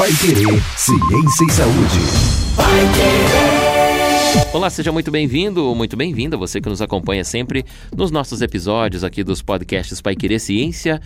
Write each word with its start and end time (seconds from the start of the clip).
Pai 0.00 0.10
Querer, 0.14 0.62
Ciência 0.78 1.44
e 1.46 1.52
Saúde. 1.52 1.98
Pai 2.56 2.80
Querer. 2.94 4.54
Olá, 4.54 4.70
seja 4.70 4.90
muito 4.90 5.10
bem-vindo, 5.10 5.74
muito 5.74 5.94
bem-vinda, 5.94 6.38
você 6.38 6.58
que 6.58 6.70
nos 6.70 6.80
acompanha 6.80 7.22
sempre 7.22 7.66
nos 7.94 8.10
nossos 8.10 8.40
episódios 8.40 9.04
aqui 9.04 9.22
dos 9.22 9.42
podcasts 9.42 10.00
Pai 10.00 10.16
Querer 10.16 10.38
Ciência 10.38 11.02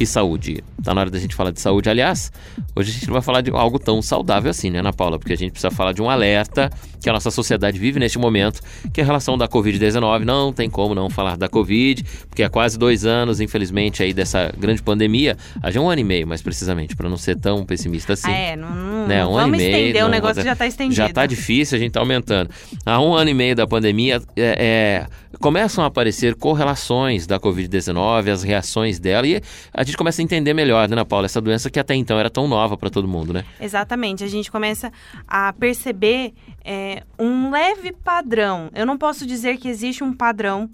e 0.00 0.06
saúde. 0.06 0.62
Tá 0.82 0.94
na 0.94 1.02
hora 1.02 1.10
da 1.10 1.18
gente 1.18 1.34
falar 1.34 1.50
de 1.50 1.60
saúde. 1.60 1.88
Aliás, 1.88 2.30
hoje 2.74 2.90
a 2.90 2.94
gente 2.94 3.06
não 3.06 3.14
vai 3.14 3.22
falar 3.22 3.40
de 3.40 3.50
algo 3.50 3.78
tão 3.78 4.00
saudável 4.00 4.50
assim, 4.50 4.70
né, 4.70 4.78
Ana 4.78 4.92
Paula? 4.92 5.18
Porque 5.18 5.32
a 5.32 5.36
gente 5.36 5.52
precisa 5.52 5.70
falar 5.70 5.92
de 5.92 6.00
um 6.00 6.08
alerta 6.08 6.70
que 7.02 7.08
a 7.08 7.12
nossa 7.12 7.30
sociedade 7.30 7.78
vive 7.78 7.98
neste 7.98 8.18
momento, 8.18 8.60
que 8.92 9.00
é 9.00 9.04
a 9.04 9.06
relação 9.06 9.36
da 9.36 9.48
Covid-19. 9.48 10.24
Não 10.24 10.52
tem 10.52 10.68
como 10.68 10.94
não 10.94 11.10
falar 11.10 11.36
da 11.36 11.48
Covid, 11.48 12.04
porque 12.28 12.42
há 12.42 12.50
quase 12.50 12.78
dois 12.78 13.04
anos, 13.04 13.40
infelizmente, 13.40 14.02
aí 14.02 14.12
dessa 14.12 14.52
grande 14.56 14.82
pandemia, 14.82 15.36
há 15.62 15.70
já 15.70 15.80
um 15.80 15.88
ano 15.88 16.00
e 16.00 16.04
meio, 16.04 16.26
mais 16.26 16.42
precisamente, 16.42 16.94
para 16.96 17.08
não 17.08 17.16
ser 17.16 17.38
tão 17.38 17.64
pessimista 17.64 18.12
assim. 18.12 18.30
É, 18.30 18.56
não, 18.56 18.74
não, 18.74 18.97
né? 19.08 19.24
um 19.24 19.32
vamos 19.32 19.42
ano 19.42 19.54
e 19.54 19.58
meio, 19.58 19.76
estender, 19.76 20.02
não, 20.02 20.08
o 20.08 20.10
negócio 20.10 20.42
já 20.42 20.52
está 20.52 20.66
estendido. 20.66 20.94
Já 20.94 21.06
está 21.06 21.26
difícil, 21.26 21.76
a 21.76 21.78
gente 21.78 21.88
está 21.88 22.00
aumentando. 22.00 22.50
Há 22.84 23.00
um 23.00 23.14
ano 23.14 23.30
e 23.30 23.34
meio 23.34 23.56
da 23.56 23.66
pandemia, 23.66 24.22
é, 24.36 25.06
é, 25.06 25.06
começam 25.40 25.82
a 25.84 25.86
aparecer 25.86 26.34
correlações 26.34 27.26
da 27.26 27.38
Covid-19, 27.40 28.28
as 28.30 28.42
reações 28.42 28.98
dela, 28.98 29.26
e 29.26 29.40
a 29.72 29.84
gente 29.84 29.96
começa 29.96 30.22
a 30.22 30.24
entender 30.24 30.54
melhor, 30.54 30.88
né, 30.88 30.94
Ana 30.94 31.04
Paula, 31.04 31.26
essa 31.26 31.40
doença 31.40 31.70
que 31.70 31.78
até 31.78 31.94
então 31.94 32.18
era 32.18 32.30
tão 32.30 32.46
nova 32.48 32.76
para 32.76 32.90
todo 32.90 33.08
mundo, 33.08 33.32
né? 33.32 33.44
Exatamente. 33.60 34.24
A 34.24 34.28
gente 34.28 34.50
começa 34.50 34.92
a 35.26 35.52
perceber 35.52 36.34
é, 36.64 37.02
um 37.18 37.50
leve 37.50 37.92
padrão. 37.92 38.70
Eu 38.74 38.86
não 38.86 38.98
posso 38.98 39.26
dizer 39.26 39.56
que 39.58 39.68
existe 39.68 40.04
um 40.04 40.12
padrão, 40.12 40.68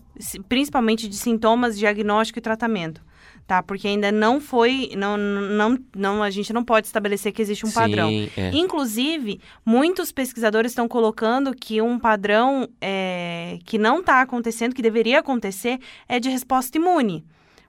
principalmente 0.48 1.08
de 1.08 1.16
sintomas, 1.16 1.78
diagnóstico 1.78 2.38
e 2.38 2.42
tratamento. 2.42 3.00
Tá, 3.46 3.62
porque 3.62 3.86
ainda 3.86 4.10
não 4.10 4.40
foi, 4.40 4.90
não, 4.96 5.18
não, 5.18 5.78
não, 5.94 6.22
a 6.22 6.30
gente 6.30 6.50
não 6.50 6.64
pode 6.64 6.86
estabelecer 6.86 7.30
que 7.30 7.42
existe 7.42 7.66
um 7.66 7.68
Sim, 7.68 7.74
padrão. 7.74 8.08
é. 8.08 8.50
Inclusive, 8.54 9.38
muitos 9.66 10.10
pesquisadores 10.10 10.72
estão 10.72 10.88
colocando 10.88 11.54
que 11.54 11.82
um 11.82 11.98
padrão 11.98 12.66
é, 12.80 13.58
que 13.66 13.76
não 13.76 14.00
está 14.00 14.22
acontecendo, 14.22 14.74
que 14.74 14.80
deveria 14.80 15.18
acontecer, 15.18 15.78
é 16.08 16.18
de 16.18 16.30
resposta 16.30 16.78
imune. 16.78 17.22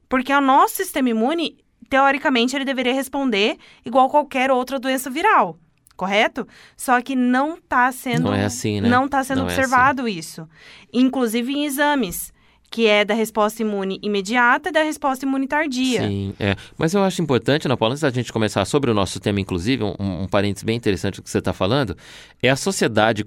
Porque 0.07 0.31
o 0.31 0.39
nosso 0.39 0.75
sistema 0.75 1.09
imune, 1.09 1.57
teoricamente, 1.89 2.55
ele 2.55 2.63
deveria 2.63 2.93
responder 2.93 3.57
igual 3.85 4.09
qualquer 4.09 4.51
outra 4.51 4.79
doença 4.79 5.09
viral. 5.09 5.57
Correto? 5.95 6.47
Só 6.75 7.01
que 7.01 7.15
não 7.15 7.55
está 7.55 7.91
sendo. 7.91 8.23
Não 8.23 8.33
é 8.33 8.45
assim, 8.45 8.81
né? 8.81 8.89
Não 8.89 9.05
está 9.05 9.23
sendo 9.23 9.39
Não 9.39 9.49
é 9.49 9.51
observado 9.51 10.07
isso. 10.07 10.47
Inclusive 10.91 11.53
em 11.53 11.65
exames, 11.65 12.33
que 12.75 12.87
é 12.87 13.05
da 13.05 13.13
resposta 13.13 13.61
imune 13.61 13.97
imediata 14.03 14.67
e 14.67 14.71
da 14.73 14.83
resposta 14.83 15.25
imune 15.25 15.47
tardia. 15.47 16.05
Sim, 16.05 16.33
é. 16.37 16.57
Mas 16.77 16.93
eu 16.93 17.01
acho 17.01 17.21
importante, 17.21 17.65
Ana 17.67 17.77
Paula, 17.77 17.93
antes 17.93 18.01
da 18.01 18.09
gente 18.09 18.33
começar 18.33 18.65
sobre 18.65 18.91
o 18.91 18.93
nosso 18.93 19.17
tema, 19.17 19.39
inclusive, 19.39 19.81
um, 19.81 19.95
um 19.97 20.27
parênteses 20.27 20.65
bem 20.65 20.75
interessante 20.75 21.15
do 21.15 21.23
que 21.23 21.29
você 21.29 21.37
está 21.37 21.53
falando, 21.53 21.95
é 22.43 22.49
a 22.49 22.55
sociedade 22.57 23.25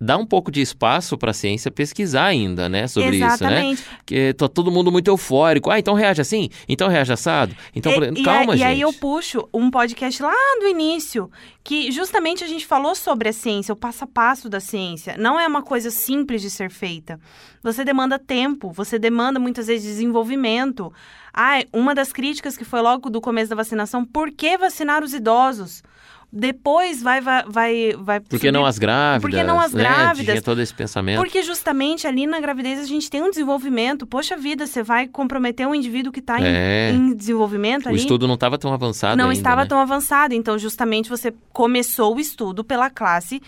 dá 0.00 0.16
um 0.16 0.26
pouco 0.26 0.50
de 0.50 0.60
espaço 0.60 1.16
para 1.16 1.30
a 1.30 1.34
ciência 1.34 1.70
pesquisar 1.70 2.26
ainda, 2.26 2.68
né, 2.68 2.86
sobre 2.86 3.16
Exatamente. 3.16 3.80
isso, 3.80 3.90
né? 3.90 3.96
Porque 3.96 4.34
tá 4.34 4.48
todo 4.48 4.70
mundo 4.70 4.92
muito 4.92 5.08
eufórico. 5.08 5.70
Ah, 5.70 5.78
então 5.78 5.94
reage 5.94 6.20
assim? 6.20 6.50
Então 6.68 6.88
reage 6.88 7.12
assado? 7.12 7.56
Então, 7.74 7.92
e, 7.92 8.22
calma, 8.22 8.54
e, 8.54 8.58
gente. 8.58 8.66
E 8.66 8.70
aí 8.70 8.80
eu 8.80 8.92
puxo 8.92 9.48
um 9.52 9.70
podcast 9.70 10.22
lá 10.22 10.34
do 10.60 10.68
início, 10.68 11.30
que 11.64 11.90
justamente 11.90 12.44
a 12.44 12.46
gente 12.46 12.66
falou 12.66 12.94
sobre 12.94 13.28
a 13.30 13.32
ciência, 13.32 13.72
o 13.72 13.76
passo 13.76 14.04
a 14.04 14.06
passo 14.06 14.48
da 14.48 14.60
ciência. 14.60 15.16
Não 15.18 15.40
é 15.40 15.46
uma 15.46 15.62
coisa 15.62 15.90
simples 15.90 16.42
de 16.42 16.50
ser 16.50 16.70
feita. 16.70 17.18
Você 17.62 17.84
demanda 17.84 18.18
tempo, 18.18 18.70
você 18.70 18.98
demanda 18.98 19.40
muitas 19.40 19.66
vezes 19.66 19.86
desenvolvimento. 19.86 20.92
Ah, 21.32 21.62
uma 21.72 21.94
das 21.94 22.12
críticas 22.12 22.56
que 22.56 22.64
foi 22.64 22.80
logo 22.80 23.10
do 23.10 23.20
começo 23.20 23.50
da 23.50 23.56
vacinação, 23.56 24.04
por 24.04 24.30
que 24.30 24.56
vacinar 24.56 25.02
os 25.02 25.12
idosos? 25.12 25.82
Depois 26.32 27.02
vai 27.02 27.20
vai 27.20 27.44
vai, 27.48 27.92
vai 27.98 28.20
Por 28.20 28.38
que 28.38 28.50
não 28.52 28.66
as 28.66 28.78
grávidas? 28.78 29.22
Por 29.22 29.30
que 29.30 29.42
não 29.46 29.58
as 29.60 29.72
né? 29.72 29.82
grávidas? 29.82 30.26
Tinha 30.34 30.42
todo 30.42 30.60
esse 30.60 30.74
pensamento. 30.74 31.18
Porque 31.18 31.42
justamente 31.42 32.06
ali 32.06 32.26
na 32.26 32.40
gravidez 32.40 32.78
a 32.80 32.84
gente 32.84 33.08
tem 33.08 33.22
um 33.22 33.30
desenvolvimento. 33.30 34.06
Poxa 34.06 34.36
vida, 34.36 34.66
você 34.66 34.82
vai 34.82 35.06
comprometer 35.06 35.66
um 35.66 35.74
indivíduo 35.74 36.12
que 36.12 36.20
está 36.20 36.40
É. 36.40 36.90
em, 36.90 36.96
em 36.96 37.14
desenvolvimento 37.14 37.86
O 37.86 37.88
ali. 37.90 37.98
estudo 37.98 38.26
não 38.26 38.34
estava 38.34 38.58
tão 38.58 38.72
avançado 38.72 39.16
não 39.16 39.26
ainda, 39.26 39.34
estava 39.34 39.62
né? 39.62 39.68
tão 39.68 39.78
avançado. 39.78 40.34
Então, 40.34 40.58
justamente 40.58 41.08
você 41.08 41.32
começou 41.52 42.16
o 42.16 42.20
estudo 42.20 42.62
pela 42.64 42.90
classe 42.90 43.40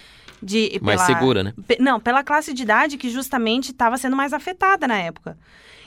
de 0.42 0.78
Mais 0.80 1.02
pela- 1.02 1.18
segura, 1.18 1.42
né? 1.42 1.52
pe- 1.66 1.78
não, 1.80 1.98
pela 1.98 2.22
classe 2.22 2.54
de 2.54 2.62
idade 2.62 2.96
que 2.96 3.10
justamente 3.10 3.72
estava 3.72 3.96
sendo 3.98 4.14
mais 4.16 4.32
afetada 4.32 4.86
na 4.86 4.96
época. 4.96 5.36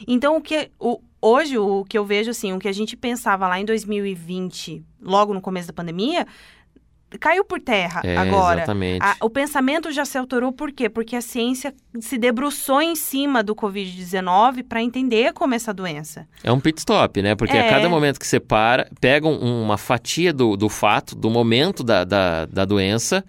Então, 0.07 0.35
o 0.35 0.41
que 0.41 0.69
o, 0.79 0.99
hoje 1.21 1.57
o 1.57 1.85
que 1.87 1.97
eu 1.97 2.03
vejo 2.03 2.31
assim, 2.31 2.51
o 2.51 2.59
que 2.59 2.67
a 2.67 2.71
gente 2.73 2.97
pensava 2.97 3.47
lá 3.47 3.59
em 3.59 3.65
2020, 3.65 4.83
logo 5.01 5.33
no 5.33 5.39
começo 5.41 5.67
da 5.67 5.73
pandemia, 5.73 6.25
caiu 7.19 7.43
por 7.43 7.59
terra 7.59 8.01
É, 8.03 8.15
agora. 8.17 8.59
exatamente. 8.59 9.03
A- 9.03 9.15
o 9.21 9.29
pensamento 9.29 9.91
já 9.91 10.05
se 10.05 10.17
alterou 10.17 10.51
por 10.51 10.71
quê? 10.71 10.87
Porque 10.89 11.15
a 11.15 11.21
ciência 11.21 11.73
se 11.99 12.17
debruçou 12.17 12.81
em 12.81 12.95
cima 12.95 13.43
do 13.43 13.55
Covid-19 13.55 14.63
para 14.63 14.81
entender 14.81 15.33
como 15.33 15.53
é 15.53 15.57
essa 15.57 15.73
doença. 15.73 16.27
É 16.43 16.51
um 16.51 16.59
pit 16.59 16.79
stop, 16.79 17.21
né? 17.21 17.35
Porque 17.35 17.55
a 17.57 17.65
É. 17.65 17.69
cada 17.69 17.89
momento 17.89 18.19
que 18.19 18.25
você 18.27 18.39
para, 18.39 18.87
pega 18.99 19.27
um- 19.27 19.63
uma 19.63 19.77
fatia 19.77 20.31
do, 20.33 20.55
do 20.55 20.69
fato, 20.69 21.15
do 21.15 21.29
momento 21.29 21.83
da, 21.83 22.03
da, 22.03 22.45
da 22.45 22.65
doença, 22.65 23.23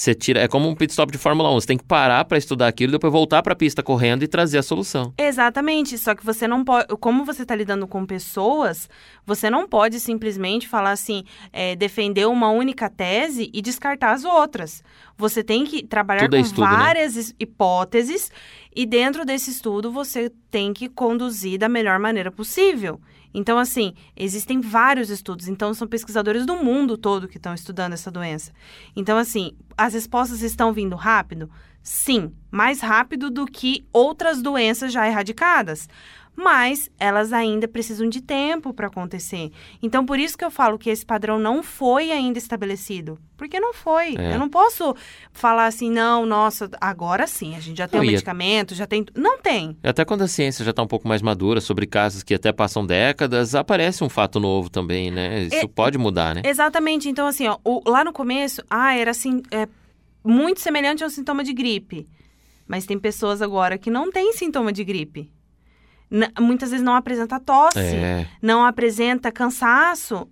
você 0.00 0.14
tira. 0.14 0.40
É 0.40 0.48
como 0.48 0.68
um 0.68 0.74
pit 0.74 0.90
stop 0.90 1.12
de 1.12 1.18
Fórmula 1.18 1.50
1. 1.50 1.60
Você 1.60 1.66
tem 1.66 1.76
que 1.76 1.84
parar 1.84 2.24
para 2.24 2.38
estudar 2.38 2.68
aquilo, 2.68 2.92
depois 2.92 3.12
voltar 3.12 3.42
para 3.42 3.52
a 3.52 3.56
pista 3.56 3.82
correndo 3.82 4.22
e 4.22 4.28
trazer 4.28 4.58
a 4.58 4.62
solução. 4.62 5.12
Exatamente, 5.18 5.98
só 5.98 6.14
que 6.14 6.24
você 6.24 6.48
não 6.48 6.64
pode, 6.64 6.86
como 6.98 7.24
você 7.24 7.42
está 7.42 7.54
lidando 7.54 7.86
com 7.86 8.06
pessoas, 8.06 8.88
você 9.26 9.50
não 9.50 9.68
pode 9.68 10.00
simplesmente 10.00 10.66
falar 10.66 10.92
assim, 10.92 11.24
é, 11.52 11.76
defender 11.76 12.26
uma 12.26 12.50
única 12.50 12.88
tese 12.88 13.50
e 13.52 13.60
descartar 13.60 14.12
as 14.12 14.24
outras. 14.24 14.82
Você 15.18 15.44
tem 15.44 15.64
que 15.64 15.86
trabalhar 15.86 16.22
Tudo 16.22 16.36
é 16.36 16.40
com 16.40 16.46
estudo, 16.46 16.66
né? 16.66 16.76
várias 16.76 17.16
es- 17.16 17.34
hipóteses 17.38 18.30
e 18.74 18.86
dentro 18.86 19.24
desse 19.24 19.50
estudo 19.50 19.92
você 19.92 20.30
tem 20.50 20.72
que 20.72 20.88
conduzir 20.88 21.58
da 21.58 21.68
melhor 21.68 21.98
maneira 21.98 22.30
possível. 22.30 23.00
Então, 23.32 23.58
assim, 23.58 23.94
existem 24.16 24.60
vários 24.60 25.10
estudos. 25.10 25.48
Então, 25.48 25.72
são 25.72 25.86
pesquisadores 25.86 26.44
do 26.44 26.56
mundo 26.56 26.98
todo 26.98 27.28
que 27.28 27.36
estão 27.36 27.54
estudando 27.54 27.92
essa 27.92 28.10
doença. 28.10 28.52
Então, 28.94 29.16
assim, 29.16 29.52
as 29.76 29.94
respostas 29.94 30.42
estão 30.42 30.72
vindo 30.72 30.96
rápido? 30.96 31.50
Sim, 31.82 32.32
mais 32.50 32.80
rápido 32.80 33.30
do 33.30 33.46
que 33.46 33.86
outras 33.92 34.42
doenças 34.42 34.92
já 34.92 35.06
erradicadas. 35.06 35.88
Mas 36.36 36.88
elas 36.98 37.32
ainda 37.34 37.68
precisam 37.68 38.08
de 38.08 38.20
tempo 38.22 38.72
para 38.72 38.86
acontecer. 38.86 39.50
Então, 39.82 40.06
por 40.06 40.18
isso 40.18 40.38
que 40.38 40.44
eu 40.44 40.50
falo 40.50 40.78
que 40.78 40.88
esse 40.88 41.04
padrão 41.04 41.38
não 41.38 41.62
foi 41.62 42.10
ainda 42.10 42.38
estabelecido. 42.38 43.18
Porque 43.36 43.60
não 43.60 43.74
foi. 43.74 44.14
É. 44.16 44.34
Eu 44.34 44.38
não 44.38 44.48
posso 44.48 44.94
falar 45.32 45.66
assim, 45.66 45.90
não, 45.90 46.24
nossa, 46.24 46.70
agora 46.80 47.26
sim, 47.26 47.54
a 47.56 47.60
gente 47.60 47.76
já 47.78 47.86
tem 47.88 47.98
Não, 48.00 48.06
um 48.06 48.08
a- 48.08 48.12
medicamento, 48.12 48.74
já 48.74 48.86
tem. 48.86 49.04
Não 49.14 49.38
tem. 49.38 49.76
Até 49.82 50.04
quando 50.04 50.22
a 50.22 50.28
ciência 50.28 50.64
já 50.64 50.70
está 50.70 50.82
um 50.82 50.86
pouco 50.86 51.06
mais 51.06 51.20
madura 51.20 51.60
sobre 51.60 51.86
casos 51.86 52.22
que 52.22 52.32
até 52.34 52.52
passam 52.52 52.86
décadas, 52.86 53.54
aparece 53.54 54.02
um 54.02 54.08
fato 54.08 54.40
novo 54.40 54.70
também, 54.70 55.10
né? 55.10 55.42
Isso 55.42 55.56
É- 55.56 55.66
pode 55.68 55.98
mudar, 55.98 56.34
né? 56.34 56.42
Exatamente. 56.44 57.08
Então, 57.08 57.26
assim, 57.26 57.46
ó, 57.48 57.58
o- 57.64 57.82
lá 57.86 58.02
no 58.02 58.12
começo, 58.14 58.62
ah, 58.70 58.94
era 58.94 59.10
assim, 59.10 59.42
é, 59.50 59.68
muito 60.24 60.60
semelhante 60.60 61.04
ao 61.04 61.10
sintoma 61.10 61.44
de 61.44 61.52
gripe. 61.52 62.06
Mas 62.66 62.86
tem 62.86 62.98
pessoas 62.98 63.42
agora 63.42 63.76
que 63.76 63.90
não 63.90 64.10
têm 64.10 64.32
sintoma 64.32 64.72
de 64.72 64.84
gripe. 64.84 65.30
Muitas 66.40 66.70
vezes 66.70 66.84
não 66.84 66.94
apresenta 66.94 67.38
tosse, 67.38 67.78
É. 67.78 68.26
não 68.42 68.64
apresenta 68.64 69.30
cansaço. 69.30 70.28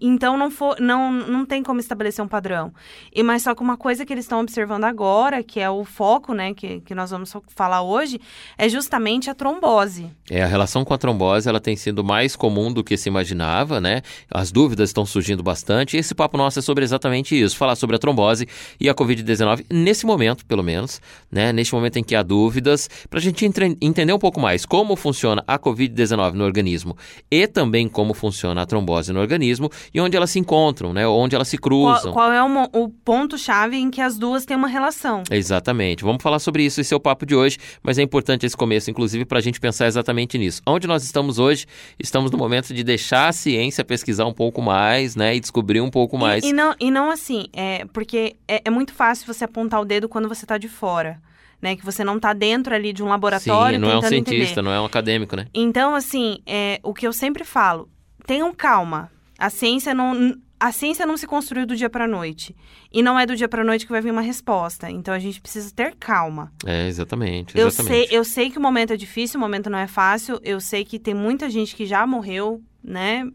Então 0.00 0.36
não, 0.36 0.50
for, 0.50 0.78
não, 0.80 1.10
não 1.10 1.44
tem 1.44 1.62
como 1.62 1.80
estabelecer 1.80 2.24
um 2.24 2.28
padrão. 2.28 2.72
E 3.12 3.22
mas 3.22 3.42
só 3.42 3.54
que 3.54 3.62
uma 3.62 3.76
coisa 3.76 4.06
que 4.06 4.12
eles 4.12 4.24
estão 4.24 4.40
observando 4.40 4.84
agora, 4.84 5.42
que 5.42 5.58
é 5.58 5.68
o 5.68 5.84
foco, 5.84 6.32
né, 6.32 6.54
que, 6.54 6.80
que 6.80 6.94
nós 6.94 7.10
vamos 7.10 7.34
falar 7.48 7.82
hoje, 7.82 8.20
é 8.56 8.68
justamente 8.68 9.28
a 9.28 9.34
trombose. 9.34 10.10
É, 10.30 10.42
a 10.42 10.46
relação 10.46 10.84
com 10.84 10.94
a 10.94 10.98
trombose 10.98 11.48
ela 11.48 11.60
tem 11.60 11.74
sido 11.76 12.04
mais 12.04 12.36
comum 12.36 12.72
do 12.72 12.84
que 12.84 12.96
se 12.96 13.08
imaginava, 13.08 13.80
né? 13.80 14.02
As 14.30 14.52
dúvidas 14.52 14.90
estão 14.90 15.04
surgindo 15.04 15.42
bastante. 15.42 15.96
E 15.96 16.00
esse 16.00 16.14
papo 16.14 16.36
nosso 16.36 16.60
é 16.60 16.62
sobre 16.62 16.84
exatamente 16.84 17.38
isso, 17.38 17.56
falar 17.56 17.74
sobre 17.74 17.96
a 17.96 17.98
trombose 17.98 18.46
e 18.80 18.88
a 18.88 18.94
Covid-19 18.94 19.66
nesse 19.70 20.06
momento, 20.06 20.46
pelo 20.46 20.62
menos, 20.62 21.00
né? 21.30 21.52
Neste 21.52 21.74
momento 21.74 21.98
em 21.98 22.04
que 22.04 22.14
há 22.14 22.22
dúvidas, 22.22 22.88
para 23.10 23.18
a 23.18 23.22
gente 23.22 23.44
entre- 23.44 23.76
entender 23.80 24.12
um 24.12 24.18
pouco 24.18 24.40
mais 24.40 24.64
como 24.64 24.94
funciona 24.94 25.42
a 25.46 25.58
Covid-19 25.58 26.32
no 26.34 26.44
organismo 26.44 26.96
e 27.30 27.46
também 27.46 27.88
como 27.88 28.14
funciona 28.14 28.62
a 28.62 28.66
trombose 28.66 29.12
no 29.12 29.20
organismo 29.20 29.63
e 29.92 30.00
onde 30.00 30.16
elas 30.16 30.30
se 30.30 30.38
encontram, 30.38 30.92
né? 30.92 31.06
Onde 31.06 31.34
elas 31.34 31.48
se 31.48 31.58
cruzam. 31.58 32.12
Qual, 32.12 32.14
qual 32.14 32.32
é 32.32 32.42
o, 32.42 32.48
mo- 32.48 32.70
o 32.72 32.88
ponto-chave 32.88 33.76
em 33.76 33.90
que 33.90 34.00
as 34.00 34.18
duas 34.18 34.44
têm 34.44 34.56
uma 34.56 34.68
relação? 34.68 35.22
Exatamente. 35.30 36.02
Vamos 36.04 36.22
falar 36.22 36.38
sobre 36.38 36.64
isso, 36.64 36.80
esse 36.80 36.92
é 36.92 36.96
o 36.96 37.00
papo 37.00 37.24
de 37.26 37.34
hoje, 37.34 37.58
mas 37.82 37.98
é 37.98 38.02
importante 38.02 38.44
esse 38.46 38.56
começo, 38.56 38.90
inclusive, 38.90 39.24
para 39.24 39.38
a 39.38 39.42
gente 39.42 39.60
pensar 39.60 39.86
exatamente 39.86 40.36
nisso. 40.38 40.60
Onde 40.66 40.86
nós 40.86 41.04
estamos 41.04 41.38
hoje, 41.38 41.66
estamos 41.98 42.30
no 42.30 42.38
momento 42.38 42.72
de 42.74 42.82
deixar 42.82 43.28
a 43.28 43.32
ciência 43.32 43.84
pesquisar 43.84 44.26
um 44.26 44.32
pouco 44.32 44.60
mais, 44.62 45.14
né, 45.16 45.36
e 45.36 45.40
descobrir 45.40 45.80
um 45.80 45.90
pouco 45.90 46.16
mais. 46.18 46.44
E, 46.44 46.48
e 46.48 46.52
não, 46.52 46.74
e 46.80 46.90
não 46.90 47.10
assim, 47.10 47.46
é, 47.52 47.84
porque 47.92 48.36
é, 48.48 48.62
é 48.64 48.70
muito 48.70 48.92
fácil 48.92 49.26
você 49.32 49.44
apontar 49.44 49.80
o 49.80 49.84
dedo 49.84 50.08
quando 50.08 50.28
você 50.28 50.44
está 50.44 50.58
de 50.58 50.68
fora. 50.68 51.20
Né, 51.62 51.76
que 51.76 51.84
você 51.84 52.04
não 52.04 52.16
está 52.16 52.34
dentro 52.34 52.74
ali 52.74 52.92
de 52.92 53.02
um 53.02 53.08
laboratório 53.08 53.76
Sim, 53.76 53.80
não 53.80 53.90
é 53.90 53.96
um 53.96 54.02
cientista, 54.02 54.34
entender. 54.60 54.62
não 54.62 54.70
é 54.70 54.78
um 54.78 54.84
acadêmico, 54.84 55.34
né? 55.34 55.46
Então, 55.54 55.94
assim, 55.94 56.40
é, 56.46 56.78
o 56.82 56.92
que 56.92 57.06
eu 57.06 57.12
sempre 57.12 57.42
falo, 57.42 57.88
tenham 58.26 58.52
calma. 58.52 59.10
A 59.46 59.50
ciência 59.50 59.92
não. 59.94 60.34
a 60.58 60.72
ciência 60.72 61.04
não 61.04 61.16
se 61.16 61.26
construiu 61.26 61.66
do 61.66 61.76
dia 61.76 61.90
para 61.90 62.06
noite. 62.08 62.54
E 62.92 63.02
não 63.02 63.18
é 63.18 63.26
do 63.26 63.36
dia 63.36 63.48
para 63.48 63.62
noite 63.64 63.84
que 63.84 63.92
vai 63.92 64.00
vir 64.00 64.10
uma 64.10 64.22
resposta. 64.22 64.90
Então 64.90 65.12
a 65.12 65.18
gente 65.18 65.40
precisa 65.40 65.70
ter 65.74 65.94
calma. 65.96 66.50
É, 66.64 66.86
exatamente. 66.88 67.58
Eu 67.58 67.68
exatamente. 67.68 68.08
sei, 68.08 68.18
eu 68.18 68.24
sei 68.24 68.50
que 68.50 68.58
o 68.58 68.62
momento 68.62 68.92
é 68.92 68.96
difícil, 68.96 69.38
o 69.38 69.40
momento 69.40 69.68
não 69.68 69.78
é 69.78 69.86
fácil. 69.86 70.40
Eu 70.42 70.60
sei 70.60 70.84
que 70.84 70.98
tem 70.98 71.12
muita 71.14 71.50
gente 71.50 71.76
que 71.76 71.84
já 71.84 72.06
morreu, 72.06 72.62
né? 72.82 73.28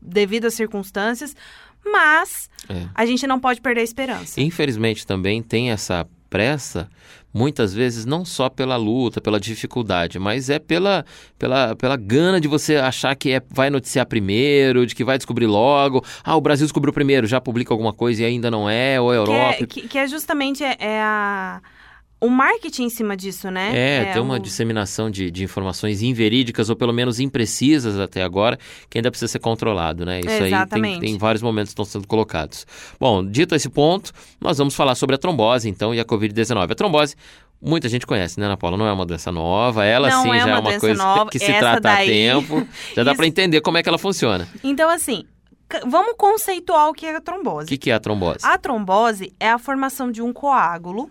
Devido 0.00 0.46
às 0.46 0.54
circunstâncias. 0.54 1.36
Mas 1.84 2.48
É. 2.68 2.86
a 2.94 3.04
gente 3.04 3.26
não 3.26 3.38
pode 3.40 3.60
perder 3.60 3.80
a 3.80 3.84
esperança. 3.84 4.40
Infelizmente 4.40 5.06
também 5.06 5.42
tem 5.42 5.70
essa 5.70 6.06
pressa, 6.30 6.88
muitas 7.32 7.72
vezes 7.72 8.04
não 8.04 8.24
só 8.24 8.48
pela 8.48 8.76
luta, 8.76 9.20
pela 9.20 9.40
dificuldade, 9.40 10.18
mas 10.18 10.50
é 10.50 10.58
pela, 10.58 11.04
pela, 11.38 11.74
pela 11.76 11.96
gana 11.96 12.40
de 12.40 12.48
você 12.48 12.76
achar 12.76 13.14
que 13.14 13.30
é, 13.32 13.42
vai 13.50 13.70
noticiar 13.70 14.06
primeiro, 14.06 14.86
de 14.86 14.94
que 14.94 15.04
vai 15.04 15.16
descobrir 15.16 15.46
logo. 15.46 16.04
Ah, 16.24 16.36
o 16.36 16.40
Brasil 16.40 16.66
descobriu 16.66 16.92
primeiro, 16.92 17.26
já 17.26 17.40
publica 17.40 17.72
alguma 17.72 17.92
coisa 17.92 18.22
e 18.22 18.24
ainda 18.24 18.50
não 18.50 18.68
é, 18.68 19.00
ou 19.00 19.10
a 19.10 19.12
Que 19.12 19.18
Europa. 19.18 19.64
é, 19.64 19.66
que, 19.66 19.88
que 19.88 19.98
é 19.98 20.06
justamente 20.06 20.62
é, 20.62 20.76
é 20.78 21.00
a, 21.00 21.60
o 22.22 22.30
marketing 22.30 22.84
em 22.84 22.90
cima 22.90 23.16
disso, 23.16 23.50
né? 23.50 23.70
É, 24.08 24.12
tem 24.12 24.22
uma 24.22 24.36
o- 24.36 24.38
disseminação 24.38 25.10
de, 25.10 25.30
de 25.30 25.44
informações 25.44 26.00
inverídicas 26.02 26.70
ou 26.70 26.76
pelo 26.76 26.92
menos 26.92 27.18
imprecisas 27.20 27.98
até 27.98 28.22
agora, 28.22 28.58
que 28.88 28.96
ainda 28.98 29.10
precisa 29.10 29.30
ser 29.32 29.38
controlado, 29.40 30.06
né? 30.06 30.20
Isso 30.20 30.28
aí 30.30 30.38
tem, 30.38 30.46
Exatamente. 30.46 31.00
tem 31.00 31.18
vários 31.18 31.42
momentos 31.42 31.70
que 31.70 31.80
estão 31.82 31.84
sendo 31.84 32.06
colocados. 32.06 32.66
Bom, 32.98 33.24
dito 33.26 33.54
esse 33.54 33.68
ponto, 33.68 34.12
nós 34.40 34.58
vamos 34.58 34.74
falar 34.74 34.94
sobre 34.94 35.16
a 35.16 35.18
trombose, 35.18 35.68
então, 35.68 35.94
e 35.94 36.00
a 36.00 36.04
Covid-19. 36.04 36.70
A 36.70 36.74
trombose, 36.74 37.14
muita 37.60 37.88
gente 37.88 38.06
conhece, 38.06 38.38
né, 38.40 38.46
Ana 38.46 38.56
Paula? 38.56 38.76
Não 38.76 38.86
é 38.86 38.92
uma 38.92 39.04
doença 39.06 39.30
nova, 39.32 39.84
ela 39.84 40.08
Não 40.08 40.22
sim 40.22 40.30
é 40.30 40.40
já 40.40 40.50
é 40.50 40.58
uma 40.58 40.78
coisa 40.78 41.02
nova, 41.04 41.30
que 41.30 41.38
se 41.38 41.44
essa 41.50 41.58
trata 41.58 41.80
daí- 41.80 42.08
a 42.28 42.34
tempo. 42.34 42.66
Já 42.96 43.02
dá 43.04 43.14
para 43.14 43.26
entender 43.26 43.60
como 43.60 43.78
é 43.78 43.82
que 43.82 43.88
ela 43.88 43.98
funciona. 43.98 44.48
Então, 44.62 44.88
assim, 44.90 45.24
vamos 45.86 46.14
conceituar 46.16 46.88
o 46.88 46.92
que 46.92 47.06
é 47.06 47.14
a 47.14 47.18
O 47.18 47.20
trombose. 47.20 47.66
que, 47.68 47.76
que 47.78 47.90
é 47.90 47.94
a 47.94 48.00
trombose? 48.00 48.38
A 48.42 48.56
trombose 48.58 49.32
é 49.40 49.50
a 49.50 49.58
formação 49.58 50.10
de 50.10 50.20
um 50.22 50.32
coágulo. 50.32 51.10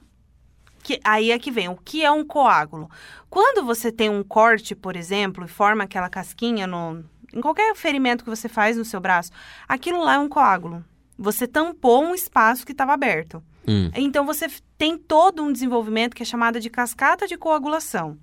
Que, 0.83 0.99
aí 1.03 1.31
é 1.31 1.39
que 1.39 1.51
vem, 1.51 1.69
o 1.69 1.75
que 1.77 2.03
é 2.03 2.11
um 2.11 2.25
coágulo? 2.25 2.89
Quando 3.29 3.65
você 3.65 3.91
tem 3.91 4.09
um 4.09 4.23
corte, 4.23 4.75
por 4.75 4.95
exemplo, 4.95 5.45
e 5.45 5.47
forma 5.47 5.83
aquela 5.83 6.09
casquinha 6.09 6.65
no, 6.65 7.03
em 7.33 7.39
qualquer 7.41 7.75
ferimento 7.75 8.23
que 8.23 8.29
você 8.29 8.49
faz 8.49 8.75
no 8.77 8.85
seu 8.85 8.99
braço, 8.99 9.31
aquilo 9.67 10.03
lá 10.03 10.15
é 10.15 10.19
um 10.19 10.29
coágulo. 10.29 10.83
Você 11.17 11.47
tampou 11.47 12.03
um 12.03 12.15
espaço 12.15 12.65
que 12.65 12.71
estava 12.71 12.93
aberto. 12.93 13.43
Hum, 13.67 13.91
Então 13.95 14.25
você 14.25 14.47
tem 14.77 14.97
todo 14.97 15.43
um 15.43 15.51
desenvolvimento 15.51 16.15
que 16.15 16.23
é 16.23 16.25
chamado 16.25 16.59
de 16.59 16.69
cascata 16.69 17.27
de 17.27 17.37
coagulação. 17.37 18.17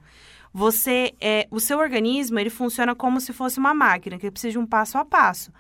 Você 0.53 1.15
é, 1.21 1.47
o 1.51 1.61
seu 1.61 1.79
organismo 1.79 2.39
ele 2.39 2.51
funciona 2.51 2.95
como 2.95 3.21
se 3.21 3.33
fosse 3.33 3.59
uma 3.59 3.73
máquina 3.75 4.19
que 4.19 4.31
precisa 4.31 4.53
de 4.53 4.59
um 4.59 4.67
passo 4.67 4.99
a 4.99 5.05
passo. 5.05 5.53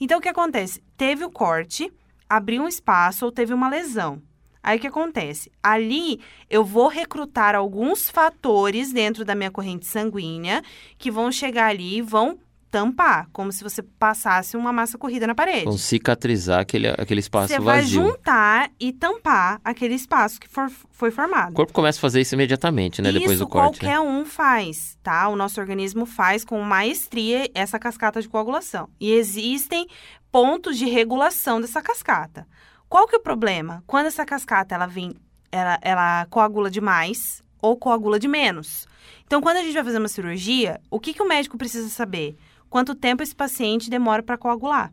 Então 0.00 0.18
o 0.18 0.22
que 0.22 0.28
acontece? 0.28 0.82
Teve 0.96 1.24
o 1.24 1.30
corte, 1.30 1.92
abriu 2.28 2.62
um 2.62 2.68
espaço 2.68 3.26
ou 3.26 3.32
teve 3.32 3.52
uma 3.52 3.68
lesão. 3.68 4.22
Aí 4.62 4.78
o 4.78 4.80
que 4.80 4.86
acontece? 4.86 5.50
Ali 5.62 6.20
eu 6.50 6.64
vou 6.64 6.88
recrutar 6.88 7.54
alguns 7.54 8.10
fatores 8.10 8.92
dentro 8.92 9.24
da 9.24 9.34
minha 9.34 9.50
corrente 9.50 9.86
sanguínea 9.86 10.62
que 10.98 11.10
vão 11.10 11.30
chegar 11.32 11.66
ali 11.68 11.98
e 11.98 12.02
vão 12.02 12.38
tampar, 12.70 13.30
como 13.32 13.50
se 13.50 13.64
você 13.64 13.82
passasse 13.82 14.54
uma 14.54 14.70
massa 14.74 14.98
corrida 14.98 15.26
na 15.26 15.34
parede. 15.34 15.64
vão 15.64 15.78
cicatrizar 15.78 16.60
aquele, 16.60 16.88
aquele 16.88 17.20
espaço 17.20 17.48
Você 17.48 17.58
vai 17.58 17.80
vazio. 17.80 18.02
juntar 18.02 18.70
e 18.78 18.92
tampar 18.92 19.58
aquele 19.64 19.94
espaço 19.94 20.38
que 20.38 20.46
for- 20.46 20.70
foi 20.90 21.10
formado. 21.10 21.52
O 21.52 21.54
corpo 21.54 21.72
começa 21.72 21.98
a 21.98 22.02
fazer 22.02 22.20
isso 22.20 22.34
imediatamente, 22.34 23.00
né? 23.00 23.10
depois 23.10 23.32
Isso 23.36 23.44
do 23.44 23.48
corte. 23.48 23.82
né? 23.82 23.90
qualquer 23.94 24.00
um 24.00 24.22
faz, 24.26 24.98
tá? 25.02 25.28
O 25.30 25.36
nosso 25.36 25.58
organismo 25.58 26.04
faz 26.04 26.44
com 26.44 26.60
maestria 26.60 27.48
essa 27.54 27.78
cascata 27.78 28.20
de 28.20 28.28
coagulação. 28.28 28.90
E 29.00 29.12
existem 29.12 29.86
pontos 30.30 30.76
de 30.76 30.84
regulação 30.84 31.62
dessa 31.62 31.80
cascata. 31.80 32.46
Qual 32.88 33.06
que 33.06 33.14
é 33.14 33.18
o 33.18 33.22
problema? 33.22 33.82
Quando 33.86 34.06
essa 34.06 34.24
cascata 34.24 34.74
ela 34.74 34.86
vem, 34.86 35.14
ela, 35.52 35.78
ela 35.82 36.26
coagula 36.30 36.70
demais 36.70 37.42
ou 37.60 37.76
coagula 37.76 38.18
de 38.18 38.28
menos. 38.28 38.86
Então, 39.26 39.42
quando 39.42 39.58
a 39.58 39.62
gente 39.62 39.74
vai 39.74 39.84
fazer 39.84 39.98
uma 39.98 40.08
cirurgia, 40.08 40.80
o 40.90 40.98
que, 40.98 41.12
que 41.12 41.22
o 41.22 41.28
médico 41.28 41.58
precisa 41.58 41.88
saber? 41.88 42.36
Quanto 42.70 42.94
tempo 42.94 43.22
esse 43.22 43.34
paciente 43.34 43.90
demora 43.90 44.22
para 44.22 44.38
coagular? 44.38 44.92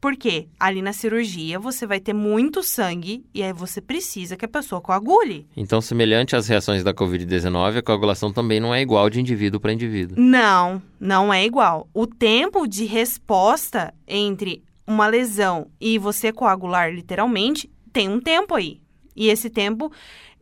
Porque 0.00 0.46
ali 0.60 0.80
na 0.80 0.92
cirurgia 0.92 1.58
você 1.58 1.84
vai 1.86 1.98
ter 1.98 2.12
muito 2.12 2.62
sangue 2.62 3.24
e 3.34 3.42
aí 3.42 3.52
você 3.52 3.80
precisa 3.80 4.36
que 4.36 4.44
a 4.44 4.48
pessoa 4.48 4.80
coagule. 4.80 5.48
Então, 5.56 5.80
semelhante 5.80 6.36
às 6.36 6.46
reações 6.46 6.84
da 6.84 6.94
Covid-19, 6.94 7.78
a 7.78 7.82
coagulação 7.82 8.32
também 8.32 8.60
não 8.60 8.72
é 8.72 8.80
igual 8.80 9.10
de 9.10 9.20
indivíduo 9.20 9.58
para 9.58 9.72
indivíduo. 9.72 10.16
Não, 10.16 10.80
não 11.00 11.34
é 11.34 11.44
igual. 11.44 11.88
O 11.92 12.06
tempo 12.06 12.68
de 12.68 12.84
resposta 12.84 13.92
entre 14.06 14.62
uma 14.88 15.06
lesão 15.06 15.70
e 15.78 15.98
você 15.98 16.32
coagular 16.32 16.90
literalmente 16.92 17.70
tem 17.92 18.08
um 18.08 18.18
tempo 18.20 18.54
aí. 18.54 18.80
E 19.14 19.28
esse 19.28 19.50
tempo 19.50 19.92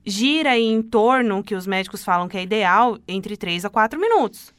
gira 0.04 0.56
em 0.56 0.80
torno 0.82 1.42
que 1.42 1.54
os 1.56 1.66
médicos 1.66 2.04
falam 2.04 2.28
que 2.28 2.36
é 2.38 2.42
ideal 2.42 2.96
entre 3.08 3.36
3 3.36 3.64
a 3.64 3.70
4 3.70 4.00
minutos 4.00 4.54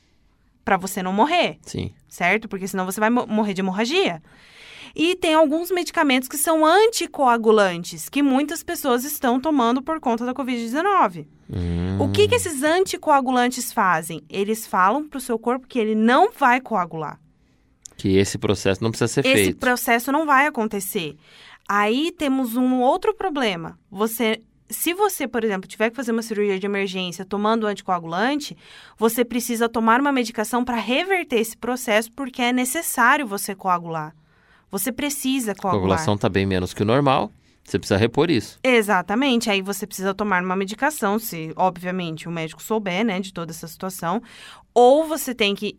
para 0.65 0.75
você 0.75 1.01
não 1.01 1.13
morrer, 1.13 1.57
Sim. 1.61 1.93
certo? 2.09 2.49
Porque 2.49 2.67
senão 2.67 2.85
você 2.85 2.99
vai 2.99 3.09
mo- 3.09 3.25
morrer 3.25 3.53
de 3.53 3.61
hemorragia. 3.61 4.21
E 4.93 5.15
tem 5.15 5.33
alguns 5.33 5.71
medicamentos 5.71 6.27
que 6.27 6.37
são 6.37 6.65
anticoagulantes, 6.65 8.09
que 8.09 8.21
muitas 8.21 8.63
pessoas 8.63 9.05
estão 9.05 9.39
tomando 9.39 9.81
por 9.81 9.99
conta 9.99 10.25
da 10.25 10.33
Covid-19. 10.33 11.25
Hum, 11.49 11.97
O 12.01 12.11
que, 12.11 12.27
que 12.27 12.35
esses 12.35 12.63
anticoagulantes 12.63 13.71
fazem? 13.71 14.21
Eles 14.29 14.67
falam 14.67 15.07
para 15.07 15.17
o 15.17 15.21
seu 15.21 15.39
corpo 15.39 15.67
que 15.67 15.79
ele 15.79 15.95
não 15.95 16.31
vai 16.31 16.59
coagular. 16.59 17.19
Que 17.97 18.15
esse 18.17 18.37
processo 18.37 18.83
não 18.83 18.91
precisa 18.91 19.07
ser 19.11 19.25
Esse 19.25 19.33
feito. 19.45 19.57
processo 19.59 20.11
não 20.11 20.25
vai 20.25 20.45
acontecer. 20.47 21.17
Aí 21.67 22.13
temos 22.17 22.55
um 22.55 22.79
outro 22.81 23.13
problema. 23.13 23.77
Você, 23.91 24.41
se 24.69 24.93
você, 24.93 25.27
por 25.27 25.43
exemplo, 25.43 25.67
tiver 25.67 25.89
que 25.89 25.95
fazer 25.95 26.11
uma 26.11 26.21
cirurgia 26.21 26.59
de 26.59 26.65
emergência 26.65 27.25
tomando 27.25 27.65
anticoagulante, 27.67 28.55
você 28.97 29.25
precisa 29.25 29.67
tomar 29.67 29.99
uma 29.99 30.11
medicação 30.11 30.63
para 30.63 30.77
reverter 30.77 31.37
esse 31.39 31.57
processo, 31.57 32.11
porque 32.11 32.41
é 32.41 32.53
necessário 32.53 33.25
você 33.27 33.53
coagular. 33.55 34.15
Você 34.71 34.91
precisa 34.91 35.51
A 35.51 35.55
coagular. 35.55 35.79
coagulação 35.81 36.15
está 36.15 36.29
bem 36.29 36.45
menos 36.45 36.73
que 36.73 36.83
o 36.83 36.85
normal, 36.85 37.31
você 37.63 37.77
precisa 37.79 37.97
repor 37.97 38.29
isso. 38.29 38.59
Exatamente. 38.63 39.49
Aí 39.49 39.61
você 39.61 39.85
precisa 39.87 40.13
tomar 40.13 40.41
uma 40.43 40.55
medicação, 40.55 41.17
se 41.19 41.51
obviamente 41.55 42.27
o 42.27 42.31
médico 42.31 42.61
souber, 42.61 43.03
né, 43.03 43.19
de 43.19 43.33
toda 43.33 43.51
essa 43.51 43.67
situação. 43.67 44.21
Ou 44.73 45.05
você 45.05 45.33
tem 45.33 45.53
que 45.55 45.77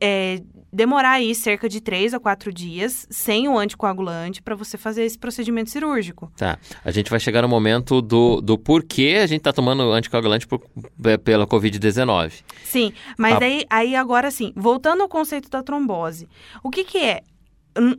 é, 0.00 0.40
demorar 0.72 1.12
aí 1.12 1.34
cerca 1.34 1.68
de 1.68 1.80
três 1.80 2.12
a 2.14 2.20
quatro 2.20 2.52
dias 2.52 3.06
sem 3.10 3.48
o 3.48 3.58
anticoagulante 3.58 4.40
para 4.42 4.54
você 4.54 4.76
fazer 4.78 5.04
esse 5.04 5.18
procedimento 5.18 5.70
cirúrgico. 5.70 6.30
Tá. 6.36 6.58
A 6.84 6.90
gente 6.90 7.10
vai 7.10 7.18
chegar 7.20 7.42
no 7.42 7.48
momento 7.48 8.00
do, 8.00 8.40
do 8.40 8.56
porquê 8.58 9.18
a 9.22 9.26
gente 9.26 9.38
está 9.40 9.52
tomando 9.52 9.82
anticoagulante 9.92 10.46
por- 10.46 10.60
pe- 11.02 11.18
pela 11.18 11.46
Covid-19. 11.46 12.42
Sim, 12.64 12.92
mas 13.18 13.34
Ah. 13.34 13.44
aí, 13.44 13.64
aí 13.70 13.96
agora 13.96 14.30
sim, 14.30 14.52
voltando 14.56 15.02
ao 15.02 15.08
conceito 15.08 15.48
da 15.50 15.62
trombose. 15.62 16.28
O 16.62 16.70
que 16.70 16.84
que 16.84 16.98
é? 16.98 17.22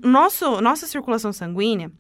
Nosso, 0.03 0.59
nossa 0.62 0.86
circulação 0.86 1.31
sanguínea, 1.31 1.91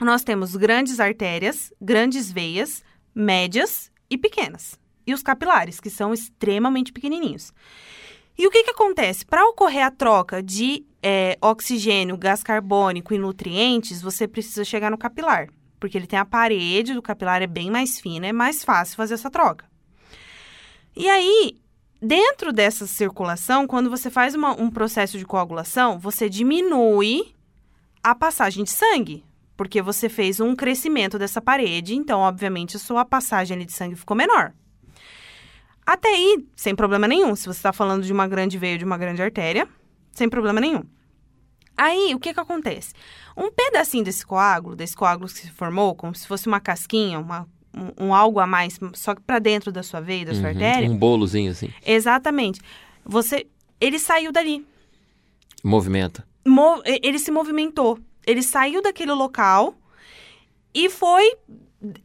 nós 0.00 0.22
temos 0.24 0.54
grandes 0.56 1.00
artérias, 1.00 1.72
grandes 1.80 2.30
veias, 2.30 2.82
médias 3.14 3.90
e 4.10 4.18
pequenas. 4.18 4.78
E 5.06 5.14
os 5.14 5.22
capilares, 5.22 5.78
que 5.80 5.88
são 5.88 6.12
extremamente 6.12 6.92
pequenininhos. 6.92 7.52
E 8.38 8.46
o 8.46 8.50
que 8.50 8.64
que 8.64 8.70
acontece? 8.70 9.24
Para 9.24 9.46
ocorrer 9.46 9.84
a 9.84 9.90
troca 9.90 10.42
de 10.42 10.84
é, 11.02 11.38
oxigênio, 11.40 12.16
gás 12.16 12.42
carbônico 12.42 13.14
e 13.14 13.18
nutrientes, 13.18 14.02
você 14.02 14.28
precisa 14.28 14.64
chegar 14.64 14.90
no 14.90 14.98
capilar. 14.98 15.48
Porque 15.80 15.96
ele 15.96 16.06
tem 16.06 16.18
a 16.18 16.24
parede 16.24 16.94
do 16.94 17.02
capilar, 17.02 17.42
é 17.42 17.46
bem 17.46 17.70
mais 17.70 18.00
fina, 18.00 18.26
é 18.26 18.32
mais 18.32 18.64
fácil 18.64 18.96
fazer 18.96 19.14
essa 19.14 19.30
troca. 19.30 19.64
E 20.94 21.08
aí, 21.08 21.56
dentro 22.00 22.52
dessa 22.52 22.86
circulação, 22.86 23.66
quando 23.66 23.90
você 23.90 24.10
faz 24.10 24.34
uma- 24.34 24.60
um 24.60 24.70
processo 24.70 25.18
de 25.18 25.24
coagulação, 25.24 25.98
você 25.98 26.28
diminui 26.28 27.34
a 28.02 28.14
passagem 28.14 28.64
de 28.64 28.70
sangue. 28.70 29.24
Porque 29.56 29.80
você 29.80 30.08
fez 30.08 30.38
um 30.38 30.54
crescimento 30.54 31.18
dessa 31.18 31.40
parede, 31.40 31.94
então, 31.94 32.20
obviamente, 32.20 32.76
a 32.76 32.80
sua 32.80 33.04
passagem 33.06 33.58
de 33.64 33.72
sangue 33.72 33.96
ficou 33.96 34.16
menor. 34.16 34.52
Até 35.86 36.08
aí, 36.08 36.44
sem 36.56 36.74
problema 36.74 37.06
nenhum. 37.06 37.36
Se 37.36 37.46
você 37.46 37.58
está 37.58 37.72
falando 37.72 38.02
de 38.04 38.12
uma 38.12 38.26
grande 38.26 38.58
veia, 38.58 38.76
de 38.76 38.84
uma 38.84 38.98
grande 38.98 39.22
artéria, 39.22 39.68
sem 40.12 40.28
problema 40.28 40.60
nenhum. 40.60 40.82
Aí, 41.76 42.12
o 42.14 42.18
que 42.18 42.34
que 42.34 42.40
acontece? 42.40 42.92
Um 43.36 43.50
pedacinho 43.52 44.02
desse 44.02 44.26
coágulo, 44.26 44.74
desse 44.74 44.96
coágulo 44.96 45.28
que 45.28 45.38
se 45.38 45.50
formou, 45.50 45.94
como 45.94 46.14
se 46.14 46.26
fosse 46.26 46.46
uma 46.48 46.58
casquinha, 46.58 47.18
uma, 47.20 47.46
um, 47.72 48.06
um 48.06 48.14
algo 48.14 48.40
a 48.40 48.46
mais, 48.46 48.80
só 48.94 49.14
que 49.14 49.20
para 49.20 49.38
dentro 49.38 49.70
da 49.70 49.82
sua 49.82 50.00
veia, 50.00 50.24
da 50.24 50.34
sua 50.34 50.44
Uhum, 50.44 50.48
artéria. 50.48 50.90
Um 50.90 50.96
bolozinho 50.96 51.50
assim. 51.52 51.70
Exatamente. 51.84 52.60
Você, 53.04 53.46
ele 53.80 53.98
saiu 53.98 54.32
dali. 54.32 54.66
Movimenta. 55.62 56.26
Mo- 56.46 56.82
ele 56.84 57.18
se 57.18 57.30
movimentou. 57.30 57.98
Ele 58.26 58.42
saiu 58.42 58.80
daquele 58.82 59.12
local 59.12 59.74
e 60.74 60.88
foi 60.90 61.36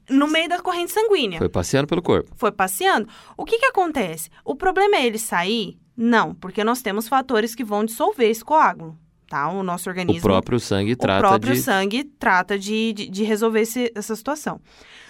no 0.10 0.28
meio 0.28 0.48
da 0.50 0.60
corrente 0.60 0.92
sanguínea. 0.92 1.38
Foi 1.40 1.50
passeando 1.50 1.88
pelo 1.88 2.02
corpo. 2.02 2.32
Foi 2.36 2.52
passeando. 2.52 3.08
O 3.38 3.46
que 3.46 3.58
que 3.60 3.66
acontece? 3.66 4.30
O 4.46 4.56
problema 4.56 4.96
é 4.98 5.06
ele 5.06 5.18
sair? 5.20 5.78
Não, 5.96 6.34
porque 6.34 6.64
nós 6.64 6.82
temos 6.82 7.08
fatores 7.08 7.54
que 7.54 7.64
vão 7.64 7.84
dissolver 7.86 8.30
esse 8.30 8.44
coágulo. 8.44 8.98
tá? 9.28 9.50
O 9.50 9.64
nosso 9.64 9.90
organismo. 9.90 10.20
O 10.20 10.24
próprio 10.24 10.60
sangue 10.60 10.94
o 10.94 10.98
trata 10.98 11.20
próprio 11.30 11.54
de. 11.54 11.62
sangue 11.62 12.04
trata 12.04 12.58
de, 12.60 12.92
de, 12.94 13.10
de 13.10 13.24
resolver 13.24 13.62
esse- 13.62 13.92
essa 13.96 14.16
situação. 14.16 14.60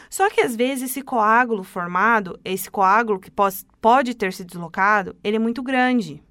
Só 0.10 0.30
que 0.30 0.42
às 0.42 0.56
vezes 0.56 0.92
esse 0.92 1.02
coágulo 1.02 1.64
formado, 1.64 2.38
esse 2.44 2.70
coágulo 2.70 3.18
que 3.20 3.32
pos- 3.32 3.66
pode 3.80 4.14
ter 4.14 4.34
se 4.34 4.44
deslocado, 4.44 5.16
ele 5.24 5.38
é 5.38 5.40
muito 5.40 5.64
grande. 5.64 6.22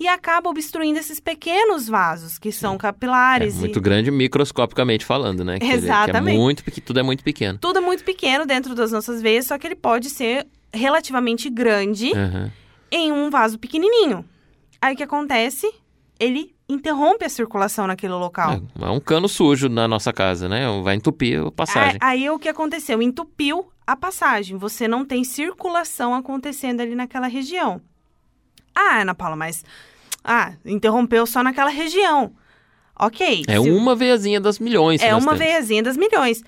E 0.00 0.06
acaba 0.06 0.48
obstruindo 0.48 0.98
esses 0.98 1.18
pequenos 1.18 1.88
vasos, 1.88 2.38
que 2.38 2.52
são 2.52 2.74
É, 2.74 2.78
capilares. 2.78 3.56
e- 3.56 3.58
muito 3.58 3.80
grande 3.80 4.10
microscopicamente 4.10 5.04
falando, 5.04 5.44
né? 5.44 5.58
Que 5.58 5.64
ele- 5.64 5.72
que 5.72 5.78
Exatamente. 5.86 6.34
é 6.36 6.38
muito, 6.38 6.64
pequ- 6.64 6.80
tudo 6.80 7.00
é 7.00 7.02
muito 7.02 7.24
pequeno. 7.24 7.58
Tudo 7.58 7.78
é 7.78 7.80
muito 7.80 8.04
pequeno 8.04 8.46
dentro 8.46 8.74
das 8.74 8.92
nossas 8.92 9.20
veias, 9.20 9.46
só 9.46 9.58
que 9.58 9.66
ele 9.66 9.74
pode 9.76 10.08
ser 10.10 10.46
relativamente 10.72 11.50
grande 11.50 12.12
Aham. 12.12 12.52
em 12.92 13.10
um 13.10 13.28
vaso 13.28 13.58
pequenininho. 13.58 14.24
Aí 14.80 14.94
o 14.94 14.96
que 14.96 15.02
acontece? 15.02 15.68
Ele 16.20 16.54
interrompe 16.68 17.24
a 17.24 17.28
circulação 17.28 17.86
naquele 17.86 18.12
local. 18.12 18.52
É, 18.80 18.84
é 18.86 18.90
um 18.90 19.00
cano 19.00 19.28
sujo 19.28 19.68
na 19.68 19.88
nossa 19.88 20.12
casa, 20.12 20.48
né? 20.48 20.64
Vai 20.82 20.94
entupir 20.96 21.40
a 21.44 21.50
passagem. 21.50 21.98
Aí, 22.00 22.24
aí 22.24 22.30
o 22.30 22.38
que 22.38 22.48
aconteceu? 22.48 23.00
Entupiu 23.02 23.68
a 23.86 23.96
passagem. 23.96 24.56
Você 24.58 24.86
não 24.86 25.04
tem 25.04 25.24
circulação 25.24 26.14
acontecendo 26.14 26.80
ali 26.82 26.94
naquela 26.94 27.26
região. 27.26 27.80
Ah, 28.74 29.00
Ana 29.00 29.14
Paula, 29.14 29.34
mas. 29.34 29.64
Ah, 30.30 30.52
interrompeu 30.64 31.26
só 31.26 31.42
naquela 31.42 31.70
região. 31.70 32.34
Ok. 32.98 33.44
É 33.48 33.60
se- 33.60 33.70
uma 33.70 33.94
veiazinha 33.94 34.40
das 34.40 34.58
milhões. 34.58 35.00
É 35.00 35.14
uma 35.14 35.20
temos. 35.32 35.38
veiazinha 35.38 35.82
das 35.82 35.96
milhões. 35.96 36.42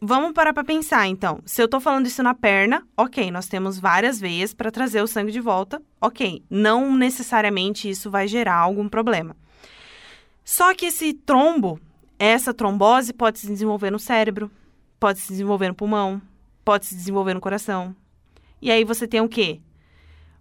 Vamos 0.00 0.32
parar 0.32 0.52
pra 0.52 0.62
pensar, 0.62 1.06
então. 1.08 1.40
Se 1.46 1.60
eu 1.62 1.66
tô 1.68 1.80
falando 1.80 2.06
isso 2.06 2.22
na 2.22 2.34
perna, 2.34 2.86
ok, 2.96 3.30
nós 3.30 3.48
temos 3.48 3.78
várias 3.78 4.20
veias 4.20 4.52
para 4.52 4.70
trazer 4.70 5.00
o 5.02 5.06
sangue 5.08 5.32
de 5.32 5.40
volta, 5.40 5.80
ok. 6.00 6.42
Não 6.50 6.94
necessariamente 6.94 7.88
isso 7.88 8.10
vai 8.10 8.28
gerar 8.28 8.56
algum 8.56 8.88
problema. 8.88 9.34
Só 10.44 10.74
que 10.74 10.86
esse 10.86 11.12
trombo, 11.14 11.80
essa 12.18 12.54
trombose 12.54 13.12
pode 13.12 13.38
se 13.38 13.46
desenvolver 13.48 13.90
no 13.90 13.98
cérebro, 13.98 14.50
pode 15.00 15.20
se 15.20 15.28
desenvolver 15.28 15.68
no 15.68 15.74
pulmão, 15.74 16.20
pode 16.64 16.86
se 16.86 16.94
desenvolver 16.94 17.34
no 17.34 17.40
coração. 17.40 17.94
E 18.62 18.70
aí 18.70 18.84
você 18.84 19.06
tem 19.06 19.20
o 19.20 19.28
quê? 19.28 19.60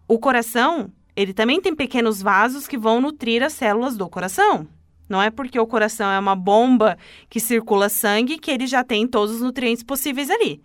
O 0.07 0.17
coração, 0.19 0.91
ele 1.17 1.33
também 1.33 1.59
tem 1.59 1.75
pequenos 1.75 2.21
vasos 2.21 2.67
que 2.67 2.77
vão 2.77 3.01
nutrir 3.01 3.41
as 3.41 3.53
células 3.53 3.97
do 3.97 4.07
coração. 4.07 4.67
Não 5.09 5.19
é 5.19 5.31
porque 5.31 5.59
o 5.59 5.65
coração 5.65 6.11
é 6.11 6.19
uma 6.19 6.35
bomba 6.35 6.95
que 7.27 7.39
circula 7.39 7.89
sangue 7.89 8.37
que 8.37 8.51
ele 8.51 8.67
já 8.67 8.83
tem 8.83 9.07
todos 9.07 9.35
os 9.35 9.41
nutrientes 9.41 9.81
possíveis 9.81 10.29
ali. 10.29 10.61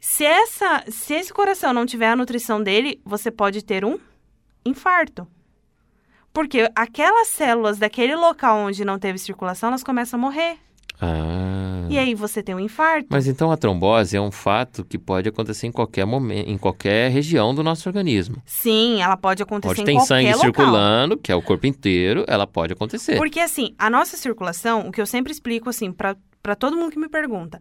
Se, 0.00 0.24
essa, 0.24 0.84
se 0.88 1.12
esse 1.12 1.34
coração 1.34 1.74
não 1.74 1.84
tiver 1.84 2.08
a 2.08 2.16
nutrição 2.16 2.62
dele, 2.62 2.98
você 3.04 3.30
pode 3.30 3.62
ter 3.62 3.84
um 3.84 3.98
infarto. 4.64 5.28
Porque 6.32 6.70
aquelas 6.74 7.28
células 7.28 7.78
daquele 7.78 8.16
local 8.16 8.58
onde 8.58 8.86
não 8.86 8.98
teve 8.98 9.18
circulação, 9.18 9.68
elas 9.68 9.84
começam 9.84 10.18
a 10.18 10.22
morrer. 10.22 10.56
Ah. 10.98 11.67
E 11.90 11.98
aí 11.98 12.14
você 12.14 12.42
tem 12.42 12.54
um 12.54 12.60
infarto. 12.60 13.08
Mas 13.10 13.26
então 13.26 13.50
a 13.50 13.56
trombose 13.56 14.16
é 14.16 14.20
um 14.20 14.30
fato 14.30 14.84
que 14.84 14.98
pode 14.98 15.28
acontecer 15.28 15.66
em 15.66 15.72
qualquer 15.72 16.04
momento, 16.04 16.48
em 16.48 16.58
qualquer 16.58 17.10
região 17.10 17.54
do 17.54 17.62
nosso 17.62 17.88
organismo. 17.88 18.42
Sim, 18.44 19.00
ela 19.02 19.16
pode 19.16 19.42
acontecer 19.42 19.74
Pode 19.74 19.82
em 19.82 19.84
ter 19.84 19.92
qualquer 19.92 20.06
sangue 20.06 20.28
local. 20.28 20.40
circulando, 20.40 21.16
que 21.16 21.32
é 21.32 21.34
o 21.34 21.42
corpo 21.42 21.66
inteiro, 21.66 22.24
ela 22.28 22.46
pode 22.46 22.72
acontecer. 22.72 23.16
Porque 23.16 23.40
assim, 23.40 23.74
a 23.78 23.88
nossa 23.88 24.16
circulação, 24.16 24.88
o 24.88 24.92
que 24.92 25.00
eu 25.00 25.06
sempre 25.06 25.32
explico 25.32 25.68
assim 25.68 25.92
para 25.92 26.16
todo 26.56 26.76
mundo 26.76 26.92
que 26.92 26.98
me 26.98 27.08
pergunta, 27.08 27.60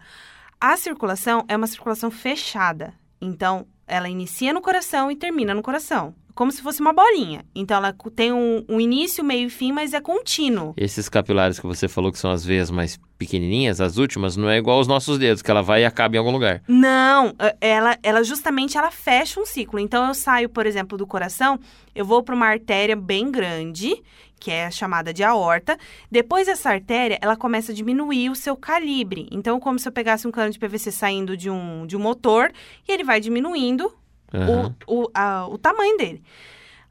a 0.59 0.75
circulação 0.77 1.43
é 1.47 1.55
uma 1.55 1.67
circulação 1.67 2.09
fechada. 2.09 2.93
Então, 3.21 3.65
ela 3.87 4.09
inicia 4.09 4.53
no 4.53 4.61
coração 4.61 5.09
e 5.09 5.15
termina 5.15 5.53
no 5.53 5.61
coração, 5.63 6.13
como 6.37 6.51
se 6.51 6.61
fosse 6.61 6.79
uma 6.79 6.93
bolinha. 6.93 7.43
Então, 7.55 7.77
ela 7.77 7.93
tem 8.15 8.31
um, 8.31 8.63
um 8.69 8.79
início, 8.79 9.23
meio 9.23 9.47
e 9.47 9.49
fim, 9.49 9.71
mas 9.71 9.91
é 9.91 9.99
contínuo. 9.99 10.75
Esses 10.77 11.09
capilares 11.09 11.59
que 11.59 11.65
você 11.65 11.87
falou 11.87 12.11
que 12.11 12.19
são 12.19 12.29
as 12.29 12.45
veias 12.45 12.69
mais 12.69 12.99
pequenininhas, 13.17 13.81
as 13.81 13.97
últimas, 13.97 14.37
não 14.37 14.47
é 14.47 14.59
igual 14.59 14.77
aos 14.77 14.87
nossos 14.87 15.17
dedos, 15.17 15.41
que 15.41 15.49
ela 15.49 15.63
vai 15.63 15.81
e 15.81 15.85
acaba 15.85 16.15
em 16.15 16.19
algum 16.19 16.29
lugar. 16.29 16.61
Não, 16.67 17.33
eh, 17.39 17.57
ela, 17.59 17.97
ela 18.03 18.23
justamente 18.23 18.77
ela 18.77 18.91
fecha 18.91 19.39
um 19.39 19.47
ciclo. 19.47 19.79
Então 19.79 20.07
eu 20.07 20.13
saio, 20.13 20.47
por 20.47 20.67
exemplo, 20.67 20.95
do 20.95 21.07
coração, 21.07 21.59
eu 21.95 22.05
vou 22.05 22.21
para 22.21 22.35
uma 22.35 22.45
artéria 22.45 22.95
bem 22.95 23.31
grande, 23.31 23.99
que 24.39 24.51
é 24.51 24.69
chamada 24.69 25.11
de 25.11 25.23
aorta. 25.23 25.75
Depois 26.11 26.45
dessa 26.45 26.69
artéria, 26.69 27.17
ela 27.19 27.35
começa 27.35 27.71
a 27.71 27.75
diminuir 27.75 28.29
o 28.29 28.35
seu 28.35 28.55
calibre. 28.55 29.27
Então, 29.31 29.59
como 29.59 29.79
se 29.79 29.87
eu 29.87 29.91
pegasse 29.91 30.27
um 30.27 30.31
cano 30.31 30.51
de 30.51 30.59
PVC 30.59 30.91
saindo 30.91 31.35
de 31.35 31.49
um, 31.49 31.87
de 31.87 31.97
um 31.97 31.99
motor 31.99 32.51
e 32.87 32.91
ele 32.91 33.03
vai 33.03 33.19
diminuindo 33.19 33.91
Aham. 34.33 34.75
o, 34.87 35.03
o, 35.03 35.11
a- 35.13 35.47
o 35.47 35.57
tamanho 35.57 35.97
dele. 35.97 36.23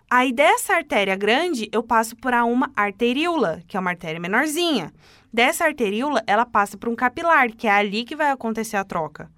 Aí 0.08 0.32
dessa 0.32 0.74
artéria 0.74 1.16
grande, 1.16 1.68
eu 1.72 1.82
passo 1.82 2.14
por 2.16 2.32
uma 2.32 2.70
arteríola, 2.76 3.60
que 3.66 3.76
é 3.76 3.80
uma 3.80 3.90
artéria 3.90 4.20
menorzinha. 4.20 4.92
Dessa 5.32 5.64
arteríola, 5.64 6.22
ela 6.26 6.46
passa 6.46 6.78
por 6.78 6.88
um 6.88 6.94
capilar, 6.94 7.50
que 7.50 7.66
é 7.66 7.72
ali 7.72 8.04
que 8.04 8.14
vai 8.14 8.30
acontecer 8.30 8.76
a 8.76 8.84
troca. 8.84 9.28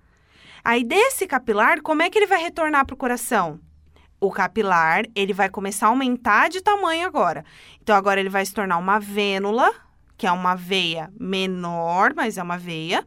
Aí 0.63 0.85
desse 0.85 1.27
capilar, 1.27 1.81
como 1.81 2.03
é 2.03 2.11
que 2.11 2.19
ele 2.19 2.27
vai 2.27 2.39
retornar 2.43 2.85
para 2.85 2.95
o 2.95 2.99
coração? 2.99 3.59
O 4.21 4.31
capilar, 4.31 5.05
ele 5.15 5.33
vai 5.33 5.49
começar 5.49 5.87
a 5.87 5.91
aumentar 5.91 6.49
de 6.49 6.61
tamanho 6.61 7.07
agora. 7.07 7.45
Então 7.81 7.97
agora 7.97 8.21
ele 8.21 8.29
vai 8.29 8.45
se 8.45 8.53
tornar 8.53 8.77
uma 8.77 8.99
vênula, 8.99 9.73
que 10.19 10.27
é 10.27 10.33
uma 10.33 10.55
veia 10.55 11.11
menor, 11.19 12.13
mas 12.15 12.37
é 12.37 12.43
uma 12.43 12.59
veia. 12.59 13.07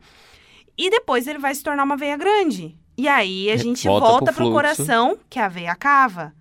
E 0.77 0.89
depois 0.89 1.27
ele 1.27 1.37
vai 1.37 1.53
se 1.53 1.61
tornar 1.61 1.83
uma 1.83 1.97
veia 1.97 2.17
grande. 2.17 2.75
E 3.01 3.07
aí 3.07 3.49
a 3.49 3.57
gente 3.57 3.87
volta 3.87 4.05
volta 4.07 4.25
pro 4.25 4.35
para 4.35 4.45
o 4.45 4.51
coração, 4.51 5.17
que 5.27 5.39
é 5.39 5.41
a 5.41 5.47
veia 5.47 5.75
cava. 5.75 6.35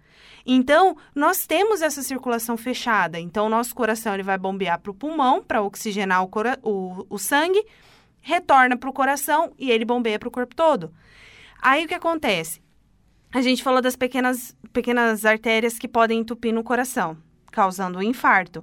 Então, 0.45 0.95
nós 1.15 1.47
temos 1.47 1.81
essa 1.81 2.03
circulação 2.03 2.55
fechada. 2.55 3.19
Então, 3.19 3.47
o 3.47 3.49
nosso 3.49 3.75
coração 3.75 4.13
ele 4.13 4.23
vai 4.23 4.37
bombear 4.37 4.79
para 4.79 4.91
o 4.91 4.95
pulmão, 4.95 5.43
para 5.43 5.63
oxigenar 5.63 6.23
o, 6.23 6.29
o, 6.63 7.07
o 7.09 7.19
sangue, 7.19 7.65
retorna 8.21 8.77
para 8.77 8.91
o 8.91 8.93
coração 8.93 9.53
e 9.59 9.71
ele 9.71 9.87
bombeia 9.87 10.19
para 10.19 10.29
o 10.29 10.31
corpo 10.31 10.55
todo. 10.55 10.93
Aí, 11.63 11.87
o 11.87 11.89
que 11.89 11.95
acontece? 11.95 12.61
A 13.33 13.41
gente 13.41 13.63
falou 13.63 13.81
das 13.81 13.97
pequenas, 13.97 14.55
pequenas 14.71 15.25
artérias 15.25 15.79
que 15.79 15.89
podem 15.89 16.19
entupir 16.19 16.53
no 16.53 16.63
coração, 16.63 17.17
causando 17.51 18.01
um 18.01 18.03
infarto. 18.03 18.63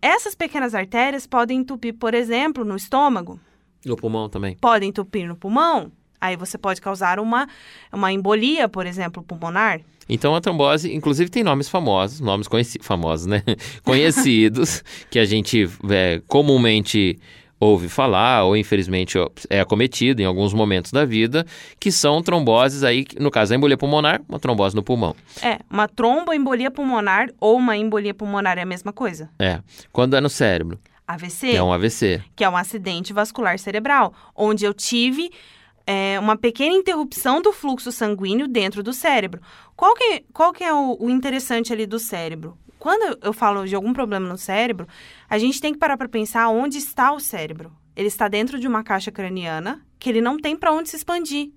Essas 0.00 0.34
pequenas 0.34 0.74
artérias 0.74 1.24
podem 1.24 1.60
entupir, 1.60 1.94
por 1.94 2.14
exemplo, 2.14 2.64
no 2.64 2.74
estômago, 2.74 3.38
No 3.86 3.96
pulmão 3.96 4.28
também. 4.28 4.56
podem 4.56 4.88
entupir 4.88 5.28
no 5.28 5.36
pulmão. 5.36 5.92
Aí 6.22 6.36
você 6.36 6.56
pode 6.56 6.80
causar 6.80 7.18
uma, 7.18 7.48
uma 7.92 8.12
embolia, 8.12 8.68
por 8.68 8.86
exemplo, 8.86 9.24
pulmonar. 9.24 9.80
Então 10.08 10.36
a 10.36 10.40
trombose, 10.40 10.94
inclusive, 10.94 11.28
tem 11.28 11.42
nomes 11.42 11.68
famosos, 11.68 12.20
nomes 12.20 12.46
conheci 12.46 12.78
famosos, 12.80 13.26
né? 13.26 13.42
Conhecidos, 13.82 14.84
que 15.10 15.18
a 15.18 15.24
gente 15.24 15.68
é, 15.90 16.22
comumente 16.28 17.18
ouve 17.58 17.88
falar, 17.88 18.44
ou 18.44 18.56
infelizmente 18.56 19.18
é 19.50 19.58
acometido 19.58 20.22
em 20.22 20.24
alguns 20.24 20.54
momentos 20.54 20.92
da 20.92 21.04
vida, 21.04 21.44
que 21.80 21.90
são 21.90 22.22
tromboses 22.22 22.84
aí, 22.84 23.04
no 23.18 23.30
caso 23.30 23.52
a 23.52 23.56
embolia 23.56 23.76
pulmonar, 23.76 24.20
uma 24.28 24.38
trombose 24.38 24.76
no 24.76 24.82
pulmão. 24.82 25.16
É, 25.42 25.58
uma 25.68 25.88
tromboembolia 25.88 26.70
pulmonar 26.70 27.30
ou 27.40 27.56
uma 27.56 27.76
embolia 27.76 28.14
pulmonar 28.14 28.58
é 28.58 28.62
a 28.62 28.66
mesma 28.66 28.92
coisa. 28.92 29.28
É. 29.40 29.60
Quando 29.92 30.14
é 30.14 30.20
no 30.20 30.30
cérebro, 30.30 30.78
AVC, 31.06 31.56
é 31.56 31.62
um 31.62 31.72
AVC. 31.72 32.22
que 32.36 32.44
é 32.44 32.48
um 32.48 32.56
acidente 32.56 33.12
vascular 33.12 33.58
cerebral, 33.58 34.14
onde 34.36 34.64
eu 34.64 34.72
tive 34.72 35.30
é, 35.86 36.18
uma 36.20 36.36
pequena 36.36 36.74
interrupção 36.74 37.40
do 37.42 37.52
fluxo 37.52 37.90
sanguíneo 37.92 38.46
dentro 38.48 38.82
do 38.82 38.92
cérebro. 38.92 39.40
Qual 39.76 39.94
que, 39.94 40.24
qual 40.32 40.52
que 40.52 40.64
é 40.64 40.72
o, 40.72 40.96
o 41.00 41.10
interessante 41.10 41.72
ali 41.72 41.86
do 41.86 41.98
cérebro? 41.98 42.56
Quando 42.78 43.18
eu- 43.22 43.32
falo 43.32 43.64
de 43.66 43.74
algum 43.74 43.92
problema 43.92 44.28
no 44.28 44.36
cérebro, 44.36 44.88
a 45.28 45.38
gente 45.38 45.60
tem 45.60 45.72
que 45.72 45.78
parar 45.78 45.96
para 45.96 46.08
pensar 46.08 46.48
onde 46.48 46.78
está 46.78 47.12
o 47.12 47.20
cérebro. 47.20 47.72
Ele 47.94 48.08
está 48.08 48.26
dentro 48.26 48.58
de 48.58 48.66
uma 48.66 48.82
caixa 48.82 49.12
craniana 49.12 49.84
que 49.98 50.08
ele 50.08 50.20
não 50.20 50.36
tem 50.36 50.56
para 50.56 50.72
onde 50.72 50.88
se 50.88 50.96
expandir. 50.96 51.50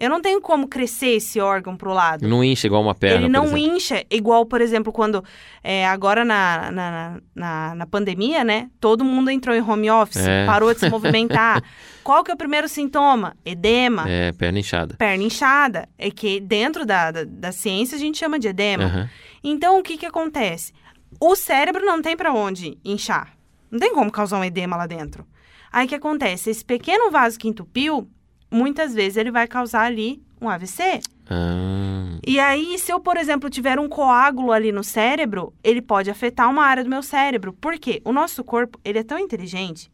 Eu 0.00 0.08
não 0.08 0.22
tenho 0.22 0.40
como 0.40 0.66
crescer 0.66 1.16
esse 1.16 1.38
órgão 1.38 1.76
para 1.76 1.88
o 1.90 1.92
lado. 1.92 2.26
Não 2.26 2.42
incha 2.42 2.66
igual 2.66 2.80
uma 2.80 2.94
perna, 2.94 3.18
Ele 3.18 3.28
não 3.28 3.44
exemplo. 3.44 3.58
incha, 3.76 4.04
igual, 4.10 4.46
por 4.46 4.62
exemplo, 4.62 4.90
quando 4.92 5.22
é, 5.62 5.86
agora 5.86 6.24
na, 6.24 6.70
na, 6.72 7.20
na, 7.34 7.74
na 7.74 7.86
pandemia, 7.86 8.42
né? 8.42 8.70
Todo 8.80 9.04
mundo 9.04 9.28
entrou 9.30 9.54
em 9.54 9.60
home 9.60 9.90
office, 9.90 10.26
É. 10.26 10.46
parou 10.46 10.72
de 10.72 10.80
se 10.80 10.88
movimentar. 10.88 11.62
Qual 12.02 12.24
que 12.24 12.30
é 12.30 12.34
o 12.34 12.36
primeiro 12.36 12.66
sintoma? 12.66 13.36
Edema, 13.44 14.08
É, 14.08 14.32
perna 14.32 14.58
inchada. 14.58 14.94
perna 14.96 15.22
inchada. 15.22 15.86
É 15.98 16.10
que 16.10 16.40
dentro 16.40 16.86
da, 16.86 17.10
da, 17.10 17.24
da 17.24 17.52
ciência 17.52 17.94
a 17.96 18.00
gente 18.00 18.16
chama 18.16 18.38
de 18.38 18.48
edema. 18.48 18.84
Aham. 18.84 19.10
Então, 19.44 19.78
o 19.78 19.82
que 19.82 19.98
que 19.98 20.06
acontece? 20.06 20.72
O 21.20 21.36
cérebro 21.36 21.84
não 21.84 22.00
tem 22.00 22.16
para 22.16 22.32
onde 22.32 22.78
inchar. 22.82 23.34
Não 23.70 23.78
tem 23.78 23.92
como 23.94 24.10
causar 24.10 24.38
um 24.38 24.44
edema 24.44 24.76
lá 24.76 24.86
dentro. 24.86 25.26
Aí, 25.70 25.84
o 25.84 25.88
que 25.88 25.94
acontece? 25.94 26.48
Esse 26.48 26.64
pequeno 26.64 27.10
vaso 27.10 27.38
que 27.38 27.46
entupiu, 27.48 28.08
muitas 28.50 28.94
vezes 28.94 29.16
ele 29.16 29.30
vai 29.30 29.46
causar 29.46 29.82
ali 29.82 30.22
um 30.40 30.48
AVC. 30.48 31.00
Ah, 31.28 32.18
E 32.26 32.38
aí, 32.40 32.78
se 32.78 32.92
eu, 32.92 33.00
por 33.00 33.16
exemplo, 33.16 33.48
tiver 33.50 33.78
um 33.78 33.88
coágulo 33.88 34.52
ali 34.52 34.72
no 34.72 34.82
cérebro, 34.82 35.52
ele 35.62 35.80
pode 35.82 36.10
afetar 36.10 36.50
uma 36.50 36.64
área 36.64 36.82
do 36.84 36.90
meu 36.90 37.02
cérebro. 37.02 37.52
Por 37.52 37.78
quê? 37.78 38.00
O 38.04 38.12
nosso 38.12 38.42
corpo, 38.42 38.78
ele 38.84 38.98
é 38.98 39.04
tão 39.04 39.18
inteligente. 39.18 39.90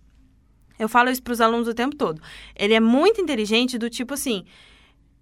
Eu 0.78 0.88
falo 0.88 1.10
isso 1.10 1.22
para 1.22 1.32
os 1.32 1.40
alunos 1.40 1.68
o 1.68 1.74
tempo 1.74 1.96
todo. 1.96 2.20
Ele 2.54 2.74
é 2.74 2.80
muito 2.80 3.20
inteligente 3.20 3.78
do 3.78 3.88
tipo 3.88 4.14
assim, 4.14 4.44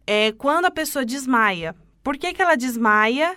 é, 0.07 0.33
quando 0.33 0.65
a 0.67 0.71
pessoa 0.71 1.05
desmaia. 1.05 1.75
Por 2.03 2.17
que, 2.19 2.33
que 2.35 2.43
ela 2.43 2.57
desmaia 2.57 3.37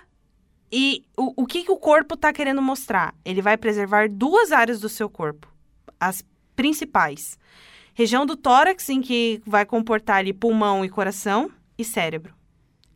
E 0.70 1.02
o, 1.16 1.42
o 1.42 1.46
que, 1.46 1.64
que 1.64 1.72
o 1.72 1.76
corpo 1.78 2.14
está 2.14 2.30
querendo 2.32 2.60
mostrar? 2.60 3.14
Ele 3.24 3.40
vai 3.40 3.56
preservar 3.56 4.08
duas 4.08 4.52
áreas 4.52 4.78
do 4.80 4.88
seu 4.88 5.08
corpo, 5.08 5.48
as 5.98 6.22
principais. 6.54 7.38
Região 7.98 8.24
do 8.24 8.36
tórax, 8.36 8.88
em 8.90 9.00
que 9.00 9.42
vai 9.44 9.66
comportar 9.66 10.18
ali 10.18 10.32
pulmão 10.32 10.84
e 10.84 10.88
coração, 10.88 11.50
e 11.76 11.84
cérebro. 11.84 12.32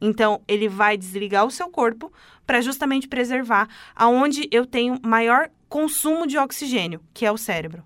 Então, 0.00 0.40
ele 0.46 0.68
vai 0.68 0.96
desligar 0.96 1.44
o 1.44 1.50
seu 1.50 1.68
corpo 1.68 2.12
para 2.46 2.60
justamente 2.60 3.08
preservar 3.08 3.68
aonde 3.96 4.48
eu 4.52 4.64
tenho 4.64 5.00
maior 5.02 5.50
consumo 5.68 6.24
de 6.24 6.38
oxigênio, 6.38 7.00
que 7.12 7.26
é 7.26 7.32
o 7.32 7.36
cérebro. 7.36 7.82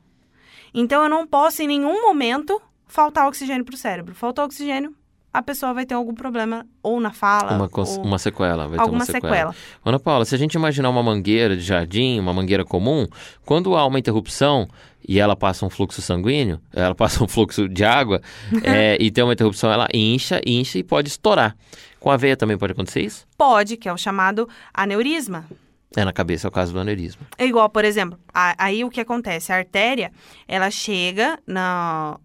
Então, 0.74 1.04
eu 1.04 1.08
não 1.08 1.26
posso 1.26 1.62
em 1.62 1.68
nenhum 1.68 2.02
momento 2.02 2.60
faltar 2.86 3.26
oxigênio 3.26 3.64
para 3.64 3.74
o 3.74 3.78
cérebro. 3.78 4.14
Faltou 4.14 4.44
oxigênio, 4.44 4.94
a 5.36 5.42
pessoa 5.42 5.74
vai 5.74 5.84
ter 5.84 5.94
algum 5.94 6.14
problema 6.14 6.66
ou 6.82 6.98
na 6.98 7.12
fala. 7.12 7.52
Uma, 7.52 7.70
ou... 7.70 8.02
uma 8.02 8.18
sequela. 8.18 8.66
Vai 8.68 8.76
ter 8.76 8.82
alguma 8.82 9.00
uma 9.00 9.04
sequela. 9.04 9.34
sequela. 9.34 9.54
Ana 9.84 9.98
Paula, 9.98 10.24
se 10.24 10.34
a 10.34 10.38
gente 10.38 10.54
imaginar 10.54 10.88
uma 10.88 11.02
mangueira 11.02 11.54
de 11.54 11.62
jardim, 11.62 12.18
uma 12.18 12.32
mangueira 12.32 12.64
comum, 12.64 13.06
quando 13.44 13.76
há 13.76 13.86
uma 13.86 13.98
interrupção 13.98 14.66
e 15.08 15.18
ela 15.20 15.36
passa 15.36 15.64
um 15.64 15.70
fluxo 15.70 16.02
sanguíneo, 16.02 16.60
ela 16.72 16.94
passa 16.96 17.22
um 17.22 17.28
fluxo 17.28 17.68
de 17.68 17.84
água 17.84 18.20
é, 18.62 18.96
e 19.00 19.10
tem 19.10 19.22
uma 19.24 19.32
interrupção, 19.32 19.70
ela 19.72 19.86
incha, 19.94 20.40
incha 20.46 20.78
e 20.78 20.82
pode 20.84 21.08
estourar. 21.08 21.56
Com 22.00 22.10
a 22.10 22.16
veia 22.16 22.36
também 22.36 22.56
pode 22.58 22.72
acontecer 22.72 23.00
isso? 23.02 23.26
Pode, 23.36 23.76
que 23.76 23.88
é 23.88 23.92
o 23.92 23.96
chamado 23.96 24.48
aneurisma. 24.72 25.44
É, 25.96 26.04
na 26.04 26.12
cabeça 26.12 26.46
é 26.46 26.48
o 26.48 26.52
caso 26.52 26.72
do 26.72 26.78
aneurisma. 26.80 27.22
É 27.38 27.46
igual, 27.46 27.68
por 27.70 27.84
exemplo, 27.84 28.18
a- 28.32 28.54
aí 28.58 28.84
o 28.84 28.90
que 28.90 29.00
acontece? 29.00 29.52
A 29.52 29.56
artéria, 29.56 30.12
ela 30.46 30.70
chega 30.70 31.38
na. 31.46 32.18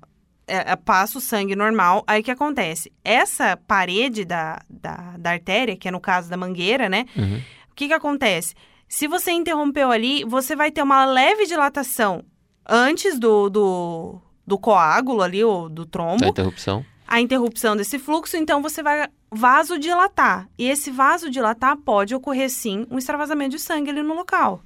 é, 0.48 0.72
é, 0.74 0.76
passa 0.76 1.18
o 1.18 1.22
sangue 1.22 1.56
normal, 1.56 2.04
aí 2.06 2.20
o 2.22 2.24
que 2.24 2.32
acontece? 2.32 2.92
Essa 3.04 3.56
parede 3.66 4.26
da, 4.26 4.62
da, 4.70 5.16
da 5.18 5.32
artéria, 5.32 5.78
que 5.78 5.88
é 5.88 5.92
no 5.92 6.02
caso 6.02 6.30
da 6.30 6.36
mangueira, 6.36 6.90
né? 6.90 7.06
Uhum. 7.16 7.38
O 7.72 7.76
que 7.76 7.88
que 7.88 7.94
acontece? 7.94 8.54
Se 8.90 9.08
você 9.08 9.32
interrompeu 9.32 9.90
ali, 9.90 10.26
você 10.26 10.54
vai 10.56 10.70
ter 10.70 10.84
uma 10.84 11.06
leve 11.06 11.46
dilatação 11.46 12.24
antes 12.72 13.20
do, 13.20 13.50
do, 13.50 14.22
do 14.48 14.58
coágulo 14.58 15.22
ali, 15.22 15.44
ou 15.44 15.68
do 15.68 15.86
trombo 15.86 16.22
Da 16.22 16.28
interrupção. 16.30 16.86
a 17.06 17.20
interrupção 17.20 17.75
desse 17.75 18.00
fluxo, 18.00 18.38
então 18.38 18.62
você 18.62 18.82
vai 18.82 19.10
vasodilatar. 19.30 20.48
E 20.58 20.70
esse 20.70 20.90
vasodilatar 20.90 21.75
pode 21.78 22.16
ocorrer 22.16 22.50
sim 22.50 22.88
um 22.90 22.98
extravasamento 22.98 23.51
de 23.58 23.60
sangue 23.60 23.90
ali 23.90 24.01
no 24.01 24.13
local. 24.13 24.62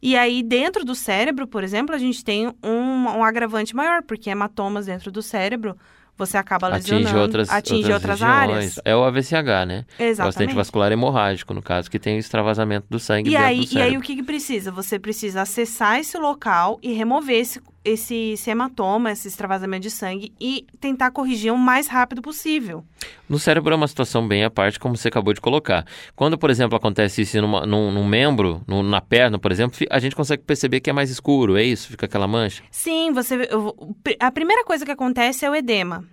E 0.00 0.16
aí, 0.16 0.42
dentro 0.42 0.84
do 0.84 0.94
cérebro, 0.94 1.46
por 1.46 1.64
exemplo, 1.64 1.94
a 1.94 1.98
gente 1.98 2.22
tem 2.22 2.48
um, 2.62 3.06
um 3.18 3.24
agravante 3.24 3.74
maior, 3.74 4.02
porque 4.02 4.30
hematomas 4.30 4.86
dentro 4.86 5.10
do 5.10 5.22
cérebro, 5.22 5.76
você 6.16 6.36
acaba 6.36 6.68
lesionando, 6.68 7.06
Atinge 7.08 7.20
outras, 7.20 7.50
atinge 7.50 7.92
outras, 7.92 8.20
regiões. 8.20 8.50
áreas. 8.50 8.80
É 8.84 8.94
o 8.94 9.02
AVCH, 9.04 9.32
né? 9.66 9.84
O 9.88 10.02
acidente 10.02 10.02
Exatamente. 10.10 10.54
vascular 10.54 10.92
hemorrágico, 10.92 11.52
no 11.52 11.62
caso, 11.62 11.90
que 11.90 11.98
tem 11.98 12.16
o 12.16 12.18
extravasamento 12.18 12.86
do 12.88 12.98
sangue 12.98 13.30
E 13.30 13.32
dentro 13.32 13.46
aí, 13.46 13.68
e 13.72 13.80
aí, 13.80 13.96
o 13.96 14.00
que, 14.00 14.16
que 14.16 14.22
precisa? 14.22 14.70
Você 14.70 14.98
precisa 14.98 15.42
acessar 15.42 15.98
esse 15.98 16.16
local 16.16 16.78
e 16.82 16.92
remover 16.92 17.36
esse, 17.40 17.60
esse, 17.84 18.32
esse 18.32 18.50
hematoma, 18.50 19.12
esse 19.12 19.28
extravasamento 19.28 19.82
de 19.82 19.90
sangue 19.90 20.32
e 20.40 20.66
tentar 20.80 21.10
corrigir 21.10 21.52
o 21.52 21.58
mais 21.58 21.86
rápido 21.86 22.22
possível. 22.22 22.84
No 23.28 23.38
cérebro 23.38 23.72
é 23.72 23.76
uma 23.76 23.88
situação 23.88 24.26
bem 24.26 24.44
à 24.44 24.50
parte, 24.50 24.78
como 24.80 24.96
você 24.96 25.08
acabou 25.08 25.32
de 25.34 25.40
colocar. 25.40 25.84
Quando, 26.16 26.38
por 26.38 26.50
exemplo, 26.50 26.76
acontece 26.76 27.22
isso 27.22 27.40
numa- 27.40 27.66
num, 27.66 27.90
num 27.92 28.06
membro, 28.06 28.62
num- 28.66 28.82
na 28.82 29.00
perna, 29.00 29.38
por 29.38 29.52
exemplo, 29.52 29.78
a 29.90 29.98
gente 29.98 30.16
consegue 30.16 30.42
perceber 30.42 30.80
que 30.80 30.88
é 30.90 30.92
mais 30.92 31.10
escuro, 31.10 31.56
é 31.56 31.62
isso? 31.62 31.88
Fica 31.88 32.06
aquela 32.06 32.26
mancha? 32.28 32.62
Sim, 32.70 33.12
você. 33.12 33.48
eu- 33.50 33.74
A 34.20 34.30
primeira 34.30 34.64
coisa 34.64 34.84
que 34.84 34.90
acontece 34.90 35.44
é 35.44 35.50
o 35.50 35.54
edema. 35.54 36.04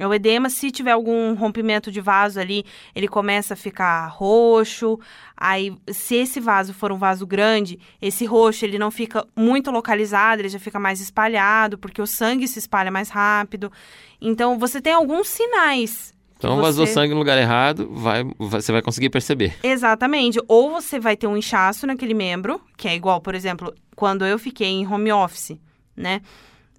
É 0.00 0.06
O 0.06 0.14
edema, 0.14 0.48
se 0.48 0.70
tiver 0.70 0.92
algum 0.92 1.34
rompimento 1.34 1.92
de 1.92 2.00
vaso 2.00 2.40
ali, 2.40 2.64
ele 2.94 3.06
começa 3.06 3.52
a 3.52 3.56
ficar 3.56 4.06
roxo. 4.06 4.98
Aí, 5.36 5.76
se 5.88 6.14
esse 6.14 6.40
vaso 6.40 6.72
for 6.72 6.90
um 6.90 6.96
vaso 6.96 7.26
grande, 7.26 7.78
esse 8.00 8.24
roxo 8.24 8.64
ele 8.64 8.78
não 8.78 8.90
fica 8.90 9.26
muito 9.36 9.70
localizado, 9.70 10.40
ele 10.40 10.48
já 10.48 10.58
fica 10.58 10.80
mais 10.80 11.02
espalhado, 11.02 11.76
porque 11.76 12.00
o 12.00 12.06
sangue 12.06 12.48
se 12.48 12.58
espalha 12.58 12.90
mais 12.90 13.10
rápido. 13.10 13.70
Então, 14.18 14.58
você 14.58 14.80
tem 14.80 14.94
alguns 14.94 15.28
sinais. 15.28 16.14
Então, 16.38 16.56
vazou 16.62 16.86
você- 16.86 16.94
sangue 16.94 17.12
no 17.12 17.18
lugar 17.18 17.36
errado, 17.36 17.86
vai- 17.92 18.24
você 18.38 18.72
vai 18.72 18.80
conseguir 18.80 19.10
perceber. 19.10 19.54
Exatamente. 19.62 20.40
Ou 20.48 20.70
você 20.70 20.98
vai 20.98 21.14
ter 21.14 21.26
um 21.26 21.36
inchaço 21.36 21.86
naquele 21.86 22.14
membro, 22.14 22.58
que 22.78 22.88
é 22.88 22.94
igual, 22.94 23.20
por 23.20 23.34
exemplo, 23.34 23.74
quando 23.94 24.24
eu 24.24 24.38
fiquei 24.38 24.68
em 24.68 24.86
home 24.90 25.12
office, 25.12 25.58
né? 25.94 26.22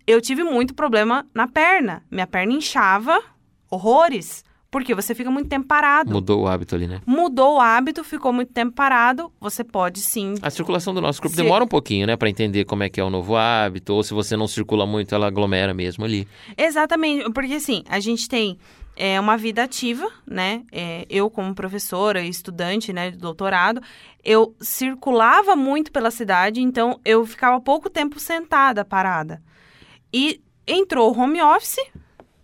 Eu 0.05 0.19
tive 0.21 0.43
muito 0.43 0.73
problema 0.73 1.25
na 1.33 1.47
perna. 1.47 2.03
Minha 2.09 2.27
perna 2.27 2.53
inchava 2.53 3.19
horrores, 3.69 4.43
porque 4.69 4.95
você 4.95 5.13
fica 5.15 5.29
muito 5.29 5.47
tempo 5.49 5.67
parado. 5.67 6.11
Mudou 6.13 6.41
o 6.43 6.47
hábito 6.47 6.75
ali, 6.75 6.87
né? 6.87 7.01
Mudou 7.05 7.55
o 7.57 7.59
hábito, 7.61 8.03
ficou 8.03 8.31
muito 8.33 8.51
tempo 8.53 8.73
parado, 8.73 9.31
você 9.39 9.63
pode 9.63 9.99
sim. 9.99 10.35
A 10.41 10.49
circulação 10.49 10.93
do 10.93 11.01
nosso 11.01 11.21
corpo 11.21 11.35
Se- 11.35 11.41
demora 11.41 11.63
um 11.63 11.67
pouquinho, 11.67 12.07
né? 12.07 12.15
Pra 12.15 12.29
entender 12.29 12.65
como 12.65 12.83
é 12.83 12.89
que 12.89 12.99
é 12.99 13.03
o 13.03 13.09
novo 13.09 13.35
hábito, 13.35 13.93
ou 13.93 14.03
se 14.03 14.13
você 14.13 14.35
não 14.37 14.47
circula 14.47 14.85
muito, 14.85 15.13
ela 15.13 15.27
aglomera 15.27 15.73
mesmo 15.73 16.03
ali. 16.05 16.27
Exatamente, 16.57 17.29
porque 17.31 17.53
assim, 17.55 17.83
a 17.89 17.99
gente 17.99 18.27
tem 18.29 18.57
é, 18.95 19.19
uma 19.19 19.37
vida 19.37 19.63
ativa, 19.63 20.09
né? 20.25 20.63
É, 20.71 21.05
eu, 21.09 21.29
como 21.29 21.53
professora 21.55 22.21
e 22.21 22.29
estudante, 22.29 22.91
né, 22.93 23.11
de 23.11 23.17
doutorado, 23.17 23.81
eu 24.23 24.55
circulava 24.59 25.55
muito 25.55 25.91
pela 25.91 26.11
cidade, 26.11 26.61
então 26.61 26.99
eu 27.05 27.25
ficava 27.25 27.59
pouco 27.59 27.89
tempo 27.89 28.19
sentada, 28.19 28.83
parada. 28.85 29.41
E 30.13 30.41
entrou 30.67 31.11
o 31.11 31.17
home 31.19 31.41
office, 31.41 31.79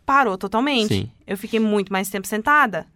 parou 0.06 0.38
totalmente. 0.38 0.94
Sim. 0.94 1.12
Eu 1.26 1.38
fiquei 1.38 1.60
muito 1.60 1.92
mais 1.92 2.10
tempo 2.10 2.28
sentada. 2.28 2.88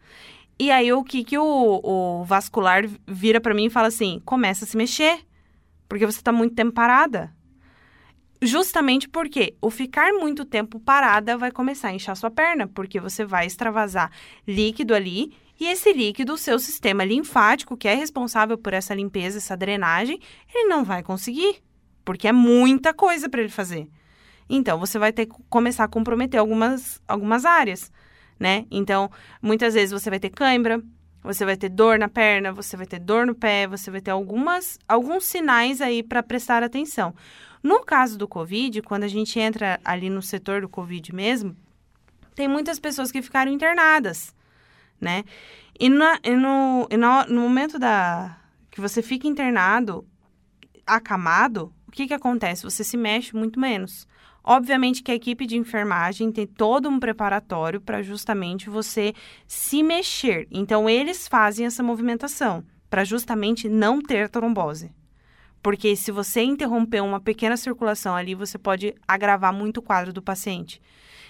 E 0.59 0.69
aí, 0.69 0.93
o 0.93 1.03
que, 1.03 1.23
que 1.23 1.37
o, 1.37 1.81
o 1.83 2.23
vascular 2.23 2.83
vira 3.07 3.41
pra 3.41 3.53
mim 3.53 3.65
e 3.65 3.69
fala 3.69 3.87
assim: 3.87 4.21
começa 4.23 4.65
a 4.65 4.67
se 4.67 4.77
mexer, 4.77 5.19
porque 5.89 6.05
você 6.05 6.21
tá 6.21 6.31
muito 6.31 6.55
tempo 6.55 6.71
parada. 6.71 7.33
Justamente 8.43 9.07
porque 9.07 9.55
o 9.61 9.69
ficar 9.69 10.13
muito 10.13 10.43
tempo 10.45 10.79
parada 10.79 11.37
vai 11.37 11.51
começar 11.51 11.89
a 11.89 11.93
inchar 11.93 12.15
sua 12.15 12.31
perna, 12.31 12.67
porque 12.67 12.99
você 12.99 13.23
vai 13.23 13.45
extravasar 13.45 14.11
líquido 14.47 14.95
ali 14.95 15.31
e 15.61 15.67
esse 15.67 15.93
líquido, 15.93 16.33
o 16.33 16.37
seu 16.39 16.57
sistema 16.57 17.03
linfático, 17.03 17.77
que 17.77 17.87
é 17.87 17.93
responsável 17.93 18.57
por 18.57 18.73
essa 18.73 18.95
limpeza, 18.95 19.37
essa 19.37 19.55
drenagem, 19.55 20.19
ele 20.51 20.67
não 20.67 20.83
vai 20.83 21.03
conseguir, 21.03 21.61
porque 22.03 22.27
é 22.27 22.31
muita 22.31 22.95
coisa 22.95 23.29
para 23.29 23.41
ele 23.41 23.49
fazer. 23.49 23.87
Então, 24.53 24.77
você 24.77 24.99
vai 24.99 25.13
ter 25.13 25.25
que 25.27 25.35
começar 25.49 25.85
a 25.85 25.87
comprometer 25.87 26.39
algumas, 26.39 27.01
algumas 27.07 27.45
áreas, 27.45 27.91
né? 28.39 28.65
Então, 28.69 29.09
muitas 29.41 29.73
vezes 29.73 29.91
você 29.91 30.09
vai 30.09 30.19
ter 30.19 30.29
cãibra, 30.29 30.81
você 31.23 31.45
vai 31.45 31.55
ter 31.55 31.69
dor 31.69 31.97
na 31.97 32.09
perna, 32.09 32.51
você 32.51 32.75
vai 32.75 32.85
ter 32.85 32.99
dor 32.99 33.25
no 33.25 33.33
pé, 33.33 33.65
você 33.67 33.89
vai 33.89 34.01
ter 34.01 34.11
algumas, 34.11 34.77
alguns 34.87 35.23
sinais 35.23 35.79
aí 35.79 36.03
para 36.03 36.21
prestar 36.21 36.63
atenção. 36.63 37.13
No 37.63 37.81
caso 37.81 38.17
do 38.17 38.27
Covid, 38.27 38.81
quando 38.81 39.03
a 39.03 39.07
gente 39.07 39.39
entra 39.39 39.79
ali 39.85 40.09
no 40.09 40.21
setor 40.21 40.61
do 40.61 40.67
Covid 40.69 41.13
mesmo, 41.15 41.55
tem 42.35 42.47
muitas 42.47 42.79
pessoas 42.79 43.11
que 43.11 43.21
ficaram 43.21 43.51
internadas, 43.51 44.35
né? 44.99 45.23
E, 45.79 45.87
na- 45.89 46.19
e 46.23 46.31
no, 46.35 46.87
e 46.89 46.97
no, 46.97 47.23
no 47.25 47.41
momento 47.41 47.79
da 47.79 48.35
que 48.71 48.81
você 48.81 49.01
fica 49.01 49.27
internado, 49.27 50.05
acamado, 50.85 51.73
o 51.87 51.91
que, 51.91 52.07
que 52.07 52.13
acontece? 52.13 52.63
Você 52.63 52.83
se 52.83 52.97
mexe 52.97 53.35
muito 53.35 53.59
menos. 53.59 54.07
Obviamente 54.43 55.03
que 55.03 55.11
a 55.11 55.15
equipe 55.15 55.45
de 55.45 55.57
enfermagem 55.57 56.31
tem 56.31 56.47
todo 56.47 56.89
um 56.89 56.99
preparatório 56.99 57.79
para 57.79 58.01
justamente 58.01 58.69
você 58.69 59.13
se 59.45 59.83
mexer. 59.83 60.47
Então, 60.49 60.89
eles 60.89 61.27
fazem 61.27 61.65
essa 61.65 61.83
movimentação 61.83 62.63
para 62.89 63.03
justamente 63.03 63.69
não 63.69 64.01
ter 64.01 64.29
trombose. 64.29 64.91
Porque 65.61 65.95
se 65.95 66.11
você 66.11 66.41
interromper 66.41 67.01
uma 67.01 67.19
pequena 67.19 67.55
circulação 67.55 68.15
ali, 68.15 68.33
você 68.33 68.57
pode 68.57 68.95
agravar 69.07 69.53
muito 69.53 69.77
o 69.77 69.81
quadro 69.81 70.11
do 70.11 70.21
paciente. 70.21 70.81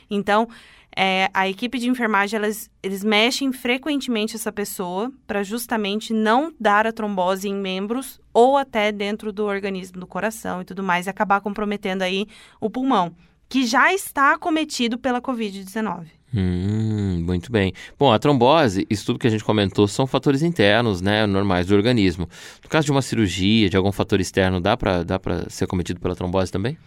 Então, 0.09 0.47
é, 0.95 1.29
a 1.33 1.47
equipe 1.47 1.79
de 1.79 1.89
enfermagem, 1.89 2.37
elas, 2.37 2.69
eles 2.83 3.03
mexem 3.03 3.51
frequentemente 3.53 4.35
essa 4.35 4.51
pessoa 4.51 5.11
para 5.25 5.43
justamente 5.43 6.13
não 6.13 6.53
dar 6.59 6.85
a 6.85 6.91
trombose 6.91 7.47
em 7.47 7.55
membros 7.55 8.19
ou 8.33 8.57
até 8.57 8.91
dentro 8.91 9.31
do 9.31 9.45
organismo, 9.45 9.99
do 9.99 10.07
coração 10.07 10.61
e 10.61 10.65
tudo 10.65 10.83
mais, 10.83 11.07
e 11.07 11.09
acabar 11.09 11.41
comprometendo 11.41 12.01
aí 12.01 12.27
o 12.59 12.69
pulmão, 12.69 13.15
que 13.47 13.65
já 13.65 13.93
está 13.93 14.33
acometido 14.33 14.97
pela 14.97 15.21
Covid-19. 15.21 16.07
Hum, 16.33 17.23
muito 17.25 17.51
bem. 17.51 17.73
Bom, 17.99 18.11
a 18.11 18.17
trombose, 18.17 18.87
isso 18.89 19.05
tudo 19.05 19.19
que 19.19 19.27
a 19.27 19.29
gente 19.29 19.43
comentou, 19.43 19.87
são 19.87 20.07
fatores 20.07 20.41
internos, 20.41 21.01
né, 21.01 21.25
normais 21.25 21.67
do 21.67 21.75
organismo. 21.75 22.27
No 22.63 22.69
caso 22.69 22.85
de 22.85 22.91
uma 22.91 23.01
cirurgia, 23.01 23.69
de 23.69 23.75
algum 23.75 23.91
fator 23.91 24.19
externo, 24.21 24.61
dá 24.61 24.77
pra, 24.77 25.03
dá 25.03 25.19
ser 25.49 25.67
cometido 25.67 25.99
pela 25.99 26.15
trombose 26.15 26.51
também? 26.51 26.77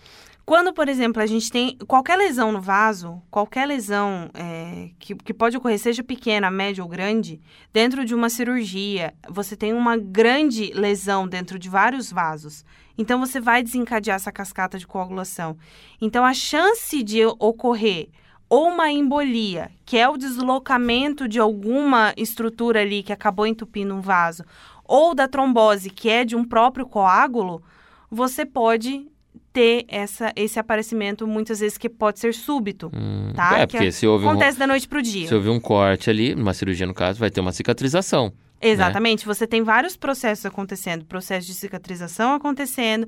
Quando, 0.46 0.74
por 0.74 0.90
exemplo, 0.90 1.22
a 1.22 1.26
gente 1.26 1.50
tem 1.50 1.78
qualquer 1.86 2.16
lesão 2.16 2.52
no 2.52 2.60
vaso, 2.60 3.22
qualquer 3.30 3.66
lesão 3.66 4.28
é, 4.34 4.90
que, 4.98 5.14
que 5.14 5.32
pode 5.32 5.56
ocorrer, 5.56 5.78
seja 5.78 6.02
pequena, 6.02 6.50
média 6.50 6.84
ou 6.84 6.88
grande, 6.88 7.40
dentro 7.72 8.04
de 8.04 8.14
uma 8.14 8.28
cirurgia, 8.28 9.14
você 9.26 9.56
tem 9.56 9.72
uma 9.72 9.96
grande 9.96 10.70
lesão 10.74 11.26
dentro 11.26 11.58
de 11.58 11.70
vários 11.70 12.12
vasos. 12.12 12.62
Então, 12.98 13.18
você 13.18 13.40
vai 13.40 13.62
desencadear 13.62 14.16
essa 14.16 14.30
cascata 14.30 14.78
de 14.78 14.86
coagulação. 14.86 15.56
Então, 15.98 16.22
a 16.22 16.34
chance 16.34 17.02
de 17.02 17.24
ocorrer 17.24 18.10
ou 18.46 18.68
uma 18.68 18.90
embolia, 18.90 19.70
que 19.86 19.96
é 19.96 20.06
o 20.06 20.18
deslocamento 20.18 21.26
de 21.26 21.40
alguma 21.40 22.12
estrutura 22.18 22.82
ali 22.82 23.02
que 23.02 23.14
acabou 23.14 23.46
entupindo 23.46 23.94
um 23.94 24.02
vaso, 24.02 24.44
ou 24.84 25.14
da 25.14 25.26
trombose, 25.26 25.88
que 25.88 26.10
é 26.10 26.22
de 26.22 26.36
um 26.36 26.44
próprio 26.44 26.84
coágulo, 26.84 27.62
você 28.10 28.44
pode 28.44 29.08
ter 29.54 29.84
essa, 29.86 30.32
esse 30.34 30.58
aparecimento 30.58 31.26
muitas 31.28 31.60
vezes 31.60 31.78
que 31.78 31.88
pode 31.88 32.18
ser 32.18 32.34
súbito, 32.34 32.90
Hum, 32.92 33.32
tá? 33.36 33.60
É, 33.60 33.66
Que 33.68 33.76
porque 33.78 33.92
se 33.92 34.04
houve, 34.04 34.26
um, 34.26 34.30
acontece 34.30 34.58
da 34.58 34.66
noite 34.66 34.88
pro 34.88 35.00
dia. 35.00 35.28
se 35.28 35.34
houve 35.34 35.48
um 35.48 35.60
corte 35.60 36.10
ali, 36.10 36.34
numa 36.34 36.52
cirurgia 36.52 36.84
no 36.86 36.92
caso, 36.92 37.20
vai 37.20 37.30
ter 37.30 37.40
uma 37.40 37.52
cicatrização. 37.52 38.32
Exatamente. 38.60 39.24
Você 39.26 39.46
tem 39.46 39.62
vários 39.62 39.96
processos 39.96 40.44
acontecendo, 40.44 41.04
processos 41.04 41.46
de 41.46 41.54
cicatrização 41.54 42.34
acontecendo, 42.34 43.06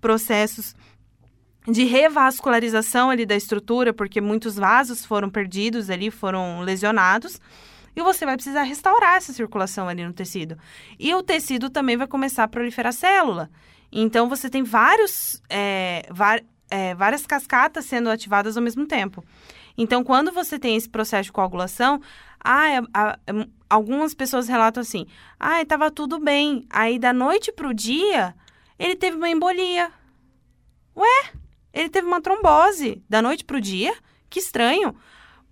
processos 0.00 0.76
de 1.66 1.84
revascularização 1.84 3.10
ali 3.10 3.26
da 3.26 3.34
estrutura, 3.34 3.92
porque 3.92 4.20
muitos 4.20 4.54
vasos 4.56 5.04
foram 5.04 5.28
perdidos 5.28 5.90
ali, 5.90 6.10
foram 6.10 6.60
lesionados. 6.60 7.40
E 7.96 8.00
você 8.02 8.24
vai 8.24 8.36
precisar 8.36 8.62
restaurar 8.62 9.16
essa 9.16 9.32
circulação 9.32 9.88
ali 9.88 10.04
no 10.04 10.12
tecido. 10.12 10.56
E 10.98 11.12
o 11.12 11.22
tecido 11.24 11.68
também 11.68 11.96
vai 11.96 12.06
começar 12.06 12.44
a 12.44 12.48
proliferar 12.48 12.92
célula. 12.92 13.50
Então, 13.90 14.28
você 14.28 14.50
tem 14.50 14.62
vários, 14.62 15.42
é, 15.48 16.06
va- 16.10 16.40
é, 16.70 16.94
várias 16.94 17.26
cascatas 17.26 17.84
sendo 17.86 18.10
ativadas 18.10 18.56
ao 18.56 18.62
mesmo 18.62 18.86
tempo. 18.86 19.24
Então, 19.76 20.02
quando 20.04 20.32
você 20.32 20.58
tem 20.58 20.76
esse 20.76 20.88
processo 20.88 21.24
de 21.24 21.32
coagulação, 21.32 22.00
ah, 22.42 22.68
é- 22.68 22.78
é- 22.78 23.48
algumas 23.70 24.12
pessoas 24.14 24.48
relatam 24.48 24.80
assim: 24.80 25.06
ah, 25.38 25.62
estava 25.62 25.90
tudo 25.90 26.18
bem. 26.18 26.66
Aí, 26.68 26.98
da 26.98 27.12
noite 27.12 27.52
para 27.52 27.68
o 27.68 27.74
dia, 27.74 28.34
ele 28.78 28.96
teve 28.96 29.16
uma 29.16 29.28
embolia. 29.30 29.90
Ué, 30.96 31.30
ele 31.72 31.88
teve 31.88 32.06
uma 32.06 32.20
trombose 32.20 33.02
da 33.08 33.22
noite 33.22 33.44
para 33.44 33.56
o 33.56 33.60
dia? 33.60 33.94
Que 34.28 34.40
estranho. 34.40 34.94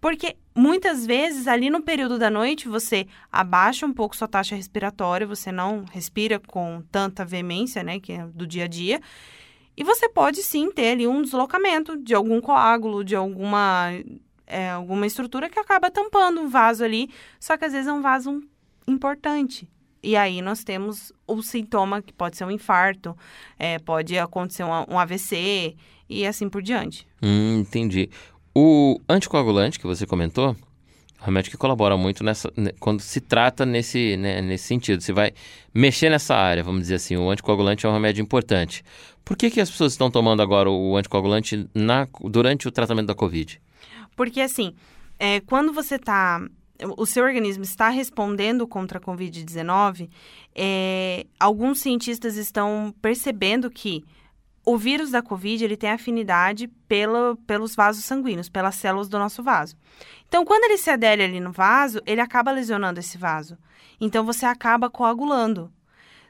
Porque 0.07 0.37
muitas 0.55 1.05
vezes, 1.05 1.49
ali 1.49 1.69
no 1.69 1.83
período 1.83 2.17
da 2.17 2.31
noite, 2.31 2.69
você 2.69 3.09
abaixa 3.33 3.85
um 3.85 3.93
pouco 3.93 4.15
sua 4.15 4.29
taxa 4.29 4.55
respiratória, 4.55 5.27
você 5.27 5.51
não 5.51 5.85
respira 5.91 6.39
com 6.39 6.81
tanta 6.93 7.25
veemência, 7.25 7.83
né, 7.83 7.99
que 7.99 8.13
é 8.13 8.25
do 8.25 8.47
dia 8.47 8.67
a 8.67 8.69
dia. 8.69 9.01
E 9.77 9.83
você 9.83 10.09
pode 10.09 10.45
sim 10.45 10.71
ter 10.71 10.93
ali 10.93 11.09
um 11.09 11.23
deslocamento 11.23 11.97
de 11.97 12.15
algum 12.15 12.41
coágulo, 12.41 13.03
de 13.03 13.17
alguma, 13.17 13.89
é, 14.47 14.71
alguma 14.71 15.09
estrutura 15.09 15.51
que 15.51 15.59
acaba 15.59 15.91
tampando 15.91 16.41
um 16.41 16.49
vaso 16.49 16.85
ali, 16.85 17.11
só 17.41 17.57
que 17.57 17.65
às 17.65 17.73
vezes 17.73 17.89
é 17.89 17.93
um 17.93 18.01
vaso 18.01 18.41
importante. 18.87 19.69
E 20.05 20.15
aí 20.15 20.41
nós 20.41 20.63
temos 20.63 21.13
o 21.27 21.43
sintoma 21.43 22.01
que 22.01 22.13
pode 22.13 22.37
ser 22.37 22.45
um 22.45 22.51
infarto, 22.53 23.19
é, 23.59 23.81
pode 23.81 24.17
acontecer 24.17 24.63
um, 24.63 24.71
um 24.89 25.01
AVC 25.01 25.75
e 26.09 26.25
assim 26.25 26.49
por 26.49 26.63
diante. 26.63 27.09
Hum, 27.21 27.59
entendi. 27.59 28.09
O 28.59 28.99
anticoagulante 29.07 29.79
que 29.79 29.87
você 29.87 30.07
comentou, 30.07 30.57
remédio 31.21 31.51
que 31.51 31.59
colabora 31.59 31.95
muito 31.95 32.25
nessa, 32.25 32.51
ne- 32.57 32.73
quando 32.81 33.01
se 33.01 33.21
trata 33.21 33.67
nesse, 33.67 34.17
né, 34.17 34.41
nesse 34.41 34.65
sentido. 34.65 35.03
Você 35.03 35.13
vai 35.13 35.35
mexer 35.75 36.09
nessa 36.09 36.35
área, 36.35 36.65
vamos 36.65 36.81
dizer 36.81 36.95
assim. 36.95 37.19
O 37.19 37.29
anticoagulante 37.29 37.85
é 37.85 37.89
um 37.91 37.93
remédio 37.93 38.23
importante. 38.23 38.83
Por 39.23 39.37
que, 39.37 39.51
que 39.51 39.61
as 39.61 39.69
pessoas 39.71 39.93
estão 39.93 40.11
tomando 40.11 40.41
agora 40.41 40.71
o 40.71 40.97
anticoagulante 40.97 41.69
na, 41.75 42.09
durante 42.23 42.67
o 42.67 42.71
tratamento 42.71 43.09
da 43.09 43.15
Covid? 43.15 43.61
Porque 44.17 44.41
assim, 44.41 44.73
é, 45.19 45.41
quando 45.41 45.71
você 45.71 45.99
tá. 45.99 46.41
O 46.97 47.05
seu 47.05 47.25
organismo 47.25 47.63
está 47.63 47.91
respondendo 47.91 48.67
contra 48.67 48.97
a 48.97 49.03
Covid-19, 49.03 50.09
é, 50.55 51.27
alguns 51.39 51.81
cientistas 51.81 52.37
estão 52.39 52.95
percebendo 53.03 53.71
que 53.71 54.03
o 54.67 54.77
vírus 54.77 55.13
da 55.13 55.23
Covid 55.23 55.65
ele 55.65 55.77
tem 55.77 55.91
afinidade 55.91 56.67
pelo, 56.89 57.37
pelos 57.47 57.77
vasos 57.77 58.05
sanguíneos, 58.05 58.49
pelas 58.49 58.75
células 58.75 59.09
do 59.09 59.17
nosso 59.17 59.41
vaso. 59.41 59.77
Então, 60.27 60.45
quando 60.45 60.65
ele 60.65 60.77
se 60.77 60.91
adere 60.91 61.23
ali 61.23 61.39
no 61.39 61.53
vaso, 61.53 62.03
ele 62.05 62.21
acaba 62.21 62.51
lesionando 62.51 62.99
esse 62.99 63.17
vaso. 63.17 63.57
Então, 64.01 64.25
você 64.25 64.45
acaba 64.45 64.91
coagulando. 64.91 65.73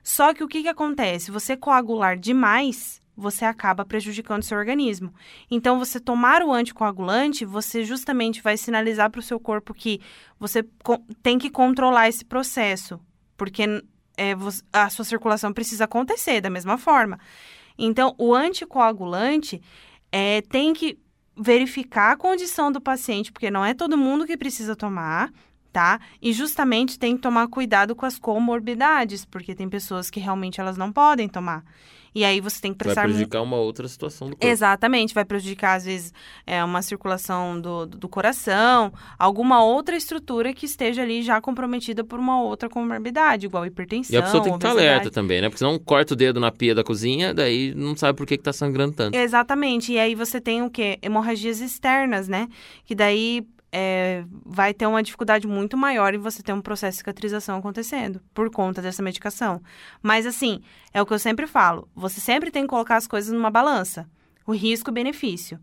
Só 0.03 0.35
que 0.35 0.45
o 0.45 0.49
que, 0.49 0.63
que 0.63 0.69
acontece? 0.69 1.31
Você 1.31 1.57
coagular 1.57 2.19
demais, 2.19 3.01
você 3.17 3.47
acaba 3.47 3.87
prejudicando 3.87 4.43
seu 4.43 4.59
organismo. 4.59 5.15
Então, 5.51 5.79
você 5.79 5.99
tomar 5.99 6.43
o 6.43 6.53
anticoagulante, 6.53 7.47
você 7.47 7.85
justamente 7.85 8.43
vai 8.43 8.59
sinalizar 8.59 9.11
para 9.11 9.19
o 9.19 9.23
seu 9.23 9.41
corpo 9.41 9.73
que 9.73 9.99
você 10.39 10.63
tem 11.23 11.39
que 11.39 11.49
controlar 11.49 12.11
esse 12.11 12.25
processo, 12.25 13.01
porque 13.35 13.63
é, 14.19 14.33
a 14.75 14.91
sua 14.91 15.07
circulação 15.07 15.55
precisa 15.55 15.85
acontecer 15.85 16.43
da 16.43 16.51
mesma 16.51 16.77
forma. 16.77 17.19
Então, 17.79 18.15
o 18.19 18.35
anticoagulante 18.35 19.61
é, 20.11 20.41
tem 20.43 20.73
que 20.73 20.99
verificar 21.37 22.13
a 22.13 22.17
condição 22.17 22.73
do 22.73 22.81
paciente, 22.81 23.31
porque 23.31 23.51
não 23.51 23.65
é 23.65 23.75
todo 23.75 23.97
mundo 23.97 24.27
que 24.27 24.37
precisa 24.37 24.75
tomar, 24.75 25.31
tá? 25.73 26.01
E 26.23 26.33
justamente 26.33 26.99
tem 26.99 27.17
que 27.17 27.23
tomar 27.23 27.49
cuidado 27.49 27.95
com 27.95 28.07
as 28.07 28.19
comorbidades, 28.19 29.27
porque 29.27 29.55
tem 29.55 29.69
pessoas 29.69 30.09
que 30.09 30.19
realmente 30.19 30.61
elas 30.61 30.79
não 30.79 30.91
podem 30.91 31.29
tomar. 31.29 31.63
E 32.17 32.25
aí 32.25 32.41
você 32.41 32.59
tem 32.63 32.73
que 32.73 32.79
Vai 32.79 32.87
prestar 32.95 33.03
mu- 33.03 33.09
prejudicar 33.09 33.43
uma 33.43 33.57
outra 33.59 33.87
situação 33.87 34.31
do 34.31 34.37
corpo. 34.37 34.47
Exatamente, 34.47 35.13
vai 35.13 35.23
prejudicar, 35.23 35.75
às 35.77 35.85
vezes, 35.85 36.15
é, 36.47 36.65
uma 36.65 36.81
circulação 36.81 37.61
do, 37.61 37.85
do 37.85 38.09
coração, 38.09 38.91
alguma 39.19 39.63
outra 39.63 39.95
estrutura 39.95 40.55
que 40.55 40.65
esteja 40.65 41.03
ali 41.03 41.21
já 41.23 41.39
comprometida 41.43 42.03
por 42.03 42.19
uma 42.19 42.41
outra 42.41 42.71
comorbidade, 42.71 43.45
igual 43.45 43.67
hipertensão. 43.67 44.15
E 44.15 44.17
a 44.17 44.23
pessoa 44.23 44.43
tem 44.43 44.51
que 44.53 44.57
estar 44.57 44.71
alerta 44.71 45.11
também, 45.11 45.43
né? 45.43 45.51
Porque 45.51 45.59
senão 45.59 45.79
corta 45.79 46.15
o 46.15 46.17
dedo 46.17 46.41
na 46.41 46.51
pia 46.51 46.75
da 46.75 46.83
cozinha, 46.83 47.35
daí 47.35 47.75
não 47.75 47.95
sabe 47.95 48.17
por 48.17 48.27
que, 48.27 48.39
que 48.39 48.43
tá 48.43 48.53
sangrando 48.53 48.95
tanto. 48.95 49.15
Exatamente, 49.15 49.93
e 49.93 49.99
aí 49.99 50.15
você 50.15 50.41
tem 50.41 50.63
o 50.63 50.71
quê? 50.71 50.99
Hemorragias 51.03 51.61
externas, 51.61 52.29
né? 52.29 52.49
Que 52.87 52.95
daí 52.95 53.47
é, 53.79 54.25
vai 54.43 54.73
ter 54.73 54.87
uma 54.87 55.03
dificuldade 55.03 55.47
muito 55.47 55.77
maior 55.77 56.15
em 56.15 56.19
você 56.19 56.43
ter 56.43 56.55
um 56.55 56.63
processo 56.63 56.93
de 56.93 56.99
cicatrização 57.01 57.59
acontecendo 57.59 58.23
por 58.33 58.51
conta 58.51 58.81
dessa 58.81 59.03
medicação. 59.03 59.61
Mas 60.03 60.25
assim, 60.25 60.63
é 60.95 61.03
o 61.03 61.05
que 61.05 61.13
eu 61.13 61.19
sempre 61.19 61.47
falo, 61.47 61.87
você 61.95 62.19
sempre 62.19 62.51
tem 62.51 62.63
que 62.63 62.71
colocar 62.71 62.97
as 62.97 63.07
coisas 63.07 63.31
numa 63.31 63.51
balança, 63.51 64.09
o 64.47 64.53
risco 64.53 64.89
e 64.89 64.93
o 64.93 64.95
benefício. 64.95 65.61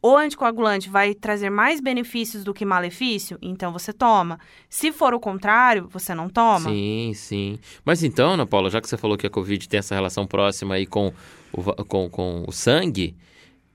O 0.00 0.14
anticoagulante 0.16 0.88
vai 0.88 1.12
trazer 1.14 1.50
mais 1.50 1.80
benefícios 1.80 2.44
do 2.44 2.54
que 2.54 2.64
malefício, 2.64 3.36
então 3.42 3.72
você 3.72 3.92
toma. 3.92 4.38
Se 4.70 4.92
for 4.92 5.12
o 5.12 5.18
contrário, 5.18 5.88
você 5.90 6.14
não 6.14 6.28
toma. 6.28 6.70
Sim, 6.70 7.12
sim. 7.16 7.58
Mas 7.84 8.04
então, 8.04 8.34
Ana 8.34 8.46
Paula, 8.46 8.70
já 8.70 8.80
que 8.80 8.88
você 8.88 8.96
falou 8.96 9.18
que 9.18 9.26
a 9.26 9.30
Covid 9.30 9.68
tem 9.68 9.78
essa 9.78 9.96
relação 9.96 10.24
próxima 10.28 10.76
aí 10.76 10.86
com 10.86 11.12
o, 11.52 11.84
com, 11.84 12.08
com 12.08 12.44
o 12.46 12.52
sangue, 12.52 13.16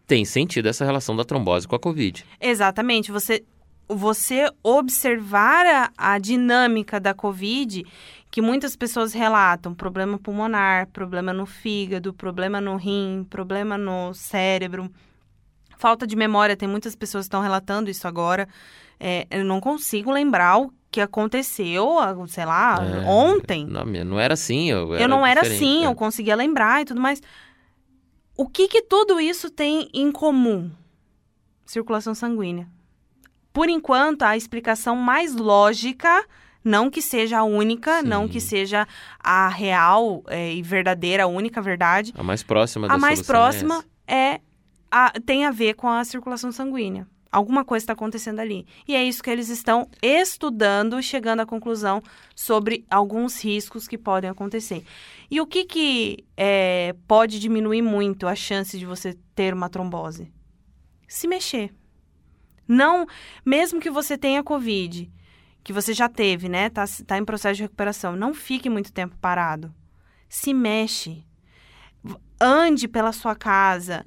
tem 0.07 0.25
sentido 0.25 0.67
essa 0.67 0.85
relação 0.85 1.15
da 1.15 1.23
trombose 1.23 1.67
com 1.67 1.75
a 1.75 1.79
Covid. 1.79 2.25
Exatamente. 2.39 3.11
Você, 3.11 3.43
você 3.87 4.49
observar 4.63 5.65
a, 5.65 5.91
a 5.97 6.17
dinâmica 6.17 6.99
da 6.99 7.13
Covid, 7.13 7.85
que 8.31 8.41
muitas 8.41 8.75
pessoas 8.75 9.13
relatam, 9.13 9.73
problema 9.73 10.17
pulmonar, 10.17 10.87
problema 10.87 11.31
no 11.31 11.45
fígado, 11.45 12.13
problema 12.13 12.59
no 12.59 12.75
rim, 12.75 13.25
problema 13.29 13.77
no 13.77 14.13
cérebro, 14.13 14.91
falta 15.77 16.07
de 16.07 16.15
memória, 16.15 16.57
tem 16.57 16.67
muitas 16.67 16.95
pessoas 16.95 17.25
que 17.25 17.27
estão 17.27 17.41
relatando 17.41 17.89
isso 17.89 18.07
agora. 18.07 18.47
É, 18.99 19.27
eu 19.29 19.43
não 19.43 19.59
consigo 19.59 20.11
lembrar 20.11 20.57
o 20.57 20.71
que 20.89 21.01
aconteceu, 21.01 21.97
sei 22.27 22.45
lá, 22.45 22.77
É, 22.81 23.05
ontem. 23.05 23.65
Não, 23.65 23.83
não 23.83 24.19
era 24.19 24.33
assim. 24.33 24.69
Eu, 24.69 24.95
eu 24.95 25.07
não 25.07 25.25
era 25.25 25.41
assim, 25.41 25.83
é. 25.83 25.87
eu 25.87 25.95
conseguia 25.95 26.35
lembrar 26.35 26.81
e 26.81 26.85
tudo 26.85 27.01
mais. 27.01 27.21
O 28.37 28.47
que 28.47 28.67
que 28.67 28.81
tudo 28.81 29.19
isso 29.19 29.49
tem 29.49 29.89
em 29.93 30.11
comum? 30.11 30.71
Circulação 31.65 32.15
sanguínea. 32.15 32.67
Por 33.53 33.69
enquanto, 33.69 34.23
a 34.23 34.35
explicação 34.35 34.95
mais 34.95 35.35
lógica, 35.35 36.25
não 36.63 36.89
que 36.89 37.01
seja 37.01 37.37
a 37.39 37.43
única, 37.43 38.01
Sim. 38.01 38.07
não 38.07 38.27
que 38.27 38.41
seja 38.41 38.87
a 39.19 39.47
real 39.47 40.23
é, 40.27 40.53
e 40.53 40.61
verdadeira, 40.63 41.23
a 41.23 41.27
única 41.27 41.61
verdade, 41.61 42.11
A 42.17 42.23
mais 42.23 42.41
próxima 42.41 42.87
da 42.87 42.95
a 42.95 42.97
mais 42.97 43.19
é 43.19 43.23
próxima 43.23 43.75
essa. 43.75 43.85
é, 44.07 44.41
a- 44.89 45.13
tem 45.25 45.45
a 45.45 45.51
ver 45.51 45.75
com 45.75 45.87
a 45.87 46.03
circulação 46.03 46.51
sanguínea. 46.51 47.07
Alguma 47.31 47.65
coisa 47.65 47.83
está 47.83 47.93
acontecendo 47.93 48.39
ali. 48.39 48.65
E 48.87 48.95
é 48.95 49.03
isso 49.03 49.23
que 49.23 49.29
eles 49.29 49.49
estão 49.49 49.87
estudando, 50.03 51.01
chegando 51.01 51.39
à 51.39 51.45
conclusão 51.47 51.99
sobre 52.35 52.85
alguns 52.89 53.43
riscos 53.43 53.87
que 53.87 53.97
podem 53.97 54.29
acontecer. 54.29 54.83
E 55.31 55.41
o 55.41 55.47
que, 55.47 55.65
que 55.65 56.23
é, 56.37 56.95
pode 57.07 57.39
diminuir 57.39 57.81
muito 57.81 58.27
a 58.27 58.35
chance 58.35 58.77
de 58.77 58.85
você 58.85 59.17
ter 59.33 59.51
uma 59.51 59.67
trombose? 59.67 60.31
Se 61.07 61.27
mexer. 61.27 61.73
Não, 62.67 63.05
mesmo 63.45 63.79
que 63.79 63.89
você 63.89 64.17
tenha 64.17 64.43
Covid, 64.43 65.11
que 65.63 65.73
você 65.73 65.93
já 65.93 66.09
teve, 66.09 66.49
né? 66.49 66.69
Tá, 66.69 66.85
tá 67.05 67.17
em 67.17 67.25
processo 67.25 67.55
de 67.55 67.63
recuperação, 67.63 68.15
não 68.15 68.33
fique 68.33 68.69
muito 68.69 68.91
tempo 68.91 69.15
parado. 69.19 69.73
Se 70.27 70.53
mexe. 70.53 71.23
Ande 72.39 72.87
pela 72.87 73.11
sua 73.13 73.35
casa. 73.35 74.05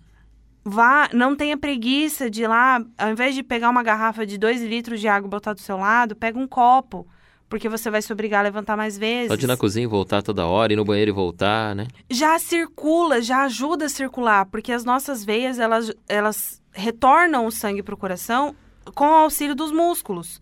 Vá, 0.68 1.08
não 1.12 1.36
tenha 1.36 1.56
preguiça 1.56 2.28
de 2.28 2.42
ir 2.42 2.48
lá, 2.48 2.84
ao 2.98 3.10
invés 3.10 3.34
de 3.34 3.42
pegar 3.42 3.70
uma 3.70 3.84
garrafa 3.84 4.26
de 4.26 4.36
2 4.36 4.62
litros 4.62 5.00
de 5.00 5.06
água 5.06 5.28
e 5.28 5.30
botar 5.30 5.52
do 5.52 5.60
seu 5.60 5.76
lado, 5.76 6.16
pega 6.16 6.36
um 6.36 6.46
copo, 6.46 7.06
porque 7.48 7.68
você 7.68 7.88
vai 7.88 8.02
se 8.02 8.12
obrigar 8.12 8.40
a 8.40 8.42
levantar 8.42 8.76
mais 8.76 8.98
vezes. 8.98 9.28
Pode 9.28 9.44
ir 9.44 9.46
na 9.46 9.56
cozinha 9.56 9.84
e 9.84 9.86
voltar 9.86 10.22
toda 10.22 10.44
hora, 10.44 10.72
ir 10.72 10.76
no 10.76 10.84
banheiro 10.84 11.12
e 11.12 11.14
voltar, 11.14 11.74
né? 11.74 11.86
já 12.10 12.36
circula, 12.40 13.22
já 13.22 13.44
ajuda 13.44 13.86
a 13.86 13.88
circular, 13.88 14.46
porque 14.46 14.72
as 14.72 14.84
nossas 14.84 15.24
veias, 15.24 15.60
elas, 15.60 15.92
elas 16.08 16.60
retornam 16.76 17.46
o 17.46 17.50
sangue 17.50 17.82
para 17.82 17.94
o 17.94 17.98
coração 17.98 18.54
com 18.94 19.06
o 19.06 19.14
auxílio 19.14 19.54
dos 19.54 19.72
músculos. 19.72 20.40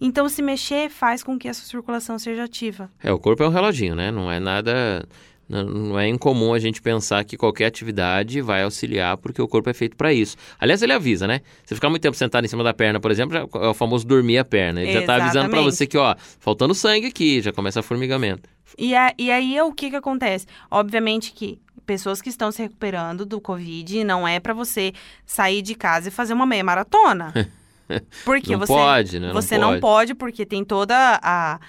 Então, 0.00 0.28
se 0.28 0.42
mexer 0.42 0.88
faz 0.90 1.22
com 1.22 1.38
que 1.38 1.46
essa 1.46 1.64
circulação 1.64 2.18
seja 2.18 2.44
ativa. 2.44 2.90
É, 3.02 3.12
o 3.12 3.18
corpo 3.18 3.42
é 3.42 3.46
um 3.48 3.50
reloginho, 3.52 3.94
né? 3.94 4.10
Não 4.10 4.30
é 4.30 4.40
nada. 4.40 5.06
Não, 5.48 5.98
é 5.98 6.08
incomum 6.08 6.54
a 6.54 6.58
gente 6.58 6.80
pensar 6.80 7.22
que 7.24 7.36
qualquer 7.36 7.66
atividade 7.66 8.40
vai 8.40 8.62
auxiliar, 8.62 9.16
porque 9.18 9.42
o 9.42 9.46
corpo 9.46 9.68
é 9.68 9.74
feito 9.74 9.96
para 9.96 10.12
isso. 10.12 10.36
Aliás, 10.58 10.80
ele 10.82 10.92
avisa, 10.94 11.26
né? 11.26 11.40
Você 11.64 11.74
ficar 11.74 11.90
muito 11.90 12.02
tempo 12.02 12.16
sentado 12.16 12.44
em 12.44 12.48
cima 12.48 12.64
da 12.64 12.72
perna, 12.72 12.98
por 12.98 13.10
exemplo, 13.10 13.36
é 13.36 13.68
o 13.68 13.74
famoso 13.74 14.06
dormir 14.06 14.38
a 14.38 14.44
perna. 14.44 14.80
Ele 14.82 14.92
já 14.92 15.02
tá 15.04 15.16
avisando 15.16 15.50
para 15.50 15.58
Exatamente. 15.60 15.76
você 15.76 15.86
que, 15.86 15.98
ó, 15.98 16.16
faltando 16.40 16.74
sangue 16.74 17.06
aqui, 17.06 17.40
já 17.42 17.52
começa 17.52 17.82
formigamento. 17.82 18.48
E, 18.78 18.94
a- 18.94 19.12
e 19.18 19.30
aí, 19.30 19.60
o 19.60 19.72
que 19.72 19.90
que 19.90 19.96
acontece? 19.96 20.46
Obviamente 20.70 21.32
que 21.32 21.60
pessoas 21.86 22.20
que 22.22 22.28
estão 22.28 22.50
se 22.52 22.62
recuperando 22.62 23.24
do 23.26 23.40
Covid, 23.40 24.04
não 24.04 24.26
é 24.26 24.40
pra 24.40 24.54
você 24.54 24.92
sair 25.26 25.62
de 25.62 25.74
casa 25.74 26.08
e 26.08 26.10
fazer 26.10 26.32
uma 26.32 26.46
meia 26.46 26.64
maratona. 26.64 27.32
Porque 28.24 28.52
Não 28.52 28.58
você, 28.60 28.72
pode, 28.72 29.20
né? 29.20 29.26
Não 29.26 29.34
Você 29.34 29.58
não 29.58 29.68
pode. 29.70 29.80
pode, 29.80 30.14
porque 30.14 30.46
tem 30.46 30.64
toda 30.64 31.20
a... 31.22 31.60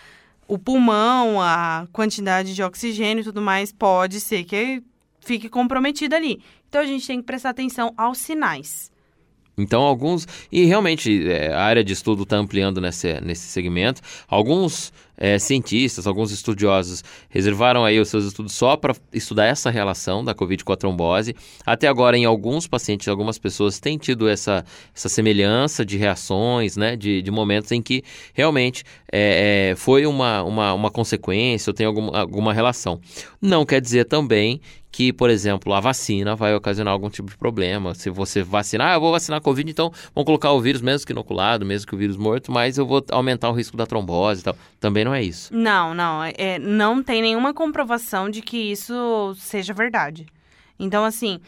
O 0.47 0.58
pulmão, 0.58 1.41
a 1.41 1.88
quantidade 1.91 2.54
de 2.54 2.63
oxigênio 2.63 3.21
e 3.21 3.23
tudo 3.23 3.41
mais, 3.41 3.71
pode 3.73 4.19
ser 4.21 4.43
que 4.43 4.82
fique 5.19 5.49
comprometida 5.49 6.15
ali. 6.15 6.41
Então, 6.69 6.82
a 6.82 6.86
gente 6.86 7.06
tem 7.08 7.19
que 7.19 7.26
prestar 7.26 7.49
atenção 7.49 7.93
aos 7.97 8.19
sinais. 8.19 8.91
Então, 9.57 9.83
alguns. 9.83 10.27
E 10.51 10.65
realmente, 10.65 11.29
é, 11.29 11.53
a 11.53 11.61
área 11.61 11.83
de 11.83 11.93
estudo 11.93 12.23
está 12.23 12.37
ampliando 12.37 12.81
nesse, 12.81 13.19
nesse 13.21 13.47
segmento. 13.47 14.01
Alguns 14.27 14.91
é, 15.15 15.37
cientistas, 15.37 16.07
alguns 16.07 16.31
estudiosos 16.31 17.03
reservaram 17.29 17.85
aí 17.85 17.99
os 17.99 18.09
seus 18.09 18.25
estudos 18.25 18.53
só 18.53 18.75
para 18.75 18.95
estudar 19.13 19.45
essa 19.45 19.69
relação 19.69 20.23
da 20.23 20.33
Covid 20.33 20.63
com 20.65 20.73
a 20.73 20.75
trombose. 20.75 21.35
Até 21.65 21.87
agora, 21.87 22.17
em 22.17 22.25
alguns 22.25 22.67
pacientes, 22.67 23.07
algumas 23.07 23.37
pessoas 23.37 23.79
têm 23.79 23.97
tido 23.97 24.27
essa, 24.27 24.65
essa 24.95 25.07
semelhança 25.07 25.85
de 25.85 25.97
reações, 25.97 26.75
né? 26.75 26.95
De, 26.95 27.21
de 27.21 27.31
momentos 27.31 27.71
em 27.71 27.81
que 27.81 28.03
realmente 28.33 28.83
é, 29.11 29.71
é, 29.71 29.75
foi 29.75 30.07
uma, 30.07 30.41
uma, 30.43 30.73
uma 30.73 30.89
consequência 30.89 31.69
ou 31.69 31.73
tem 31.75 31.85
alguma, 31.85 32.19
alguma 32.19 32.53
relação. 32.53 32.99
Não 33.39 33.65
quer 33.65 33.79
dizer 33.79 34.05
também 34.05 34.59
que, 34.93 35.12
por 35.12 35.32
exemplo, 35.32 35.73
a 35.73 35.79
vacina 35.79 36.36
vai 36.36 36.53
ocasionar 36.53 36.93
algum 36.93 37.10
tipo 37.10 37.27
de 37.27 37.36
problema. 37.36 37.95
Se 37.95 38.12
você 38.12 38.43
vacinar, 38.43 38.91
ah, 38.91 38.93
eu 38.93 39.01
vou 39.01 39.12
vacinar 39.12 39.39
a 39.39 39.41
Covid, 39.41 39.69
então 39.69 39.91
vão 40.13 40.23
colocar 40.23 40.51
o 40.51 40.62
vírus, 40.62 40.84
mesmo 40.84 41.06
que 41.08 41.12
inoculado, 41.12 41.65
mesmo 41.65 41.88
que 41.88 41.95
o 41.95 41.97
vírus 41.97 42.15
morto, 42.15 42.51
mas 42.51 42.77
eu 42.77 42.86
vou 42.86 43.03
aumentar 43.10 43.49
o 43.49 43.53
risco 43.53 43.75
da 43.75 43.88
trombose 43.88 44.41
e 44.41 44.43
tal. 44.43 44.56
Também 44.79 45.03
não 45.03 45.12
é 45.12 45.23
isso. 45.23 45.51
Não, 45.51 45.95
não. 45.95 46.23
É, 46.23 46.60
não 46.60 47.01
tem 47.01 47.23
nenhuma 47.23 47.56
comprovação 47.56 48.29
de 48.29 48.43
que 48.43 48.56
isso 48.71 49.34
seja 49.36 49.73
verdade. 49.73 50.27
Então, 50.79 51.03
assim, 51.03 51.39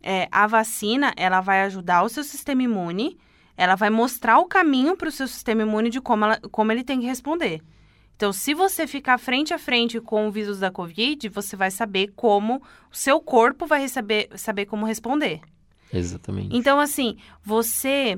é, 0.00 0.28
a 0.30 0.46
vacina, 0.46 1.12
ela 1.16 1.40
vai 1.40 1.62
ajudar 1.62 2.04
o 2.04 2.08
seu 2.08 2.22
sistema 2.22 2.62
imune, 2.62 3.18
ela 3.56 3.74
vai 3.74 3.90
mostrar 3.90 4.38
o 4.38 4.44
caminho 4.46 4.96
para 4.96 5.08
o 5.08 5.12
seu 5.12 5.26
sistema 5.26 5.62
imune 5.62 5.90
de 5.90 6.00
como, 6.00 6.24
ela- 6.24 6.40
como 6.52 6.70
ele 6.70 6.84
tem 6.84 7.00
que 7.00 7.06
responder. 7.06 7.60
Então, 8.22 8.32
se 8.32 8.54
você 8.54 8.86
ficar 8.86 9.18
frente 9.18 9.52
a 9.52 9.58
frente 9.58 10.00
com 10.00 10.28
o 10.28 10.30
vírus 10.30 10.60
da 10.60 10.70
Covid, 10.70 11.28
você 11.28 11.56
vai 11.56 11.72
saber 11.72 12.12
como 12.14 12.62
o 12.88 12.96
seu 12.96 13.20
corpo 13.20 13.66
vai 13.66 13.80
receber, 13.80 14.28
saber 14.36 14.66
como 14.66 14.86
responder. 14.86 15.40
Exatamente. 15.92 16.56
Então, 16.56 16.78
assim, 16.78 17.16
você. 17.42 18.16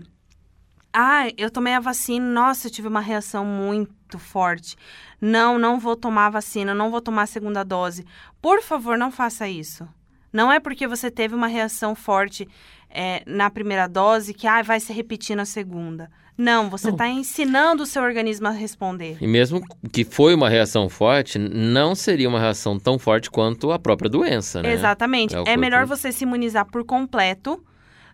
Ah, 0.92 1.30
eu 1.38 1.50
tomei 1.50 1.72
a 1.72 1.80
vacina, 1.80 2.26
nossa, 2.26 2.66
eu 2.66 2.70
tive 2.70 2.86
uma 2.86 3.00
reação 3.00 3.46
muito 3.46 4.18
forte. 4.18 4.76
Não, 5.18 5.58
não 5.58 5.80
vou 5.80 5.96
tomar 5.96 6.26
a 6.26 6.30
vacina, 6.30 6.74
não 6.74 6.90
vou 6.90 7.00
tomar 7.00 7.22
a 7.22 7.26
segunda 7.26 7.64
dose. 7.64 8.04
Por 8.42 8.60
favor, 8.60 8.98
não 8.98 9.10
faça 9.10 9.48
isso. 9.48 9.88
Não 10.30 10.52
é 10.52 10.60
porque 10.60 10.86
você 10.86 11.10
teve 11.10 11.34
uma 11.34 11.46
reação 11.46 11.94
forte 11.94 12.46
é, 12.90 13.22
na 13.26 13.48
primeira 13.48 13.86
dose 13.86 14.34
que 14.34 14.46
ah, 14.46 14.60
vai 14.60 14.80
se 14.80 14.92
repetir 14.92 15.34
na 15.34 15.46
segunda. 15.46 16.10
Não, 16.36 16.68
você 16.68 16.90
está 16.90 17.08
ensinando 17.08 17.84
o 17.84 17.86
seu 17.86 18.02
organismo 18.02 18.48
a 18.48 18.50
responder. 18.50 19.16
E 19.20 19.26
mesmo 19.26 19.62
que 19.92 20.04
foi 20.04 20.34
uma 20.34 20.48
reação 20.48 20.88
forte, 20.88 21.38
não 21.38 21.94
seria 21.94 22.28
uma 22.28 22.40
reação 22.40 22.78
tão 22.78 22.98
forte 22.98 23.30
quanto 23.30 23.70
a 23.70 23.78
própria 23.78 24.10
doença, 24.10 24.60
né? 24.60 24.72
Exatamente. 24.72 25.34
É 25.36 25.52
É, 25.52 25.56
melhor 25.56 25.86
você 25.86 26.10
se 26.10 26.24
imunizar 26.24 26.66
por 26.66 26.84
completo 26.84 27.62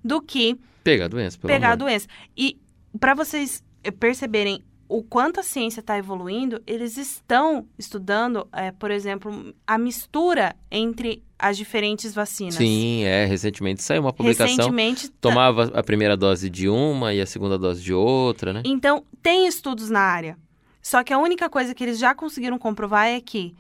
do 0.05 0.21
que 0.21 0.59
Pegar 0.85 1.07
a 1.07 1.09
doença, 1.09 1.39
pelo 1.39 1.53
pegar 1.53 1.69
a 1.69 1.73
amor. 1.73 1.87
doença. 1.87 2.07
E 2.37 2.59
para 2.99 3.15
vocês 3.15 3.63
perceberem 3.99 4.63
o 4.91 5.03
quanto 5.05 5.39
a 5.39 5.43
ciência 5.43 5.81
está 5.81 5.97
evoluindo, 5.97 6.61
eles 6.67 6.97
estão 6.97 7.67
estudando, 7.79 8.49
eh, 8.53 8.73
por 8.73 8.91
exemplo, 8.91 9.55
a 9.67 9.79
mistura 9.79 10.57
entre 10.71 11.23
as 11.39 11.57
diferentes 11.57 12.13
vacinas. 12.13 12.57
Sim, 12.57 13.05
é. 13.05 13.25
Recentemente 13.25 13.83
saiu 13.83 14.03
uma 14.03 14.13
publicação. 14.13 14.57
Recentemente. 14.57 15.09
tá- 15.09 15.15
Tomava 15.21 15.71
a 15.75 15.83
primeira 15.83 16.17
dose 16.17 16.51
de 16.51 16.69
uma 16.69 17.15
e 17.15 17.21
a 17.21 17.27
segunda 17.27 17.57
dose 17.57 17.83
de 17.83 17.95
outra, 17.95 18.53
né? 18.53 18.63
Então, 18.65 19.05
tem 19.23 19.47
estudos 19.47 19.89
na 19.91 20.01
área. 20.01 20.37
Só 20.83 21.05
que 21.05 21.13
a 21.13 21.19
única 21.19 21.49
coisa 21.49 21.75
que 21.75 21.85
eles 21.85 21.99
já 21.99 22.15
conseguiram 22.15 22.59
comprovar 22.59 23.07
é 23.07 23.21
que 23.21 23.55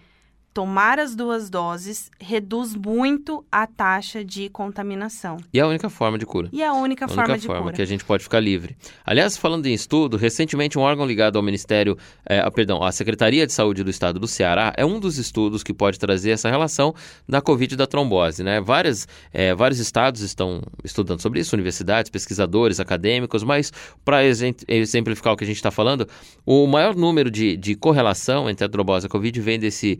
tomar 0.52 0.98
as 0.98 1.14
duas 1.14 1.48
doses 1.48 2.10
reduz 2.18 2.74
muito 2.74 3.44
a 3.50 3.66
taxa 3.66 4.24
de 4.24 4.48
contaminação. 4.48 5.36
E 5.52 5.58
é 5.58 5.62
a 5.62 5.66
única 5.66 5.88
forma 5.88 6.18
de 6.18 6.26
cura. 6.26 6.48
E 6.52 6.62
é 6.62 6.66
a 6.66 6.72
única 6.72 7.04
A 7.04 7.08
forma 7.08 7.22
única 7.22 7.38
de 7.38 7.46
forma 7.46 7.62
cura. 7.62 7.74
que 7.74 7.82
a 7.82 7.86
gente 7.86 8.04
pode 8.04 8.24
ficar 8.24 8.40
livre. 8.40 8.76
Aliás, 9.04 9.36
falando 9.36 9.66
em 9.66 9.72
estudo, 9.72 10.16
recentemente 10.16 10.78
um 10.78 10.82
órgão 10.82 11.06
ligado 11.06 11.36
ao 11.36 11.42
Ministério, 11.42 11.96
ah, 12.28 12.50
perdão, 12.50 12.82
à 12.82 12.90
Secretaria 12.90 13.46
de 13.46 13.52
Saúde 13.52 13.84
do 13.84 13.90
Estado 13.90 14.18
do 14.18 14.26
Ceará, 14.26 14.72
é 14.76 14.84
um 14.84 14.98
dos 14.98 15.18
estudos 15.18 15.62
que 15.62 15.72
pode 15.72 15.98
trazer 15.98 16.30
essa 16.30 16.50
relação 16.50 16.94
da 17.28 17.40
Covid 17.40 17.74
e 17.74 17.76
da 17.76 17.86
trombose, 17.86 18.42
né? 18.42 18.60
Várias, 18.60 19.06
eh, 19.32 19.54
vários 19.54 19.78
estados 19.78 20.20
estão 20.20 20.62
estudando 20.84 21.20
sobre 21.20 21.40
isso, 21.40 21.54
universidades, 21.54 22.10
pesquisadores, 22.10 22.80
acadêmicos, 22.80 23.42
mas 23.44 23.72
para 24.04 24.22
exemplificar 24.24 25.32
o 25.32 25.36
que 25.36 25.44
a 25.44 25.46
gente 25.46 25.56
está 25.56 25.70
falando, 25.70 26.08
o 26.44 26.66
maior 26.66 26.94
número 26.96 27.30
de, 27.30 27.56
de 27.56 27.74
correlação 27.74 28.50
entre 28.50 28.64
a 28.64 28.68
trombose 28.68 29.06
e 29.06 29.08
a 29.08 29.10
Covid 29.10 29.40
vem 29.40 29.58
desse, 29.58 29.98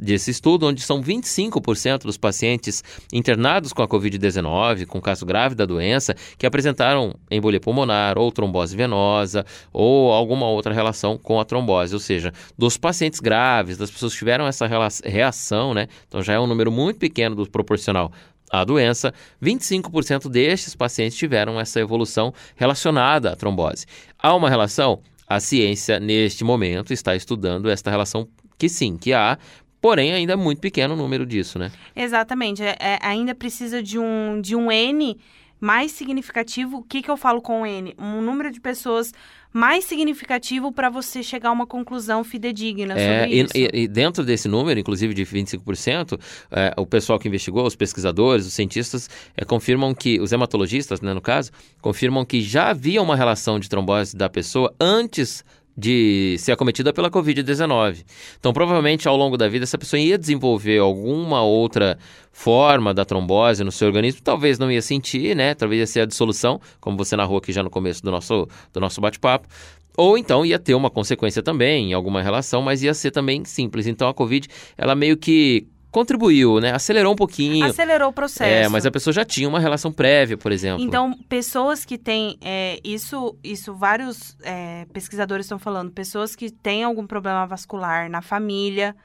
desse, 0.00 0.30
estudo, 0.30 0.66
onde 0.66 0.80
são 0.80 1.02
25% 1.02 2.02
dos 2.02 2.16
pacientes 2.16 2.82
internados 3.12 3.72
com 3.72 3.82
a 3.82 3.88
Covid-19, 3.88 4.86
com 4.86 5.00
caso 5.00 5.24
grave 5.26 5.54
da 5.54 5.66
doença, 5.66 6.14
que 6.38 6.46
apresentaram 6.46 7.14
embolia 7.30 7.60
pulmonar 7.60 8.18
ou 8.18 8.30
trombose 8.30 8.76
venosa 8.76 9.44
ou 9.72 10.12
alguma 10.12 10.46
outra 10.46 10.72
relação 10.72 11.18
com 11.18 11.40
a 11.40 11.44
trombose. 11.44 11.94
Ou 11.94 12.00
seja, 12.00 12.32
dos 12.56 12.76
pacientes 12.76 13.20
graves, 13.20 13.76
das 13.76 13.90
pessoas 13.90 14.12
que 14.12 14.18
tiveram 14.18 14.46
essa 14.46 14.66
reação, 15.04 15.74
né? 15.74 15.88
Então 16.08 16.22
já 16.22 16.34
é 16.34 16.40
um 16.40 16.46
número 16.46 16.70
muito 16.70 16.98
pequeno 16.98 17.34
do 17.34 17.48
proporcional 17.48 18.12
à 18.50 18.64
doença, 18.64 19.14
25% 19.42 20.28
destes 20.28 20.74
pacientes 20.76 21.16
tiveram 21.16 21.58
essa 21.58 21.80
evolução 21.80 22.34
relacionada 22.54 23.32
à 23.32 23.36
trombose. 23.36 23.86
Há 24.18 24.34
uma 24.34 24.50
relação? 24.50 25.00
A 25.26 25.40
ciência, 25.40 25.98
neste 25.98 26.44
momento, 26.44 26.92
está 26.92 27.16
estudando 27.16 27.70
esta 27.70 27.90
relação 27.90 28.28
que 28.58 28.68
sim, 28.68 28.98
que 28.98 29.14
há, 29.14 29.38
porém 29.82 30.12
ainda 30.12 30.32
é 30.32 30.36
muito 30.36 30.60
pequeno 30.60 30.94
o 30.94 30.96
número 30.96 31.26
disso, 31.26 31.58
né? 31.58 31.70
Exatamente. 31.94 32.62
É- 32.62 32.76
é- 32.80 32.98
ainda 33.02 33.34
precisa 33.34 33.82
de 33.82 33.98
um, 33.98 34.40
de 34.40 34.56
um 34.56 34.72
N 34.72 35.18
mais 35.60 35.92
significativo. 35.92 36.78
O 36.78 36.82
que, 36.82 37.02
que 37.02 37.10
eu 37.10 37.16
falo 37.16 37.42
com 37.42 37.66
N? 37.66 37.94
Um 37.98 38.20
número 38.22 38.50
de 38.50 38.60
pessoas 38.60 39.12
mais 39.52 39.84
significativo 39.84 40.72
para 40.72 40.88
você 40.88 41.22
chegar 41.22 41.50
a 41.50 41.52
uma 41.52 41.66
conclusão 41.66 42.24
fidedigna 42.24 42.94
É, 42.98 43.20
sobre 43.20 43.34
e, 43.36 43.40
isso. 43.42 43.52
e- 43.56 43.82
e 43.82 43.86
dentro 43.88 44.24
desse 44.24 44.48
número, 44.48 44.80
inclusive 44.80 45.12
de 45.12 45.24
25%, 45.24 46.18
é, 46.50 46.72
o 46.76 46.86
pessoal 46.86 47.18
que 47.18 47.28
investigou, 47.28 47.66
os 47.66 47.76
pesquisadores, 47.76 48.46
os 48.46 48.54
cientistas, 48.54 49.10
é, 49.36 49.44
confirmam 49.44 49.94
que, 49.94 50.18
os 50.20 50.32
hematologistas, 50.32 51.02
né, 51.02 51.12
no 51.12 51.20
caso, 51.20 51.50
confirmam 51.82 52.24
que 52.24 52.40
já 52.40 52.70
havia 52.70 53.02
uma 53.02 53.14
relação 53.14 53.58
de 53.60 53.68
trombose 53.68 54.16
da 54.16 54.28
pessoa 54.30 54.74
antes 54.80 55.44
de 55.76 56.36
ser 56.38 56.52
acometida 56.52 56.92
pela 56.92 57.10
Covid-19. 57.10 58.04
Então, 58.38 58.52
provavelmente, 58.52 59.08
ao 59.08 59.16
longo 59.16 59.36
da 59.36 59.48
vida, 59.48 59.64
essa 59.64 59.78
pessoa 59.78 59.98
ia 59.98 60.18
desenvolver 60.18 60.78
alguma 60.78 61.42
outra 61.42 61.98
forma 62.30 62.92
da 62.92 63.04
trombose 63.04 63.64
no 63.64 63.72
seu 63.72 63.88
organismo, 63.88 64.20
talvez 64.22 64.58
não 64.58 64.70
ia 64.70 64.82
sentir, 64.82 65.34
né? 65.34 65.54
Talvez 65.54 65.80
ia 65.80 65.86
ser 65.86 66.00
a 66.00 66.06
dissolução, 66.06 66.60
como 66.80 66.96
você 66.96 67.16
narrou 67.16 67.38
aqui 67.38 67.52
já 67.52 67.62
no 67.62 67.70
começo 67.70 68.02
do 68.02 68.10
nosso, 68.10 68.48
do 68.72 68.80
nosso 68.80 69.00
bate-papo. 69.00 69.48
Ou 69.96 70.16
então 70.16 70.44
ia 70.44 70.58
ter 70.58 70.74
uma 70.74 70.88
consequência 70.88 71.42
também 71.42 71.90
em 71.90 71.92
alguma 71.92 72.22
relação, 72.22 72.62
mas 72.62 72.82
ia 72.82 72.94
ser 72.94 73.10
também 73.10 73.44
simples. 73.44 73.86
Então 73.86 74.08
a 74.08 74.14
Covid, 74.14 74.48
ela 74.76 74.94
meio 74.94 75.16
que 75.16 75.66
contribuiu, 75.92 76.58
né? 76.58 76.72
Acelerou 76.74 77.12
um 77.12 77.16
pouquinho. 77.16 77.66
Acelerou 77.66 78.08
o 78.08 78.12
processo. 78.12 78.50
É, 78.50 78.68
mas 78.68 78.86
a 78.86 78.90
pessoa 78.90 79.12
já 79.12 79.24
tinha 79.24 79.48
uma 79.48 79.60
relação 79.60 79.92
prévia, 79.92 80.38
por 80.38 80.50
exemplo. 80.50 80.82
Então, 80.82 81.12
pessoas 81.28 81.84
que 81.84 81.98
têm. 81.98 82.38
é, 82.42 82.80
isso, 82.82 83.36
isso 83.44 83.74
vários 83.74 84.36
é, 84.42 84.86
pesquisadores 84.92 85.44
estão 85.46 85.58
falando. 85.58 85.92
Pessoas 85.92 86.34
que 86.34 86.50
têm 86.50 86.82
algum 86.82 87.06
problema 87.06 87.46
vascular 87.46 88.10
na 88.10 88.22
família, 88.22 88.96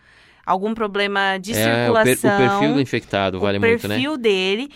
algum 0.46 0.74
problema 0.74 1.38
de 1.38 1.54
é, 1.54 1.92
o, 1.92 1.94
per- 1.94 2.18
circulação. 2.18 2.46
o 2.46 2.50
perfil 2.50 2.74
do 2.74 2.82
infectado 2.82 3.40
vale 3.40 3.58
o 3.58 3.62
muito, 3.62 3.88
né? 3.88 3.96
perfil 3.96 4.18
dele. 4.18 4.70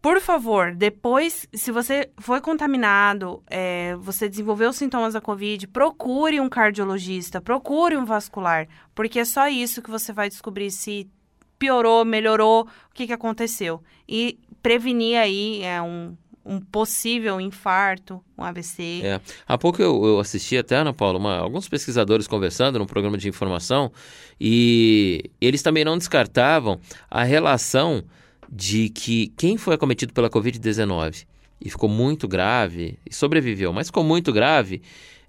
Por 0.00 0.20
favor, 0.20 0.74
depois, 0.74 1.48
se 1.52 1.72
você 1.72 2.08
foi 2.18 2.40
contaminado, 2.40 3.42
é, 3.50 3.96
você 3.96 4.28
desenvolveu 4.28 4.72
sintomas 4.72 5.14
da 5.14 5.20
Covid, 5.20 5.66
procure 5.66 6.40
um 6.40 6.48
cardiologista, 6.48 7.40
procure 7.40 7.96
um 7.96 8.04
vascular, 8.04 8.68
porque 8.94 9.18
é 9.18 9.24
só 9.24 9.48
isso 9.48 9.82
que 9.82 9.90
você 9.90 10.12
vai 10.12 10.28
descobrir 10.28 10.70
se 10.70 11.10
piorou, 11.58 12.04
melhorou, 12.04 12.62
o 12.62 12.94
que, 12.94 13.06
que 13.06 13.12
aconteceu. 13.12 13.82
E 14.08 14.38
prevenir 14.62 15.18
aí 15.18 15.62
é 15.62 15.80
um, 15.82 16.16
um 16.44 16.60
possível 16.60 17.40
infarto, 17.40 18.22
um 18.36 18.42
AVC. 18.42 19.02
É. 19.04 19.20
Há 19.46 19.58
pouco 19.58 19.82
eu, 19.82 20.04
eu 20.04 20.20
assisti 20.20 20.56
até, 20.56 20.76
Ana 20.76 20.92
Paula, 20.92 21.18
uma, 21.18 21.36
alguns 21.36 21.68
pesquisadores 21.68 22.26
conversando 22.26 22.78
num 22.78 22.86
programa 22.86 23.18
de 23.18 23.28
informação 23.28 23.92
e 24.40 25.30
eles 25.40 25.62
também 25.62 25.84
não 25.84 25.98
descartavam 25.98 26.80
a 27.10 27.22
relação 27.22 28.02
de 28.50 28.88
que 28.88 29.28
quem 29.36 29.58
foi 29.58 29.74
acometido 29.74 30.12
pela 30.12 30.30
Covid-19 30.30 31.26
e 31.60 31.70
ficou 31.70 31.88
muito 31.88 32.26
grave, 32.26 32.98
e 33.04 33.12
sobreviveu, 33.12 33.72
mas 33.72 33.88
ficou 33.88 34.04
muito 34.04 34.32
grave, 34.32 34.80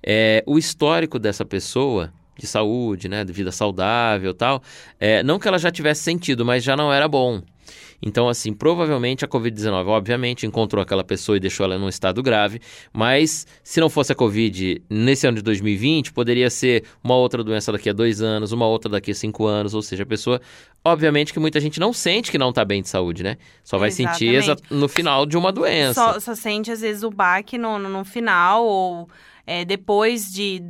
é, 0.02 0.44
o 0.46 0.58
histórico 0.58 1.20
dessa 1.20 1.44
pessoa 1.44 2.14
de 2.40 2.48
saúde, 2.48 3.08
né, 3.08 3.24
de 3.24 3.34
vida 3.34 3.52
saudável 3.52 4.34
tal, 4.34 4.62
é, 5.00 5.22
não 5.24 5.40
que 5.40 5.48
ela 5.48 5.58
já 5.58 5.72
tivesse 5.72 6.02
sentido, 6.02 6.46
mas 6.46 6.64
já 6.64 6.76
não 6.76 6.92
era 6.92 7.08
bom. 7.08 7.42
Então, 8.02 8.30
assim, 8.30 8.54
provavelmente 8.54 9.26
a 9.26 9.28
Covid-19, 9.28 9.88
obviamente, 9.88 10.46
encontrou 10.46 10.82
aquela 10.82 11.04
pessoa 11.04 11.36
e 11.36 11.40
deixou 11.40 11.66
ela 11.66 11.78
num 11.78 11.90
estado 11.90 12.24
grave, 12.24 12.62
mas 12.94 13.46
se 13.64 13.80
não 13.80 13.90
fosse 13.90 14.12
a 14.12 14.16
Covid 14.16 14.82
nesse 14.90 15.28
ano 15.28 15.38
de 15.38 15.44
2020, 15.44 16.14
poderia 16.14 16.50
ser 16.50 16.86
uma 17.04 17.16
outra 17.16 17.44
doença 17.44 17.72
daqui 17.72 17.90
a 17.90 17.94
dois 17.94 18.22
anos, 18.22 18.52
uma 18.52 18.68
outra 18.68 18.90
daqui 18.90 19.12
a 19.12 19.16
cinco 19.16 19.46
anos, 19.46 19.74
ou 19.74 19.82
seja, 19.82 20.04
a 20.04 20.06
pessoa, 20.06 20.40
obviamente 20.84 21.34
que 21.34 21.40
muita 21.40 21.60
gente 21.60 21.80
não 21.80 21.92
sente 21.92 22.32
que 22.32 22.38
não 22.38 22.50
está 22.50 22.64
bem 22.64 22.82
de 22.82 22.90
saúde, 22.90 23.22
né? 23.22 23.38
Só 23.64 23.78
vai 23.78 23.90
Exatamente. 23.90 24.46
sentir 24.46 24.74
no 24.74 24.88
final 24.88 25.26
de 25.26 25.38
uma 25.38 25.52
doença. 25.52 25.94
Só, 25.94 26.20
só 26.20 26.36
sente, 26.36 26.72
às 26.72 26.82
vezes, 26.82 27.04
o 27.04 27.12
baque 27.12 27.58
no, 27.58 27.78
no, 27.78 27.90
no 27.90 28.06
final 28.06 28.66
ou 28.66 29.10
é, 29.46 29.66
depois 29.66 30.32
de 30.32 30.64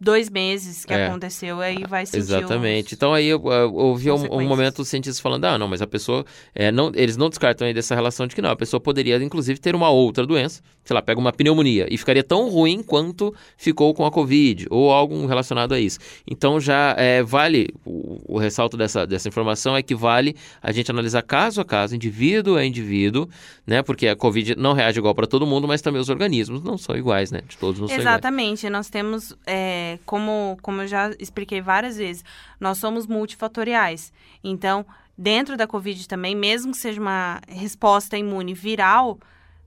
dois 0.00 0.30
meses 0.30 0.84
que 0.84 0.92
É. 0.92 1.06
aconteceu, 1.08 1.60
aí 1.60 1.82
vai 1.88 2.06
sentir 2.06 2.18
Exatamente. 2.18 2.86
os- 2.86 2.92
Então 2.92 3.12
aí 3.12 3.26
eu, 3.26 3.42
eu 3.44 3.74
ouvi 3.74 4.10
um, 4.10 4.32
um 4.36 4.46
momento 4.46 4.80
os 4.82 4.88
cientistas 4.88 5.18
falando, 5.20 5.44
ah, 5.46 5.58
não, 5.58 5.66
mas 5.66 5.82
a 5.82 5.86
pessoa, 5.86 6.24
é, 6.54 6.70
não, 6.70 6.92
eles 6.94 7.16
não 7.16 7.28
descartam 7.28 7.66
aí 7.66 7.74
dessa 7.74 7.94
relação 7.94 8.26
de 8.26 8.34
que 8.34 8.40
não, 8.42 8.50
a 8.50 8.56
pessoa 8.56 8.80
poderia 8.80 9.16
inclusive 9.22 9.58
ter 9.58 9.74
uma 9.74 9.90
outra 9.90 10.24
doença, 10.26 10.62
sei 10.84 10.94
lá, 10.94 11.02
pega 11.02 11.18
uma 11.20 11.32
pneumonia 11.32 11.86
e 11.90 11.98
ficaria 11.98 12.22
tão 12.22 12.48
ruim 12.48 12.82
quanto 12.82 13.34
ficou 13.56 13.92
com 13.92 14.06
a 14.06 14.10
Covid 14.10 14.66
ou 14.70 14.92
algo 14.92 15.26
relacionado 15.26 15.72
a 15.74 15.80
isso. 15.80 15.98
Então 16.26 16.60
já 16.60 16.94
é, 16.96 17.22
vale, 17.22 17.68
o, 17.84 18.20
o 18.36 18.38
ressalto 18.38 18.76
dessa, 18.76 19.06
dessa 19.06 19.28
informação 19.28 19.76
é 19.76 19.82
que 19.82 19.94
vale 19.94 20.36
a 20.62 20.70
gente 20.70 20.90
analisar 20.90 21.22
caso 21.22 21.60
a 21.60 21.64
caso, 21.64 21.94
indivíduo 21.96 22.56
a 22.56 22.64
indivíduo, 22.64 23.28
né, 23.66 23.82
porque 23.82 24.06
a 24.06 24.14
Covid 24.16 24.54
não 24.56 24.72
reage 24.74 24.98
igual 24.98 25.14
para 25.14 25.26
todo 25.26 25.44
mundo, 25.46 25.66
mas 25.66 25.82
também 25.82 26.00
os 26.00 26.08
organismos 26.08 26.62
não 26.62 26.78
são 26.78 26.96
iguais, 26.96 27.30
né, 27.32 27.40
de 27.48 27.56
todos 27.58 27.80
não 27.80 27.88
são 27.88 27.96
iguais. 27.96 28.08
Exatamente, 28.08 28.68
nós 28.70 28.88
temos, 28.88 29.34
é, 29.46 29.87
como, 30.04 30.58
como 30.62 30.82
eu 30.82 30.86
já 30.86 31.10
expliquei 31.18 31.60
várias 31.60 31.96
vezes, 31.96 32.24
nós 32.60 32.78
somos 32.78 33.06
multifatoriais. 33.06 34.12
Então, 34.44 34.84
dentro 35.16 35.56
da 35.56 35.66
Covid 35.66 36.06
também, 36.06 36.34
mesmo 36.36 36.72
que 36.72 36.78
seja 36.78 37.00
uma 37.00 37.40
resposta 37.48 38.16
imune 38.16 38.54
viral, 38.54 39.18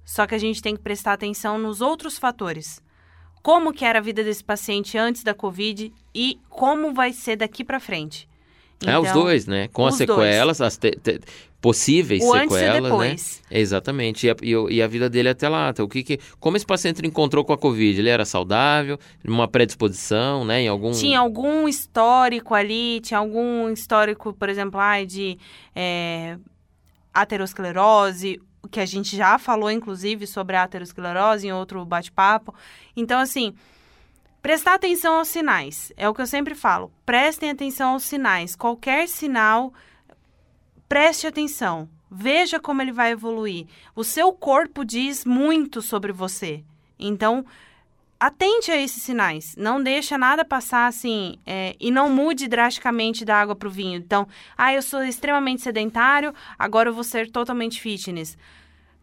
só 0.06 0.26
que 0.26 0.36
a 0.36 0.38
gente 0.38 0.62
tem 0.62 0.76
que 0.76 0.82
prestar 0.82 1.14
atenção 1.14 1.58
nos 1.58 1.82
outros 1.82 2.18
fatores. 2.18 2.82
Como 3.42 3.74
que 3.74 3.84
era 3.84 4.00
a 4.00 4.02
vida 4.02 4.24
desse 4.24 4.44
paciente 4.44 4.98
antes 4.98 5.24
da 5.24 5.34
Covid 5.34 5.92
e 6.14 6.40
como 6.50 6.94
vai 6.94 7.12
ser 7.12 7.36
daqui 7.36 7.64
para 7.64 7.80
frente. 7.80 8.30
É, 8.86 8.98
os 8.98 9.10
Então, 9.10 9.22
dois, 9.22 9.46
né? 9.46 9.68
Com 9.70 9.86
as 9.86 10.00
os 10.00 10.06
dois. 10.06 10.20
sequelas, 10.20 10.62
as 10.62 10.78
te- 10.78 10.92
te- 10.92 11.20
possíveis 11.62 12.24
O 12.24 12.32
sequelas, 12.32 12.98
né? 12.98 13.16
Exatamente. 13.52 14.26
E 14.26 14.30
a, 14.32 14.36
e 14.70 14.82
a 14.82 14.88
vida 14.88 15.08
dele 15.10 15.30
até 15.30 15.48
lá. 15.48 15.70
Então, 15.70 15.86
o 15.86 15.88
que 15.88 16.02
que, 16.04 16.20
como 16.40 16.58
esse 16.58 16.66
paciente 16.66 17.06
encontrou 17.06 17.46
com 17.46 17.54
a 17.54 17.58
Covid? 17.58 18.00
Ele 18.00 18.10
era 18.10 18.26
saudável, 18.26 18.98
uma 19.24 19.48
predisposição, 19.48 20.44
né? 20.44 20.62
Em 20.62 20.68
algum... 20.68 20.92
Tinha 20.92 21.20
algum 21.20 21.68
histórico 21.68 22.56
ali, 22.56 23.00
tinha 23.02 23.20
algum 23.20 23.70
histórico, 23.70 24.34
por 24.34 24.50
exemplo, 24.50 24.80
ai, 24.80 25.06
de 25.06 25.38
é, 25.76 26.38
aterosclerose, 27.14 28.42
que 28.70 28.80
a 28.80 28.86
gente 28.86 29.16
já 29.16 29.38
falou, 29.38 29.70
inclusive, 29.72 30.26
sobre 30.28 30.56
a 30.56 30.64
aterosclerose 30.64 31.48
em 31.48 31.52
outro 31.54 31.84
bate-papo. 31.86 32.54
Então, 32.96 33.20
assim, 33.20 33.54
prestar 34.42 34.76
atenção 34.76 35.16
aos 35.16 35.28
sinais. 35.28 35.92
É 35.96 36.10
o 36.10 36.14
que 36.14 36.22
eu 36.22 36.28
sempre 36.28 36.56
falo. 36.56 36.92
Prestem 37.06 37.52
atenção 37.52 37.94
aos 37.94 38.04
sinais. 38.04 38.56
Qualquer 38.56 39.08
sinal, 39.08 39.74
preste 40.90 41.28
atenção. 41.28 41.90
Veja 42.10 42.60
como 42.60 42.82
ele 42.82 42.92
vai 42.92 43.12
evoluir. 43.12 43.68
O 43.96 44.04
seu 44.04 44.34
corpo 44.34 44.84
diz 44.84 45.24
muito 45.24 45.82
sobre 45.82 46.12
você. 46.12 46.64
Então, 47.00 47.46
atente 48.20 48.70
a 48.70 48.78
esses 48.78 49.02
sinais. 49.02 49.56
Não 49.58 49.82
deixa 49.82 50.18
nada 50.18 50.46
passar 50.46 50.88
assim 50.88 51.38
é, 51.46 51.76
e 51.80 51.90
não 51.90 52.10
mude 52.10 52.48
drasticamente 52.48 53.24
da 53.26 53.40
água 53.40 53.56
para 53.56 53.68
o 53.68 53.72
vinho. 53.72 53.98
Então, 53.98 54.28
ah, 54.58 54.74
eu 54.74 54.82
sou 54.82 55.04
extremamente 55.04 55.62
sedentário, 55.62 56.34
agora 56.60 56.90
eu 56.90 56.94
vou 56.94 57.04
ser 57.04 57.32
totalmente 57.32 57.82
fitness. 57.82 58.38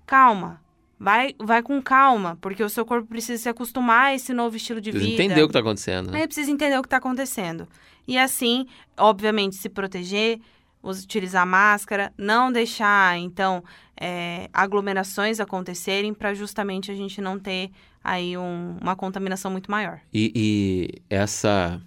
Calma. 0.07 0.61
Vai, 0.99 1.35
vai 1.39 1.63
com 1.63 1.81
calma, 1.81 2.37
porque 2.41 2.63
o 2.63 2.69
seu 2.69 2.85
corpo 2.85 3.07
precisa 3.09 3.41
se 3.43 3.49
acostumar 3.49 4.07
a 4.07 4.15
esse 4.15 4.33
novo 4.33 4.57
estilo 4.57 4.81
de 4.81 4.91
Precisa 4.91 5.11
vida. 5.13 5.23
entender 5.23 5.43
o 5.43 5.47
que 5.47 5.51
está 5.51 5.61
acontecendo, 5.61 6.11
né? 6.11 6.21
Aí 6.21 6.27
precisa 6.27 6.51
entender 6.51 6.77
o 6.77 6.83
que 6.83 6.87
está 6.87 6.97
acontecendo. 6.97 7.69
E 8.07 8.19
assim, 8.19 8.67
obviamente, 8.97 9.55
se 9.57 9.69
proteger, 9.69 10.41
utilizar 10.83 11.47
máscara, 11.47 12.13
não 12.19 12.51
deixar, 12.51 13.17
então, 13.19 13.63
é, 14.01 14.49
aglomerações 14.53 15.39
acontecerem 15.41 16.13
para 16.15 16.35
justamente 16.35 16.91
a 16.91 16.95
gente 16.95 17.21
não 17.21 17.39
ter 17.39 17.71
aí 18.03 18.37
um- 18.37 18.77
uma 18.81 18.97
contaminação 18.97 19.51
muito 19.51 19.71
maior. 19.71 20.01
E, 20.13 20.33
e 20.35 21.03
essa 21.11 21.81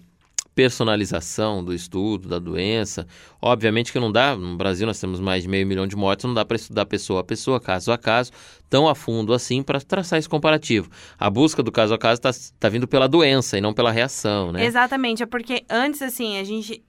personalização 0.54 1.64
do 1.64 1.72
estudo, 1.74 2.28
da 2.28 2.38
doença, 2.38 3.06
obviamente 3.40 3.92
que 3.92 3.98
não 4.00 4.10
dá, 4.10 4.36
no 4.36 4.56
Brasil 4.56 4.86
nós 4.86 5.00
temos 5.00 5.20
mais 5.20 5.42
de 5.42 5.48
meio 5.48 5.66
milhão 5.66 5.86
de 5.86 5.96
mortes, 5.96 6.24
não 6.24 6.34
dá 6.34 6.44
para 6.44 6.56
estudar 6.56 6.84
pessoa 6.86 7.20
a 7.20 7.24
pessoa, 7.24 7.60
caso 7.60 7.92
a 7.92 7.98
caso, 7.98 8.30
tão 8.68 8.88
a 8.88 8.94
fundo 8.94 9.32
assim 9.32 9.62
para 9.62 9.80
traçar 9.80 10.18
esse 10.18 10.28
comparativo. 10.28 10.90
A 11.18 11.30
busca 11.30 11.62
do 11.62 11.70
caso 11.72 11.94
a 11.94 11.98
caso 11.98 12.20
está 12.22 12.30
tá 12.58 12.68
vindo 12.68 12.86
pela 12.88 13.08
doença 13.08 13.56
e 13.56 13.60
não 13.60 13.72
pela 13.72 13.90
reação, 13.90 14.52
né? 14.52 14.64
Exatamente, 14.64 15.22
é 15.22 15.26
porque 15.26 15.64
antes, 15.70 16.02
assim, 16.02 16.38
a 16.38 16.44
gente, 16.44 16.82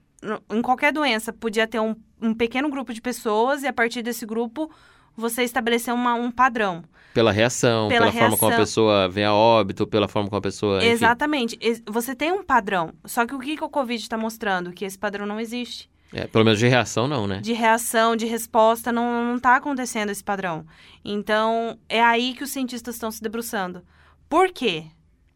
em 0.50 0.62
qualquer 0.62 0.92
doença, 0.92 1.32
podia 1.32 1.66
ter 1.66 1.80
um, 1.80 1.94
um 2.20 2.34
pequeno 2.34 2.68
grupo 2.70 2.92
de 2.92 3.00
pessoas 3.00 3.62
e 3.62 3.66
a 3.66 3.72
partir 3.72 4.02
desse 4.02 4.26
grupo 4.26 4.70
você 5.16 5.42
estabelecer 5.42 5.94
uma- 5.94 6.14
um 6.14 6.30
padrão. 6.30 6.82
Pela 7.14 7.30
reação, 7.32 7.88
Pela 7.88 8.10
pela, 8.10 8.12
forma 8.12 8.36
como 8.36 8.52
a 8.52 8.56
reação. 8.56 8.66
pessoa 8.66 9.08
vem 9.08 9.24
a 9.24 9.32
óbito, 9.32 9.86
pela 9.86 10.08
forma 10.08 10.28
como 10.28 10.38
a 10.38 10.42
pessoa. 10.42 10.78
enfim. 10.78 10.88
Exatamente. 10.88 11.56
Ex- 11.60 11.80
Você 11.86 12.14
tem 12.14 12.32
um 12.32 12.42
padrão. 12.42 12.92
Só 13.04 13.24
que 13.24 13.34
o 13.34 13.38
que, 13.38 13.56
que 13.56 13.64
o 13.64 13.68
Covid 13.68 14.02
está 14.02 14.18
mostrando? 14.18 14.72
Que 14.72 14.84
esse 14.84 14.98
padrão 14.98 15.24
não 15.24 15.38
existe. 15.40 15.88
É, 16.12 16.26
pelo 16.26 16.44
menos 16.44 16.58
de 16.60 16.66
reação, 16.68 17.08
não, 17.08 17.26
né? 17.26 17.40
De 17.40 17.52
reação, 17.52 18.14
de 18.14 18.26
resposta, 18.26 18.92
não, 18.92 19.24
não 19.32 19.38
tá 19.38 19.56
acontecendo 19.56 20.10
esse 20.10 20.22
padrão. 20.22 20.64
Então, 21.04 21.78
é 21.88 22.02
aí 22.02 22.34
que 22.34 22.44
os 22.44 22.50
cientistas 22.50 22.94
estão 22.96 23.10
se 23.10 23.22
debruçando. 23.22 23.82
Por 24.28 24.50
quê? 24.52 24.84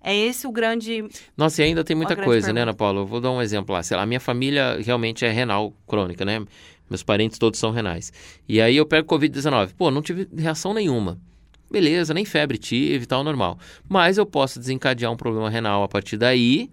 É 0.03 0.14
esse 0.17 0.47
o 0.47 0.53
grande. 0.53 1.05
Nossa, 1.37 1.62
e 1.62 1.64
ainda 1.64 1.83
tem 1.83 1.97
muita 1.97 2.14
coisa, 2.14 2.49
né, 2.49 2.55
pergunta. 2.55 2.62
Ana 2.62 2.75
Paula? 2.75 3.01
Eu 3.01 3.07
vou 3.07 3.21
dar 3.21 3.31
um 3.33 3.43
exemplo 3.43 3.75
lá. 3.75 3.83
Sei 3.83 3.97
lá, 3.97 4.05
a 4.05 4.07
minha 4.07 4.21
família 4.21 4.79
realmente 4.81 5.25
é 5.25 5.31
renal 5.31 5.73
crônica, 5.87 6.25
né? 6.25 6.45
Meus 6.88 7.03
parentes 7.03 7.38
todos 7.38 7.59
são 7.59 7.71
renais. 7.73 8.12
E 8.49 8.61
aí 8.61 8.77
eu 8.77 8.87
pego 8.87 9.07
Covid-19. 9.09 9.75
Pô, 9.77 9.91
não 9.91 10.01
tive 10.01 10.29
reação 10.37 10.73
nenhuma. 10.73 11.19
Beleza, 11.70 12.14
nem 12.14 12.24
febre 12.24 12.57
tive 12.59 13.07
tal, 13.07 13.22
normal. 13.22 13.59
Mas 13.88 14.16
eu 14.18 14.24
posso 14.26 14.59
desencadear 14.59 15.12
um 15.12 15.16
problema 15.16 15.50
renal 15.50 15.83
a 15.83 15.88
partir 15.88 16.16
daí, 16.16 16.70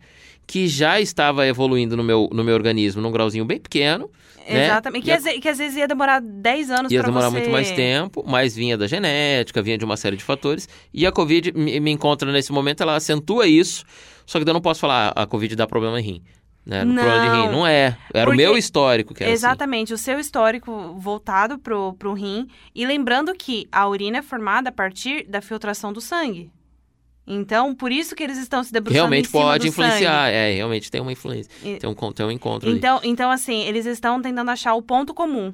que 0.47 0.67
já 0.67 1.01
estava 1.01 1.45
evoluindo 1.47 1.97
no 1.97 2.03
meu, 2.03 2.29
no 2.31 2.43
meu 2.43 2.53
organismo 2.55 3.01
num 3.01 3.11
grauzinho 3.11 3.43
bem 3.45 3.59
pequeno. 3.59 4.09
né? 4.47 4.65
Exatamente. 4.65 5.03
Que, 5.03 5.09
E 5.09 5.13
às 5.13 5.23
ve- 5.23 5.39
que 5.39 5.49
às 5.49 5.57
vezes 5.57 5.75
ia 5.77 5.87
demorar 5.87 6.21
10 6.21 6.69
anos 6.69 6.91
Ia 6.91 6.99
para 6.99 7.07
demorar 7.09 7.29
você... 7.29 7.37
muito 7.39 7.49
mais 7.49 7.71
tempo, 7.71 8.23
mas 8.27 8.55
vinha 8.55 8.77
da 8.77 8.85
genética, 8.87 9.61
vinha 9.61 9.77
de 9.77 9.83
uma 9.83 9.97
série 9.97 10.15
de 10.15 10.23
fatores. 10.23 10.69
E 10.93 11.05
a 11.05 11.11
Covid 11.11 11.51
me, 11.53 11.79
me 11.79 11.91
encontra 11.91 12.31
nesse 12.31 12.51
momento, 12.51 12.81
ela 12.83 12.95
acentua 12.95 13.47
isso. 13.47 13.83
Só 14.25 14.39
que 14.39 14.47
eu 14.47 14.53
não 14.53 14.61
posso 14.61 14.79
falar, 14.79 15.13
ah, 15.15 15.23
a 15.23 15.27
Covid 15.27 15.55
dá 15.55 15.65
problema 15.67 15.99
em 15.99 16.03
rim. 16.03 16.21
Né? 16.65 16.83
No. 16.83 16.93
Não. 16.93 17.51
Não 17.51 17.67
é. 17.67 17.95
Era 18.13 18.25
Porque- 18.25 18.31
o 18.31 18.35
meu 18.35 18.57
histórico 18.57 19.13
que 19.13 19.23
era 19.23 19.31
assim. 19.31 19.37
Exatamente, 19.37 19.93
o 19.93 19.97
seu 19.97 20.19
histórico 20.19 20.95
voltado 20.97 21.59
pro, 21.59 21.93
pro 21.93 22.13
rim. 22.13 22.47
E 22.73 22.85
lembrando 22.85 23.33
que 23.35 23.67
a 23.71 23.87
urina 23.87 24.17
é 24.17 24.21
formada 24.23 24.69
a 24.69 24.71
partir 24.71 25.25
da 25.27 25.41
filtração 25.41 25.93
do 25.93 26.01
sangue. 26.01 26.49
Então, 27.27 27.73
por 27.73 27.91
isso 27.91 28.15
que 28.15 28.23
eles 28.23 28.37
estão 28.37 28.63
se 28.63 28.71
debruçando 28.71 28.99
realmente 28.99 29.29
pode 29.29 29.67
influenciar. 29.67 30.29
É, 30.29 30.53
realmente 30.53 30.91
tem 30.91 31.01
uma 31.01 31.11
influência. 31.11 31.51
E- 31.63 31.77
Tem 31.77 31.89
um, 31.89 31.93
tem 32.11 32.25
um 32.25 32.31
encontro 32.31 32.69
ali. 32.69 32.77
Então, 32.77 32.99
então, 33.03 33.31
assim, 33.31 33.63
eles 33.63 33.85
estão 33.85 34.21
tentando 34.21 34.49
achar 34.51 34.75
o 34.75 34.81
ponto 34.81 35.13
comum. 35.13 35.53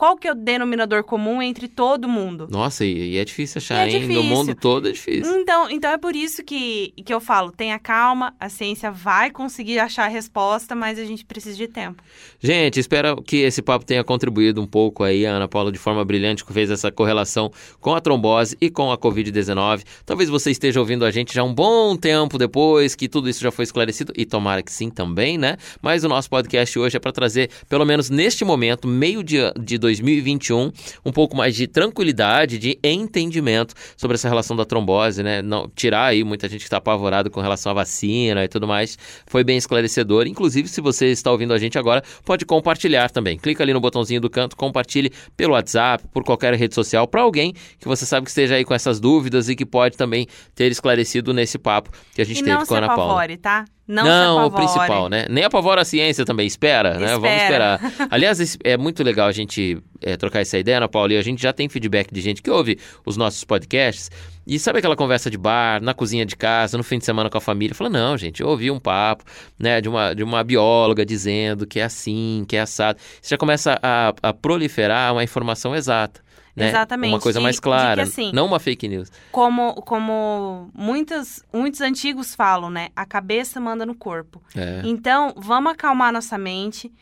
Qual 0.00 0.16
que 0.16 0.26
é 0.26 0.32
o 0.32 0.34
denominador 0.34 1.04
comum 1.04 1.42
entre 1.42 1.68
todo 1.68 2.08
mundo? 2.08 2.48
Nossa, 2.50 2.86
e, 2.86 3.10
e 3.10 3.18
é 3.18 3.24
difícil 3.26 3.58
achar, 3.58 3.86
é 3.86 3.90
hein? 3.90 4.00
No 4.00 4.08
difícil. 4.08 4.22
mundo 4.22 4.54
todo 4.54 4.88
é 4.88 4.92
difícil. 4.92 5.30
Então, 5.38 5.68
então 5.68 5.90
é 5.90 5.98
por 5.98 6.16
isso 6.16 6.42
que, 6.42 6.94
que 7.04 7.12
eu 7.12 7.20
falo, 7.20 7.52
tenha 7.52 7.78
calma, 7.78 8.34
a 8.40 8.48
ciência 8.48 8.90
vai 8.90 9.30
conseguir 9.30 9.78
achar 9.78 10.06
a 10.06 10.08
resposta, 10.08 10.74
mas 10.74 10.98
a 10.98 11.04
gente 11.04 11.22
precisa 11.22 11.54
de 11.54 11.68
tempo. 11.68 12.02
Gente, 12.40 12.80
espero 12.80 13.20
que 13.20 13.42
esse 13.42 13.60
papo 13.60 13.84
tenha 13.84 14.02
contribuído 14.02 14.62
um 14.62 14.66
pouco 14.66 15.04
aí. 15.04 15.26
A 15.26 15.32
Ana 15.32 15.46
Paula, 15.46 15.70
de 15.70 15.78
forma 15.78 16.02
brilhante, 16.02 16.46
que 16.46 16.52
fez 16.54 16.70
essa 16.70 16.90
correlação 16.90 17.52
com 17.78 17.94
a 17.94 18.00
trombose 18.00 18.56
e 18.58 18.70
com 18.70 18.90
a 18.90 18.96
Covid-19. 18.96 19.84
Talvez 20.06 20.30
você 20.30 20.50
esteja 20.50 20.80
ouvindo 20.80 21.04
a 21.04 21.10
gente 21.10 21.34
já 21.34 21.44
um 21.44 21.52
bom 21.52 21.94
tempo 21.94 22.38
depois 22.38 22.94
que 22.94 23.06
tudo 23.06 23.28
isso 23.28 23.42
já 23.42 23.50
foi 23.50 23.64
esclarecido, 23.64 24.14
e 24.16 24.24
tomara 24.24 24.62
que 24.62 24.72
sim 24.72 24.88
também, 24.88 25.36
né? 25.36 25.58
Mas 25.82 26.04
o 26.04 26.08
nosso 26.08 26.30
podcast 26.30 26.78
hoje 26.78 26.96
é 26.96 27.00
para 27.00 27.12
trazer, 27.12 27.50
pelo 27.68 27.84
menos 27.84 28.08
neste 28.08 28.46
momento, 28.46 28.88
meio 28.88 29.22
de, 29.22 29.36
de 29.60 29.76
2021, 29.98 30.70
um 31.04 31.12
pouco 31.12 31.36
mais 31.36 31.54
de 31.56 31.66
tranquilidade, 31.66 32.58
de 32.58 32.78
entendimento 32.82 33.74
sobre 33.96 34.14
essa 34.14 34.28
relação 34.28 34.56
da 34.56 34.64
trombose, 34.64 35.22
né? 35.22 35.42
Não, 35.42 35.68
tirar 35.74 36.06
aí 36.06 36.22
muita 36.22 36.48
gente 36.48 36.60
que 36.60 36.66
está 36.66 36.76
apavorado 36.76 37.30
com 37.30 37.40
relação 37.40 37.72
à 37.72 37.74
vacina 37.74 38.44
e 38.44 38.48
tudo 38.48 38.66
mais. 38.66 38.96
Foi 39.26 39.42
bem 39.42 39.56
esclarecedor. 39.56 40.26
Inclusive, 40.26 40.68
se 40.68 40.80
você 40.80 41.06
está 41.06 41.30
ouvindo 41.30 41.52
a 41.52 41.58
gente 41.58 41.78
agora, 41.78 42.02
pode 42.24 42.44
compartilhar 42.44 43.10
também. 43.10 43.38
Clica 43.38 43.62
ali 43.62 43.72
no 43.72 43.80
botãozinho 43.80 44.20
do 44.20 44.30
canto, 44.30 44.56
compartilhe 44.56 45.10
pelo 45.36 45.54
WhatsApp, 45.54 46.04
por 46.12 46.24
qualquer 46.24 46.54
rede 46.54 46.74
social, 46.74 47.06
para 47.08 47.22
alguém 47.22 47.52
que 47.78 47.88
você 47.88 48.06
sabe 48.06 48.24
que 48.24 48.30
esteja 48.30 48.54
aí 48.54 48.64
com 48.64 48.74
essas 48.74 49.00
dúvidas 49.00 49.48
e 49.48 49.56
que 49.56 49.66
pode 49.66 49.96
também 49.96 50.26
ter 50.54 50.70
esclarecido 50.70 51.32
nesse 51.32 51.58
papo 51.58 51.90
que 52.14 52.22
a 52.22 52.24
gente 52.24 52.40
e 52.40 52.44
teve 52.44 52.66
com 52.66 52.74
a 52.74 52.78
Ana 52.78 52.88
Paula. 52.88 53.36
tá? 53.36 53.64
Não, 53.90 54.04
Não, 54.04 54.46
o 54.46 54.50
principal, 54.52 55.08
né? 55.08 55.26
Nem 55.28 55.42
apavora 55.42 55.82
a 55.82 55.84
ciência 55.84 56.24
também, 56.24 56.46
espera, 56.46 56.94
né? 56.94 57.08
Vamos 57.14 57.28
Espera. 57.28 57.80
esperar. 57.82 58.08
Aliás, 58.08 58.58
é 58.62 58.76
muito 58.76 59.02
legal 59.02 59.26
a 59.26 59.32
gente 59.32 59.78
é, 60.00 60.16
trocar 60.16 60.40
essa 60.40 60.56
ideia, 60.56 60.76
Ana 60.76 60.88
Paula, 60.88 61.12
e 61.14 61.16
a 61.16 61.22
gente 61.22 61.42
já 61.42 61.52
tem 61.52 61.68
feedback 61.68 62.14
de 62.14 62.20
gente 62.20 62.40
que 62.40 62.48
ouve 62.48 62.78
os 63.04 63.16
nossos 63.16 63.42
podcasts 63.42 64.08
e 64.46 64.58
sabe 64.58 64.78
aquela 64.78 64.94
conversa 64.94 65.28
de 65.28 65.36
bar, 65.36 65.82
na 65.82 65.92
cozinha 65.92 66.24
de 66.24 66.36
casa, 66.36 66.78
no 66.78 66.84
fim 66.84 66.98
de 66.98 67.04
semana 67.04 67.28
com 67.28 67.38
a 67.38 67.40
família, 67.40 67.74
fala, 67.74 67.90
não, 67.90 68.16
gente, 68.16 68.40
eu 68.40 68.48
ouvi 68.48 68.70
um 68.70 68.78
papo, 68.78 69.24
né, 69.58 69.80
de 69.80 69.88
uma, 69.88 70.14
de 70.14 70.22
uma 70.22 70.42
bióloga 70.44 71.04
dizendo 71.04 71.66
que 71.66 71.80
é 71.80 71.84
assim, 71.84 72.44
que 72.48 72.56
é 72.56 72.60
assado. 72.60 72.98
Você 73.20 73.30
já 73.30 73.38
começa 73.38 73.78
a, 73.82 74.14
a 74.22 74.32
proliferar 74.32 75.12
uma 75.12 75.24
informação 75.24 75.74
exata. 75.74 76.20
Né? 76.56 76.68
Exatamente, 76.68 77.12
Uma 77.12 77.20
coisa 77.20 77.38
de- 77.38 77.42
mais 77.44 77.54
de 77.56 77.60
que, 77.60 77.64
clara, 77.64 78.02
assim, 78.02 78.32
não 78.32 78.46
uma 78.46 78.58
fake 78.58 78.88
news. 78.88 79.10
Como, 79.30 79.74
como 79.82 80.70
muitas, 80.74 81.44
muitos 81.52 81.80
antigos 81.80 82.34
falam, 82.34 82.68
né? 82.70 82.88
A 82.96 83.06
cabeça 83.06 83.60
manda 83.60 83.86
no 83.86 83.94
corpo. 83.94 84.42
É. 84.56 84.82
Então, 84.84 85.32
vamos 85.36 85.72
acalmar 85.72 86.12
nossa 86.12 86.36
mente, 86.36 86.92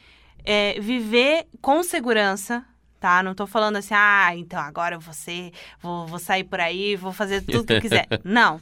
é, 0.45 0.79
viver 0.81 1.47
com 1.63 1.83
segurança, 1.83 2.65
tá? 3.01 3.23
Não 3.23 3.35
tô 3.35 3.47
falando 3.47 3.77
assim, 3.77 3.95
ah, 3.95 4.31
então 4.37 4.61
agora 4.61 4.97
eu 4.97 5.01
vou 5.01 5.15
ser, 5.15 5.53
vou, 5.81 6.07
vou 6.07 6.19
sair 6.19 6.45
por 6.45 6.61
aí, 6.61 6.95
vou 6.97 7.13
fazer 7.13 7.41
tudo 7.43 7.65
que 7.65 7.73
eu 7.73 7.81
quiser. 7.81 8.07
Não. 8.25 8.61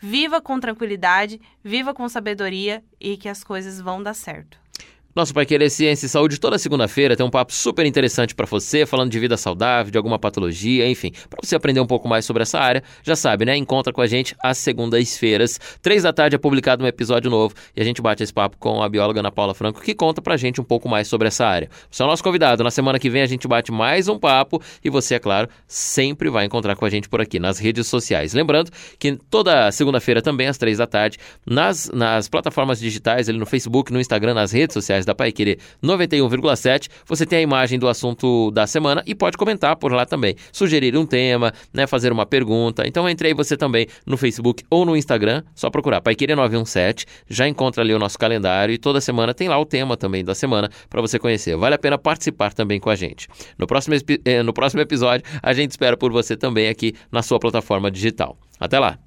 Viva 0.00 0.40
com 0.40 0.60
tranquilidade, 0.60 1.40
viva 1.64 1.92
com 1.92 2.08
sabedoria 2.08 2.84
e 3.00 3.16
que 3.16 3.28
as 3.28 3.42
coisas 3.42 3.80
vão 3.80 4.00
dar 4.02 4.14
certo. 4.14 4.56
Nosso 5.18 5.34
Pai 5.34 5.44
Querer 5.44 5.68
Ciência 5.68 6.06
e 6.06 6.08
Saúde 6.08 6.38
toda 6.38 6.56
segunda-feira 6.58 7.16
tem 7.16 7.26
um 7.26 7.30
papo 7.30 7.52
super 7.52 7.84
interessante 7.84 8.36
para 8.36 8.46
você, 8.46 8.86
falando 8.86 9.10
de 9.10 9.18
vida 9.18 9.36
saudável, 9.36 9.90
de 9.90 9.98
alguma 9.98 10.16
patologia, 10.16 10.88
enfim, 10.88 11.10
para 11.28 11.40
você 11.42 11.56
aprender 11.56 11.80
um 11.80 11.86
pouco 11.88 12.06
mais 12.06 12.24
sobre 12.24 12.44
essa 12.44 12.60
área. 12.60 12.84
Já 13.02 13.16
sabe, 13.16 13.44
né? 13.44 13.56
Encontra 13.56 13.92
com 13.92 14.00
a 14.00 14.06
gente 14.06 14.36
às 14.40 14.58
segundas-feiras, 14.58 15.58
três 15.82 16.04
da 16.04 16.12
tarde 16.12 16.36
é 16.36 16.38
publicado 16.38 16.84
um 16.84 16.86
episódio 16.86 17.28
novo 17.28 17.52
e 17.76 17.80
a 17.80 17.84
gente 17.84 18.00
bate 18.00 18.22
esse 18.22 18.32
papo 18.32 18.56
com 18.58 18.80
a 18.80 18.88
bióloga 18.88 19.18
Ana 19.18 19.32
Paula 19.32 19.54
Franco, 19.54 19.80
que 19.80 19.92
conta 19.92 20.22
pra 20.22 20.36
gente 20.36 20.60
um 20.60 20.64
pouco 20.64 20.88
mais 20.88 21.08
sobre 21.08 21.26
essa 21.26 21.44
área. 21.44 21.68
Você 21.90 22.00
é 22.00 22.06
o 22.06 22.08
nosso 22.08 22.22
convidado. 22.22 22.62
Na 22.62 22.70
semana 22.70 22.96
que 22.96 23.10
vem 23.10 23.22
a 23.22 23.26
gente 23.26 23.48
bate 23.48 23.72
mais 23.72 24.06
um 24.06 24.20
papo 24.20 24.62
e 24.84 24.88
você, 24.88 25.16
é 25.16 25.18
claro, 25.18 25.48
sempre 25.66 26.30
vai 26.30 26.44
encontrar 26.44 26.76
com 26.76 26.84
a 26.84 26.90
gente 26.90 27.08
por 27.08 27.20
aqui 27.20 27.40
nas 27.40 27.58
redes 27.58 27.88
sociais. 27.88 28.34
Lembrando 28.34 28.70
que 29.00 29.18
toda 29.28 29.72
segunda-feira 29.72 30.22
também 30.22 30.46
às 30.46 30.58
três 30.58 30.78
da 30.78 30.86
tarde 30.86 31.18
nas, 31.44 31.90
nas 31.92 32.28
plataformas 32.28 32.78
digitais, 32.78 33.28
ali 33.28 33.36
no 33.36 33.46
Facebook, 33.46 33.92
no 33.92 33.98
Instagram, 33.98 34.34
nas 34.34 34.52
redes 34.52 34.74
sociais 34.74 35.07
da 35.08 35.14
Pai 35.14 35.32
Querer 35.32 35.58
91,7. 35.82 36.88
Você 37.06 37.26
tem 37.26 37.40
a 37.40 37.42
imagem 37.42 37.78
do 37.78 37.88
assunto 37.88 38.50
da 38.50 38.66
semana 38.66 39.02
e 39.06 39.14
pode 39.14 39.36
comentar 39.36 39.74
por 39.76 39.92
lá 39.92 40.06
também. 40.06 40.36
Sugerir 40.52 40.96
um 40.96 41.06
tema, 41.06 41.52
né, 41.72 41.86
fazer 41.86 42.12
uma 42.12 42.26
pergunta. 42.26 42.86
Então 42.86 43.08
entre 43.08 43.28
aí 43.28 43.34
você 43.34 43.56
também 43.56 43.86
no 44.06 44.16
Facebook 44.16 44.64
ou 44.70 44.84
no 44.84 44.96
Instagram, 44.96 45.42
só 45.54 45.70
procurar 45.70 46.00
Pai 46.00 46.14
Querer 46.14 46.36
917, 46.36 47.06
já 47.28 47.48
encontra 47.48 47.82
ali 47.82 47.94
o 47.94 47.98
nosso 47.98 48.18
calendário 48.18 48.72
e 48.72 48.78
toda 48.78 49.00
semana 49.00 49.34
tem 49.34 49.48
lá 49.48 49.58
o 49.58 49.64
tema 49.64 49.96
também 49.96 50.24
da 50.24 50.34
semana 50.34 50.70
para 50.88 51.00
você 51.00 51.18
conhecer. 51.18 51.56
Vale 51.56 51.74
a 51.74 51.78
pena 51.78 51.98
participar 51.98 52.52
também 52.52 52.78
com 52.78 52.90
a 52.90 52.94
gente. 52.94 53.28
No 53.58 53.66
próximo, 53.66 53.96
eh, 54.24 54.42
no 54.42 54.52
próximo 54.52 54.82
episódio, 54.82 55.24
a 55.42 55.52
gente 55.52 55.70
espera 55.70 55.96
por 55.96 56.12
você 56.12 56.36
também 56.36 56.68
aqui 56.68 56.94
na 57.10 57.22
sua 57.22 57.38
plataforma 57.38 57.90
digital. 57.90 58.36
Até 58.60 58.78
lá! 58.78 58.98